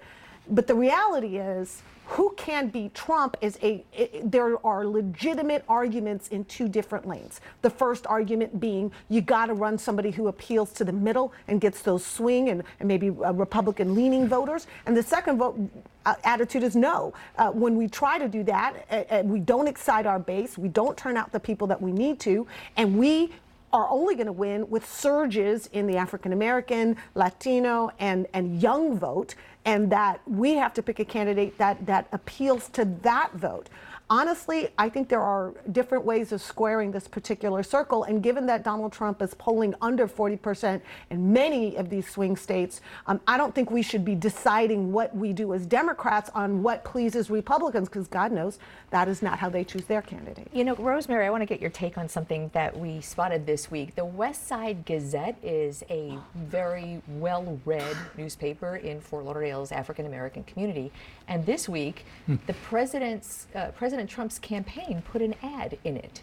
but 0.48 0.66
the 0.66 0.74
reality 0.74 1.38
is. 1.38 1.82
Who 2.10 2.32
can 2.36 2.68
beat 2.68 2.94
Trump 2.94 3.36
is 3.40 3.58
a, 3.64 3.84
i- 3.98 4.02
i- 4.14 4.20
there 4.22 4.64
are 4.64 4.86
legitimate 4.86 5.64
arguments 5.68 6.28
in 6.28 6.44
two 6.44 6.68
different 6.68 7.04
lanes. 7.04 7.40
The 7.62 7.70
first 7.70 8.06
argument 8.06 8.60
being 8.60 8.92
you 9.08 9.20
got 9.20 9.46
to 9.46 9.54
run 9.54 9.76
somebody 9.76 10.12
who 10.12 10.28
appeals 10.28 10.72
to 10.74 10.84
the 10.84 10.92
middle 10.92 11.32
and 11.48 11.60
gets 11.60 11.82
those 11.82 12.06
swing 12.06 12.50
and, 12.50 12.62
and 12.78 12.86
maybe 12.86 13.08
uh, 13.08 13.32
Republican 13.32 13.96
leaning 13.96 14.28
voters. 14.28 14.68
And 14.86 14.96
the 14.96 15.02
second 15.02 15.38
vote, 15.38 15.58
uh, 16.06 16.14
attitude 16.24 16.62
is 16.62 16.74
no. 16.74 17.12
Uh, 17.36 17.50
when 17.50 17.76
we 17.76 17.88
try 17.88 18.18
to 18.18 18.28
do 18.28 18.42
that, 18.44 18.86
uh, 18.90 18.94
uh, 19.10 19.22
we 19.24 19.40
don't 19.40 19.66
excite 19.66 20.06
our 20.06 20.18
base, 20.18 20.56
we 20.56 20.68
don't 20.68 20.96
turn 20.96 21.16
out 21.16 21.32
the 21.32 21.40
people 21.40 21.66
that 21.66 21.82
we 21.82 21.92
need 21.92 22.18
to, 22.20 22.46
and 22.76 22.96
we 22.96 23.32
are 23.72 23.88
only 23.90 24.14
going 24.14 24.26
to 24.26 24.32
win 24.32 24.70
with 24.70 24.90
surges 24.90 25.68
in 25.72 25.86
the 25.86 25.96
African 25.96 26.32
American, 26.32 26.96
Latino, 27.14 27.90
and, 27.98 28.26
and 28.32 28.62
young 28.62 28.96
vote, 28.98 29.34
and 29.64 29.90
that 29.90 30.20
we 30.26 30.54
have 30.54 30.72
to 30.74 30.82
pick 30.82 31.00
a 31.00 31.04
candidate 31.04 31.58
that, 31.58 31.84
that 31.84 32.06
appeals 32.12 32.68
to 32.70 32.84
that 33.02 33.32
vote. 33.34 33.68
Honestly, 34.08 34.68
I 34.78 34.88
think 34.88 35.08
there 35.08 35.20
are 35.20 35.52
different 35.72 36.04
ways 36.04 36.30
of 36.30 36.40
squaring 36.40 36.92
this 36.92 37.08
particular 37.08 37.64
circle, 37.64 38.04
and 38.04 38.22
given 38.22 38.46
that 38.46 38.62
Donald 38.62 38.92
Trump 38.92 39.20
is 39.20 39.34
polling 39.34 39.74
under 39.82 40.06
40% 40.06 40.80
in 41.10 41.32
many 41.32 41.74
of 41.74 41.90
these 41.90 42.08
swing 42.08 42.36
states, 42.36 42.80
um, 43.08 43.20
I 43.26 43.36
don't 43.36 43.52
think 43.52 43.72
we 43.72 43.82
should 43.82 44.04
be 44.04 44.14
deciding 44.14 44.92
what 44.92 45.14
we 45.16 45.32
do 45.32 45.52
as 45.54 45.66
Democrats 45.66 46.30
on 46.36 46.62
what 46.62 46.84
pleases 46.84 47.30
Republicans, 47.30 47.88
because 47.88 48.06
God 48.06 48.30
knows 48.30 48.60
that 48.90 49.08
is 49.08 49.22
not 49.22 49.40
how 49.40 49.48
they 49.48 49.64
choose 49.64 49.86
their 49.86 50.02
candidate. 50.02 50.46
You 50.52 50.62
know, 50.62 50.76
Rosemary, 50.76 51.26
I 51.26 51.30
want 51.30 51.42
to 51.42 51.46
get 51.46 51.60
your 51.60 51.70
take 51.70 51.98
on 51.98 52.08
something 52.08 52.48
that 52.54 52.78
we 52.78 53.00
spotted 53.00 53.44
this 53.44 53.72
week. 53.72 53.96
The 53.96 54.04
West 54.04 54.46
Side 54.46 54.84
Gazette 54.84 55.36
is 55.42 55.82
a 55.90 56.16
very 56.36 57.02
well 57.08 57.58
read 57.64 57.96
newspaper 58.16 58.76
in 58.76 59.00
Fort 59.00 59.24
Lauderdale's 59.24 59.72
African 59.72 60.06
American 60.06 60.44
community. 60.44 60.92
And 61.26 61.44
this 61.44 61.68
week, 61.68 62.04
the 62.46 62.54
president's, 62.54 63.48
uh, 63.56 63.72
President 63.72 63.95
Trump's 64.04 64.38
campaign 64.38 65.02
put 65.10 65.22
an 65.22 65.34
ad 65.42 65.78
in 65.84 65.96
it, 65.96 66.20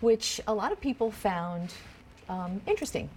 which 0.00 0.40
a 0.46 0.54
lot 0.54 0.72
of 0.72 0.80
people 0.80 1.10
found 1.10 1.72
um, 2.28 2.60
interesting. 2.66 3.08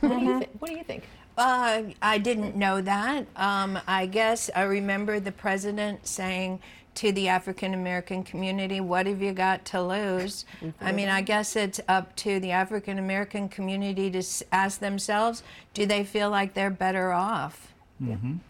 What, 0.00 0.08
do 0.18 0.24
you 0.24 0.38
thi- 0.40 0.48
what 0.58 0.70
do 0.70 0.76
you 0.76 0.84
think? 0.84 1.04
Uh, 1.36 1.82
I 2.02 2.18
didn't 2.18 2.56
know 2.56 2.80
that. 2.80 3.26
Um, 3.36 3.78
I 3.86 4.06
guess 4.06 4.50
I 4.56 4.62
remember 4.62 5.20
the 5.20 5.30
president 5.30 6.06
saying 6.06 6.58
to 6.96 7.12
the 7.12 7.28
African 7.28 7.74
American 7.74 8.24
community, 8.24 8.80
What 8.80 9.06
have 9.06 9.22
you 9.22 9.32
got 9.32 9.64
to 9.66 9.80
lose? 9.80 10.44
I 10.80 10.90
mean, 10.90 11.08
I 11.08 11.20
guess 11.20 11.54
it's 11.54 11.78
up 11.86 12.16
to 12.16 12.40
the 12.40 12.50
African 12.50 12.98
American 12.98 13.48
community 13.48 14.10
to 14.10 14.18
s- 14.18 14.42
ask 14.50 14.80
themselves 14.80 15.44
do 15.74 15.86
they 15.86 16.02
feel 16.02 16.28
like 16.30 16.54
they're 16.54 16.70
better 16.70 17.12
off? 17.12 17.72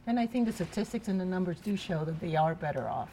And 0.06 0.18
I 0.20 0.26
think 0.26 0.46
the 0.46 0.52
statistics 0.52 1.08
and 1.08 1.20
the 1.20 1.24
numbers 1.26 1.58
do 1.60 1.76
show 1.76 2.04
that 2.06 2.20
they 2.20 2.36
are 2.36 2.54
better 2.54 2.88
off. 2.88 3.10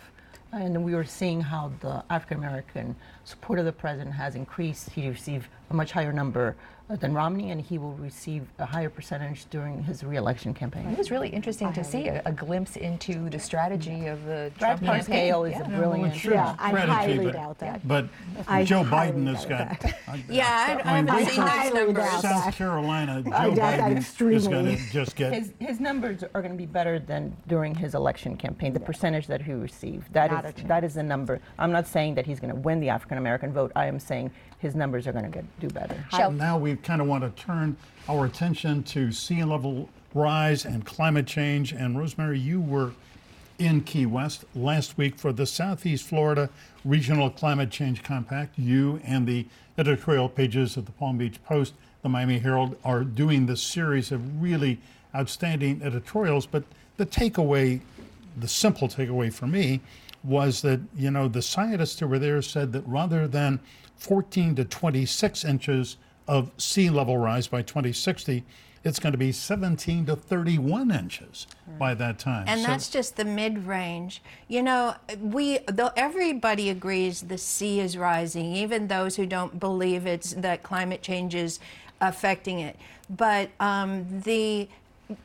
And 0.55 0.85
we 0.85 0.95
were 0.95 1.03
seeing 1.03 1.41
how 1.41 1.73
the 1.81 2.01
African 2.09 2.37
American 2.37 2.95
support 3.25 3.59
of 3.59 3.65
the 3.65 3.73
president 3.73 4.15
has 4.15 4.35
increased. 4.35 4.89
He 4.89 5.09
received 5.09 5.49
a 5.69 5.73
much 5.73 5.91
higher 5.91 6.13
number 6.13 6.55
than 6.89 7.13
Romney, 7.13 7.49
and 7.51 7.59
he 7.59 7.77
will 7.79 7.93
receive 7.93 8.45
a 8.59 8.65
higher 8.65 8.89
percentage 8.89 9.45
during 9.49 9.83
his 9.83 10.03
reelection 10.03 10.53
campaign. 10.53 10.85
It 10.87 10.97
was 10.97 11.09
really 11.09 11.29
interesting 11.29 11.73
to 11.73 11.83
see 11.83 12.07
a, 12.07 12.21
a 12.25 12.31
glimpse 12.31 12.75
into 12.75 13.27
the 13.29 13.39
strategy 13.39 14.05
of 14.05 14.23
the 14.25 14.51
Brad 14.59 14.77
Trump 14.79 14.81
campaign. 15.07 15.31
Parscale 15.31 15.49
is 15.49 15.55
Yeah. 15.57 15.61
a 15.65 15.77
brilliant. 15.79 16.13
it's 16.13 16.17
sure 16.21 16.33
Yeah, 16.33 16.55
I 16.59 16.69
strategy, 16.69 16.91
highly 16.91 17.25
but- 17.25 17.33
doubt 17.33 17.57
that. 17.59 17.87
But 17.87 18.05
I 18.47 18.63
Joe 18.63 18.83
Biden 18.83 19.25
has 19.35 19.45
doubt 19.45 19.79
got. 19.81 19.93
Yeah, 20.29 20.45
I, 20.85 20.89
I 20.89 20.97
I 20.97 21.01
mean, 21.01 21.07
haven't 21.07 21.25
seen 21.27 21.39
those 21.41 21.49
Highly 21.49 21.73
numbers. 21.85 22.03
doubt 22.05 22.21
South 22.21 22.45
that. 22.45 22.53
Carolina, 22.55 23.23
Joe 23.25 23.31
I 23.33 23.45
doubt 23.49 23.55
that 23.55 23.79
Biden 23.79 23.97
is 23.97 24.03
extremely. 24.03 24.47
going 24.47 24.77
to 24.77 24.83
just 24.91 25.15
get. 25.15 25.33
His, 25.33 25.53
his 25.59 25.79
numbers 25.79 26.23
are 26.23 26.41
going 26.41 26.51
to 26.51 26.57
be 26.57 26.67
better 26.67 26.99
than 26.99 27.35
during 27.47 27.73
his 27.73 27.95
election 27.95 28.37
campaign. 28.37 28.73
The 28.73 28.79
percentage 28.79 29.25
that 29.27 29.41
he 29.41 29.53
received, 29.53 30.13
that 30.13 30.29
not 30.31 30.45
is 30.45 30.53
that 30.65 30.83
is 30.83 30.93
the 30.93 31.03
number. 31.03 31.39
I'm 31.57 31.71
not 31.71 31.87
saying 31.87 32.13
that 32.15 32.27
he's 32.27 32.39
going 32.39 32.53
to 32.53 32.59
win 32.59 32.79
the 32.79 32.89
African 32.89 33.17
American 33.17 33.51
vote. 33.51 33.71
I 33.75 33.87
am 33.87 33.99
saying 33.99 34.29
his 34.59 34.75
numbers 34.75 35.05
are 35.07 35.11
going 35.11 35.25
to 35.25 35.31
get 35.31 35.59
do 35.59 35.67
better. 35.69 35.95
Shall- 36.11 36.31
Now 36.31 36.57
we 36.57 36.74
kind 36.77 37.01
of 37.01 37.07
want 37.07 37.23
to 37.23 37.43
turn 37.43 37.77
our 38.07 38.25
attention 38.25 38.83
to 38.83 39.11
sea 39.11 39.43
level 39.43 39.89
rise 40.13 40.65
and 40.65 40.85
climate 40.85 41.27
change. 41.27 41.73
And 41.73 41.97
Rosemary, 41.97 42.39
you 42.39 42.61
were 42.61 42.93
in 43.59 43.81
Key 43.81 44.05
West 44.05 44.45
last 44.55 44.97
week 44.97 45.17
for 45.17 45.31
the 45.31 45.45
Southeast 45.45 46.05
Florida 46.05 46.49
Regional 46.83 47.29
Climate 47.29 47.69
Change 47.69 48.03
Compact. 48.03 48.57
You 48.57 48.99
and 49.03 49.27
the 49.27 49.45
editorial 49.77 50.29
pages 50.29 50.77
of 50.77 50.85
the 50.85 50.91
Palm 50.93 51.17
Beach 51.17 51.43
Post, 51.43 51.73
the 52.01 52.09
Miami 52.09 52.39
Herald, 52.39 52.77
are 52.83 53.03
doing 53.03 53.45
this 53.45 53.61
series 53.61 54.11
of 54.11 54.41
really 54.41 54.79
outstanding 55.13 55.81
editorials. 55.81 56.45
But 56.45 56.63
the 56.97 57.05
takeaway, 57.05 57.81
the 58.37 58.47
simple 58.47 58.87
takeaway 58.87 59.31
for 59.31 59.47
me, 59.47 59.81
was 60.23 60.61
that 60.63 60.81
you 60.95 61.11
know 61.11 61.27
the 61.27 61.41
scientists 61.41 61.99
who 61.99 62.07
were 62.07 62.19
there 62.19 62.41
said 62.41 62.73
that 62.73 62.83
rather 62.87 63.27
than 63.27 63.59
14 63.97 64.55
to 64.55 64.65
26 64.65 65.45
inches 65.45 65.97
of 66.27 66.51
sea 66.57 66.89
level 66.89 67.17
rise 67.17 67.47
by 67.47 67.61
2060, 67.61 68.43
it's 68.83 68.99
going 68.99 69.13
to 69.13 69.17
be 69.17 69.31
17 69.31 70.05
to 70.05 70.15
31 70.15 70.91
inches 70.91 71.47
by 71.79 71.95
that 71.95 72.19
time. 72.19 72.45
And 72.47 72.61
So- 72.61 72.67
that's 72.67 72.89
just 72.89 73.15
the 73.15 73.25
mid 73.25 73.65
range. 73.65 74.21
You 74.47 74.61
know, 74.61 74.95
we 75.19 75.59
though 75.67 75.91
everybody 75.95 76.69
agrees 76.69 77.21
the 77.21 77.37
sea 77.37 77.79
is 77.79 77.97
rising, 77.97 78.55
even 78.55 78.87
those 78.87 79.15
who 79.15 79.25
don't 79.25 79.59
believe 79.59 80.05
it's 80.05 80.33
that 80.33 80.61
climate 80.61 81.01
change 81.01 81.33
is 81.33 81.59
affecting 81.99 82.59
it. 82.59 82.75
But 83.09 83.49
um, 83.59 84.21
the 84.21 84.67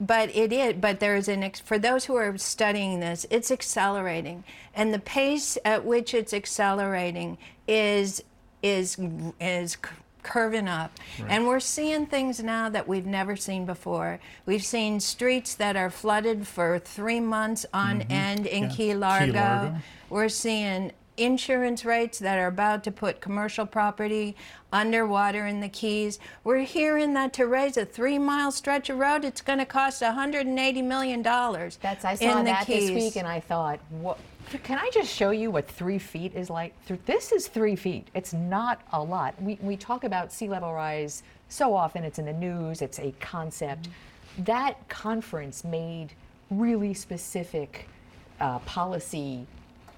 but 0.00 0.34
it 0.34 0.52
is 0.52 0.74
but 0.74 1.00
there 1.00 1.16
is 1.16 1.28
an 1.28 1.42
ex- 1.42 1.60
for 1.60 1.78
those 1.78 2.04
who 2.04 2.14
are 2.14 2.36
studying 2.36 3.00
this 3.00 3.24
it's 3.30 3.50
accelerating 3.50 4.44
and 4.74 4.92
the 4.92 4.98
pace 4.98 5.56
at 5.64 5.86
which 5.86 6.12
it's 6.12 6.34
accelerating 6.34 7.38
is 7.66 8.22
is 8.62 8.98
is 9.40 9.78
curving 10.22 10.68
up. 10.68 10.92
And 11.28 11.46
we're 11.46 11.60
seeing 11.60 12.06
things 12.06 12.42
now 12.42 12.68
that 12.68 12.86
we've 12.88 13.06
never 13.06 13.36
seen 13.36 13.66
before. 13.66 14.20
We've 14.46 14.64
seen 14.64 15.00
streets 15.00 15.54
that 15.56 15.76
are 15.76 15.90
flooded 15.90 16.46
for 16.46 16.78
three 16.78 17.20
months 17.20 17.66
on 17.72 18.00
mm-hmm. 18.00 18.12
end 18.12 18.46
in 18.46 18.64
Yeah. 18.64 18.68
key 18.68 18.76
Key 18.90 18.94
largo. 18.94 19.32
Largo. 19.32 19.76
we're 20.08 20.28
seeing 20.28 20.92
insurance 21.16 21.84
rates 21.84 22.18
that 22.18 22.38
are 22.38 22.46
about 22.46 22.84
to 22.84 22.90
put 22.90 23.20
commercial 23.20 23.66
property 23.66 24.36
underwater 24.72 25.46
in 25.46 25.60
the 25.60 25.68
Keys. 25.68 26.18
We're 26.44 26.60
hearing 26.60 27.14
that 27.14 27.32
to 27.34 27.46
raise 27.46 27.76
a 27.76 27.84
three 27.84 28.18
mile 28.18 28.52
stretch 28.52 28.90
of 28.90 28.98
road, 28.98 29.24
it's 29.24 29.40
going 29.40 29.58
to 29.58 29.66
cost 29.66 30.02
$180 30.02 30.84
million. 30.84 31.22
That's 31.22 32.04
I 32.04 32.14
saw 32.14 32.38
in 32.38 32.38
the 32.38 32.50
that 32.50 32.66
this 32.66 32.90
week, 32.90 33.16
and 33.16 33.26
I 33.26 33.40
thought, 33.40 33.80
what? 33.90 34.18
Can 34.64 34.78
I 34.78 34.90
just 34.92 35.14
show 35.14 35.30
you 35.30 35.50
what 35.50 35.68
three 35.68 35.98
feet 35.98 36.34
is 36.34 36.50
like? 36.50 36.74
This 37.06 37.30
is 37.30 37.46
three 37.46 37.76
feet. 37.76 38.08
It's 38.14 38.32
not 38.32 38.80
a 38.92 39.00
lot. 39.00 39.40
We 39.40 39.58
we 39.62 39.76
talk 39.76 40.02
about 40.02 40.32
sea 40.32 40.48
level 40.48 40.72
rise 40.72 41.22
so 41.48 41.74
often. 41.74 42.02
It's 42.02 42.18
in 42.18 42.24
the 42.24 42.32
news. 42.32 42.82
It's 42.82 42.98
a 42.98 43.12
concept. 43.20 43.88
that 44.38 44.88
conference 44.88 45.62
made 45.64 46.14
really 46.50 46.94
specific 46.94 47.88
uh, 48.40 48.58
policy 48.60 49.46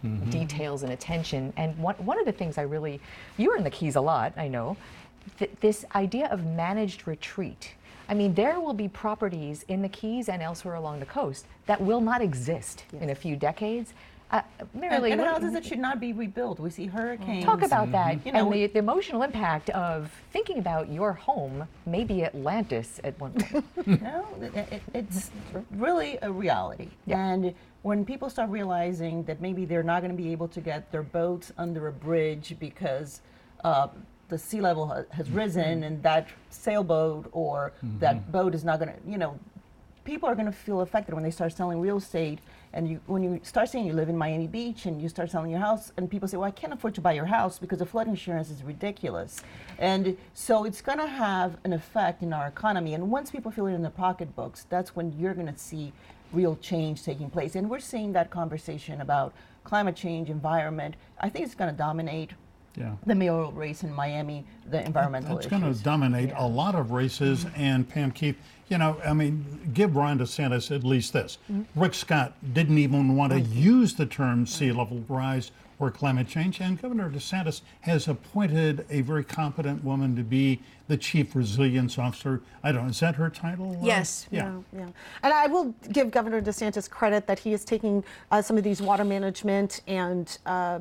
Mm-hmm. 0.05 0.31
details 0.31 0.83
and 0.83 0.93
attention. 0.93 1.53
And 1.57 1.79
one, 1.79 1.95
one 1.95 2.19
of 2.19 2.27
the 2.27 2.33
things 2.33 2.59
I 2.59 2.63
really, 2.63 3.01
you 3.37 3.51
were 3.51 3.57
in 3.57 3.63
the 3.63 3.71
Keys 3.71 3.95
a 3.95 4.01
lot, 4.01 4.33
I 4.37 4.49
know, 4.49 4.77
th- 5.39 5.53
this 5.61 5.85
idea 5.95 6.27
of 6.27 6.45
managed 6.45 7.07
retreat. 7.07 7.75
I 8.09 8.15
mean, 8.15 8.35
there 8.35 8.59
will 8.59 8.73
be 8.73 8.89
properties 8.89 9.65
in 9.69 9.81
the 9.81 9.89
Keys 9.89 10.29
and 10.29 10.43
elsewhere 10.43 10.75
along 10.75 10.99
the 10.99 11.07
coast 11.07 11.47
that 11.67 11.81
will 11.81 12.01
not 12.01 12.21
exist 12.21 12.85
in 13.01 13.11
a 13.11 13.15
few 13.15 13.37
decades. 13.37 13.95
Uh, 14.33 14.41
Mary 14.73 14.95
And, 14.95 15.03
Lee, 15.05 15.11
and 15.13 15.21
houses 15.21 15.53
that 15.53 15.63
should 15.65 15.79
not 15.79 16.01
be 16.01 16.15
rebuilt. 16.15 16.59
We 16.59 16.71
see 16.71 16.87
hurricanes. 16.87 17.45
Talk 17.45 17.61
about 17.61 17.93
that 17.93 18.25
You 18.25 18.33
know, 18.33 18.47
and 18.47 18.53
the, 18.53 18.67
the 18.67 18.79
emotional 18.79 19.23
impact 19.23 19.69
of 19.71 20.11
thinking 20.33 20.59
about 20.59 20.89
your 20.91 21.13
home, 21.13 21.69
maybe 21.85 22.25
Atlantis 22.25 22.99
at 23.05 23.19
one 23.21 23.33
point. 23.33 23.65
No, 24.03 24.27
it, 24.41 24.55
it, 24.73 24.83
it's 24.95 25.31
really 25.73 26.19
a 26.23 26.33
reality. 26.33 26.89
Yeah. 27.05 27.19
And 27.19 27.55
when 27.83 28.07
people 28.07 28.31
start 28.31 28.49
realizing 28.49 29.23
that 29.25 29.43
maybe 29.43 29.67
they're 29.67 29.83
not 29.83 30.01
going 30.01 30.17
to 30.17 30.23
be 30.23 30.33
able 30.33 30.49
to 30.49 30.61
get 30.61 30.91
their 30.93 31.03
boats 31.03 31.53
under 31.59 31.89
a 31.89 31.93
bridge 31.93 32.57
because 32.59 33.21
uh, 33.65 33.89
the 34.29 34.39
sea 34.39 34.63
level 34.63 34.87
ha- 34.87 35.03
has 35.11 35.31
risen 35.31 35.83
and 35.83 36.03
that 36.03 36.27
sailboat 36.49 37.29
or 37.33 37.73
that 37.99 38.33
boat 38.33 38.55
is 38.55 38.65
not 38.65 38.79
going 38.79 38.91
to, 38.93 38.99
you 39.11 39.19
know, 39.19 39.39
people 40.05 40.29
are 40.29 40.35
going 40.35 40.47
to 40.47 40.53
feel 40.53 40.81
affected 40.81 41.15
when 41.15 41.23
they 41.23 41.31
start 41.31 41.53
selling 41.53 41.81
real 41.81 41.99
estate. 41.99 42.41
And 42.73 42.89
you, 42.89 43.01
when 43.07 43.23
you 43.23 43.41
start 43.43 43.69
saying 43.69 43.87
you 43.87 43.93
live 43.93 44.09
in 44.09 44.17
Miami 44.17 44.47
Beach 44.47 44.87
and 44.87 45.01
you 45.01 45.09
start 45.09 45.31
selling 45.31 45.51
your 45.51 45.61
house, 45.61 45.93
and 45.97 46.11
people 46.11 46.27
say, 46.27 46.39
"Well, 46.39 46.49
I 46.49 46.51
can't 46.51 46.73
afford 46.73 46.95
to 46.95 47.01
buy 47.01 47.13
your 47.13 47.27
house 47.27 47.59
because 47.59 47.81
the 47.81 47.87
flood 47.87 48.09
insurance 48.09 48.51
is 48.51 48.63
ridiculous," 48.63 49.43
and 49.79 50.17
so 50.33 50.65
it's 50.65 50.81
going 50.81 50.99
to 50.99 51.07
have 51.07 51.59
an 51.65 51.73
effect 51.75 52.23
in 52.23 52.33
our 52.33 52.47
economy. 52.47 52.95
And 52.95 53.11
once 53.11 53.31
people 53.31 53.51
feel 53.51 53.67
it 53.67 53.75
in 53.75 53.83
their 53.83 53.91
pocketbooks, 53.91 54.65
that's 54.71 54.97
when 54.97 55.13
you're 55.19 55.35
going 55.35 55.53
to 55.53 55.59
see 55.59 55.93
real 56.33 56.57
change 56.57 57.03
taking 57.03 57.29
place. 57.29 57.55
And 57.55 57.69
we're 57.69 57.79
seeing 57.79 58.13
that 58.15 58.31
conversation 58.31 59.03
about 59.03 59.35
climate 59.65 59.95
change, 59.95 60.31
environment. 60.31 60.97
I 61.21 61.29
think 61.29 61.45
it's 61.45 61.55
going 61.55 61.71
to 61.71 61.77
dominate 61.77 62.33
Yeah. 62.77 62.93
the 63.05 63.15
mayoral 63.15 63.53
race 63.53 63.83
in 63.83 63.93
Miami, 63.95 64.45
the 64.71 64.85
environmental 64.85 65.37
It's 65.37 65.47
issues. 65.47 65.61
going 65.61 65.75
to 65.75 65.83
dominate 65.83 66.33
a 66.37 66.47
lot 66.47 66.75
of 66.75 66.91
races. 66.91 67.45
And 67.55 67.87
Pam 67.89 68.11
Keith, 68.13 68.37
you 68.69 68.79
know, 68.79 68.97
I 69.05 69.13
mean, 69.13 69.71
give 69.75 69.95
Ron 69.95 70.19
DeSantis 70.19 70.75
at 70.75 70.83
least 70.83 71.13
this. 71.13 71.39
Rick 71.77 71.95
Scott 71.95 72.33
didn't 72.55 72.79
even 72.79 73.15
want 73.17 73.33
to 73.33 73.41
use 73.41 73.95
the 73.95 74.07
term 74.07 74.47
sea 74.47 74.73
level 74.73 75.05
rise 75.09 75.51
or 75.79 75.91
climate 75.91 76.29
change. 76.29 76.61
And 76.61 76.81
Governor 76.81 77.11
DeSantis 77.11 77.61
has 77.83 78.09
appointed 78.09 78.87
a 78.89 79.01
very 79.03 79.25
competent 79.25 79.85
woman 79.85 80.15
to 80.17 80.23
be 80.23 80.61
the 80.89 80.97
chief 80.97 81.35
resilience 81.35 81.99
officer. 81.99 82.41
I 82.63 82.73
don't 82.73 82.85
know, 82.85 82.89
is 82.91 83.01
that 83.01 83.17
her 83.17 83.29
title? 83.29 83.73
Uh, 83.73 83.85
Yes. 83.85 84.29
Yeah. 84.31 84.53
Yeah, 84.75 84.87
and 85.23 85.35
I 85.35 85.47
will 85.47 85.75
give 85.93 86.11
Governor 86.11 86.41
DeSantis 86.41 86.89
credit 86.89 87.27
that 87.27 87.39
he 87.41 87.53
is 87.53 87.65
taking 87.65 88.03
uh, 88.31 88.41
some 88.41 88.57
of 88.57 88.65
these 88.65 88.81
water 88.81 89.05
management 89.05 89.83
and 89.87 90.39
uh, 90.47 90.79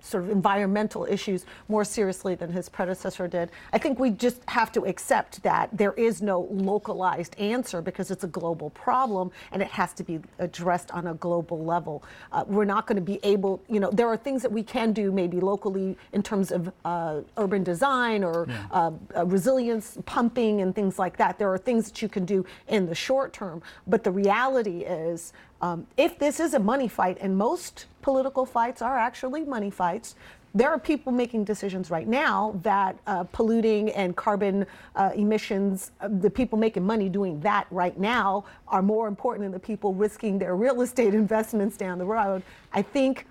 sort 0.00 0.24
of 0.24 0.30
environmental 0.30 1.04
issues 1.04 1.44
more 1.68 1.84
seriously 1.84 2.34
than 2.34 2.50
his 2.52 2.68
predecessor 2.68 3.28
did. 3.28 3.50
I 3.72 3.78
think 3.78 3.98
we 3.98 4.10
just 4.10 4.40
have 4.48 4.72
to 4.72 4.86
accept 4.86 5.42
that 5.42 5.68
there 5.72 5.92
is 5.92 6.22
no 6.22 6.48
localized 6.50 7.38
answer 7.38 7.82
because 7.82 8.10
it's 8.10 8.24
a 8.24 8.28
global 8.28 8.70
problem 8.70 9.30
and 9.52 9.62
it 9.62 9.68
has 9.68 9.92
to 9.94 10.04
be 10.04 10.20
addressed 10.38 10.90
on 10.92 11.08
a 11.08 11.14
global 11.14 11.64
level. 11.64 12.02
Uh, 12.32 12.44
we're 12.46 12.64
not 12.64 12.86
going 12.86 12.96
to 12.96 13.02
be 13.02 13.20
able, 13.22 13.62
you 13.68 13.80
know, 13.80 13.90
there 13.90 14.08
are 14.08 14.16
things 14.16 14.42
that 14.42 14.52
we 14.52 14.62
can 14.62 14.92
do 14.92 15.12
maybe 15.12 15.40
locally 15.40 15.96
in 16.12 16.22
terms 16.22 16.50
of 16.50 16.72
uh, 16.84 17.20
urban 17.36 17.62
design 17.62 18.24
or 18.24 18.48
uh, 18.70 18.90
uh, 19.16 19.26
resilience 19.26 19.98
pumping 20.06 20.60
and 20.62 20.74
things 20.74 20.98
like 20.98 21.16
that. 21.16 21.38
There 21.38 21.52
are 21.52 21.58
things 21.58 21.86
that 21.86 22.02
you 22.02 22.08
can 22.08 22.24
do 22.24 22.44
in 22.68 22.86
the 22.86 22.94
short 22.94 23.32
term, 23.32 23.62
but 23.86 24.04
the 24.04 24.10
reality 24.10 24.80
is, 24.80 25.32
um, 25.60 25.86
if 25.96 26.18
this 26.18 26.40
is 26.40 26.54
a 26.54 26.58
money 26.58 26.88
fight, 26.88 27.18
and 27.20 27.36
most 27.36 27.86
political 28.02 28.44
fights 28.46 28.82
are 28.82 28.98
actually 28.98 29.44
money 29.44 29.70
fights, 29.70 30.14
there 30.54 30.70
are 30.70 30.78
people 30.78 31.12
making 31.12 31.44
decisions 31.44 31.90
right 31.90 32.08
now 32.08 32.58
that 32.62 32.98
uh, 33.06 33.24
polluting 33.24 33.90
and 33.90 34.16
carbon 34.16 34.64
uh, 34.94 35.10
emissions, 35.14 35.90
uh, 36.00 36.08
the 36.08 36.30
people 36.30 36.58
making 36.58 36.82
money 36.82 37.10
doing 37.10 37.38
that 37.40 37.66
right 37.70 37.98
now, 37.98 38.44
are 38.68 38.80
more 38.80 39.06
important 39.06 39.44
than 39.44 39.52
the 39.52 39.58
people 39.58 39.92
risking 39.92 40.38
their 40.38 40.56
real 40.56 40.80
estate 40.80 41.12
investments 41.24 41.76
down 41.76 41.98
the 41.98 42.06
road. 42.06 42.42
I 42.72 42.80
think, 42.80 43.26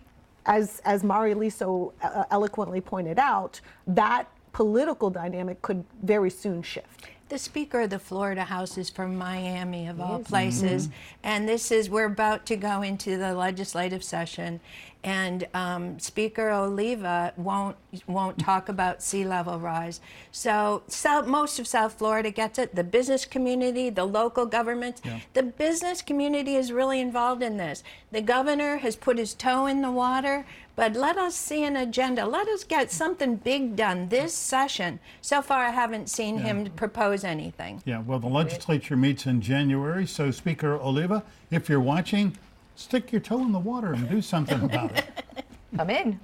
as 0.45 0.81
as 0.85 1.01
Marili 1.01 1.51
so 1.51 1.93
uh, 2.03 2.25
eloquently 2.29 2.79
pointed 2.79 3.17
out, 3.17 3.59
that 3.87 4.27
political 4.53 5.09
dynamic 5.09 5.61
could 5.63 5.83
very 6.03 6.29
soon 6.29 6.61
shift. 6.61 7.07
The 7.27 7.39
Speaker 7.39 7.81
of 7.81 7.89
the 7.89 7.97
Florida 7.97 8.43
House 8.43 8.77
is 8.77 8.91
from 8.91 9.15
Miami, 9.15 9.87
of 9.87 9.99
all 9.99 10.19
places. 10.19 10.87
Mm-hmm. 10.87 10.95
And 11.23 11.49
this 11.49 11.71
is, 11.71 11.89
we're 11.89 12.05
about 12.05 12.45
to 12.45 12.55
go 12.55 12.83
into 12.83 13.17
the 13.17 13.33
legislative 13.33 14.03
session. 14.03 14.59
And 15.05 15.47
um, 15.53 15.99
Speaker 15.99 16.49
Oliva 16.49 17.31
won't, 17.37 17.77
won't 18.07 18.39
talk 18.39 18.69
about 18.69 19.03
sea 19.03 19.23
level 19.23 19.59
rise. 19.59 20.01
So 20.31 20.81
South, 20.87 21.27
most 21.27 21.59
of 21.59 21.67
South 21.67 21.93
Florida 21.93 22.31
gets 22.31 22.57
it. 22.57 22.73
The 22.73 22.83
business 22.83 23.23
community, 23.23 23.91
the 23.91 24.03
local 24.03 24.47
governments. 24.47 25.03
The 25.33 25.43
business 25.43 26.01
community 26.01 26.55
is 26.55 26.71
really 26.71 26.99
involved 26.99 27.43
in 27.43 27.57
this. 27.57 27.83
The 28.11 28.21
governor 28.21 28.77
has 28.77 28.95
put 28.95 29.19
his 29.19 29.35
toe 29.35 29.67
in 29.67 29.83
the 29.83 29.91
water. 29.91 30.43
But 30.75 30.93
let 30.93 31.17
us 31.17 31.35
see 31.35 31.63
an 31.63 31.77
agenda. 31.77 32.25
Let 32.25 32.47
us 32.47 32.63
get 32.63 32.91
something 32.91 33.37
big 33.37 33.75
done 33.75 34.09
this 34.09 34.33
session. 34.33 34.99
So 35.21 35.41
far, 35.41 35.63
I 35.63 35.69
haven't 35.69 36.09
seen 36.09 36.39
him 36.39 36.65
propose 36.71 37.23
anything. 37.23 37.81
Yeah, 37.85 38.01
well, 38.01 38.19
the 38.19 38.27
legislature 38.27 38.97
meets 38.97 39.25
in 39.25 39.39
January, 39.39 40.05
so 40.05 40.31
Speaker 40.31 40.73
Oliva, 40.81 41.23
if 41.49 41.69
you're 41.69 41.79
watching, 41.79 42.37
stick 42.75 43.11
your 43.11 43.21
toe 43.21 43.41
in 43.41 43.51
the 43.51 43.59
water 43.59 43.93
and 43.93 44.09
do 44.09 44.21
something 44.21 44.61
about 44.61 44.91
it. 44.97 45.05
Come 45.77 45.89
in. 45.89 46.19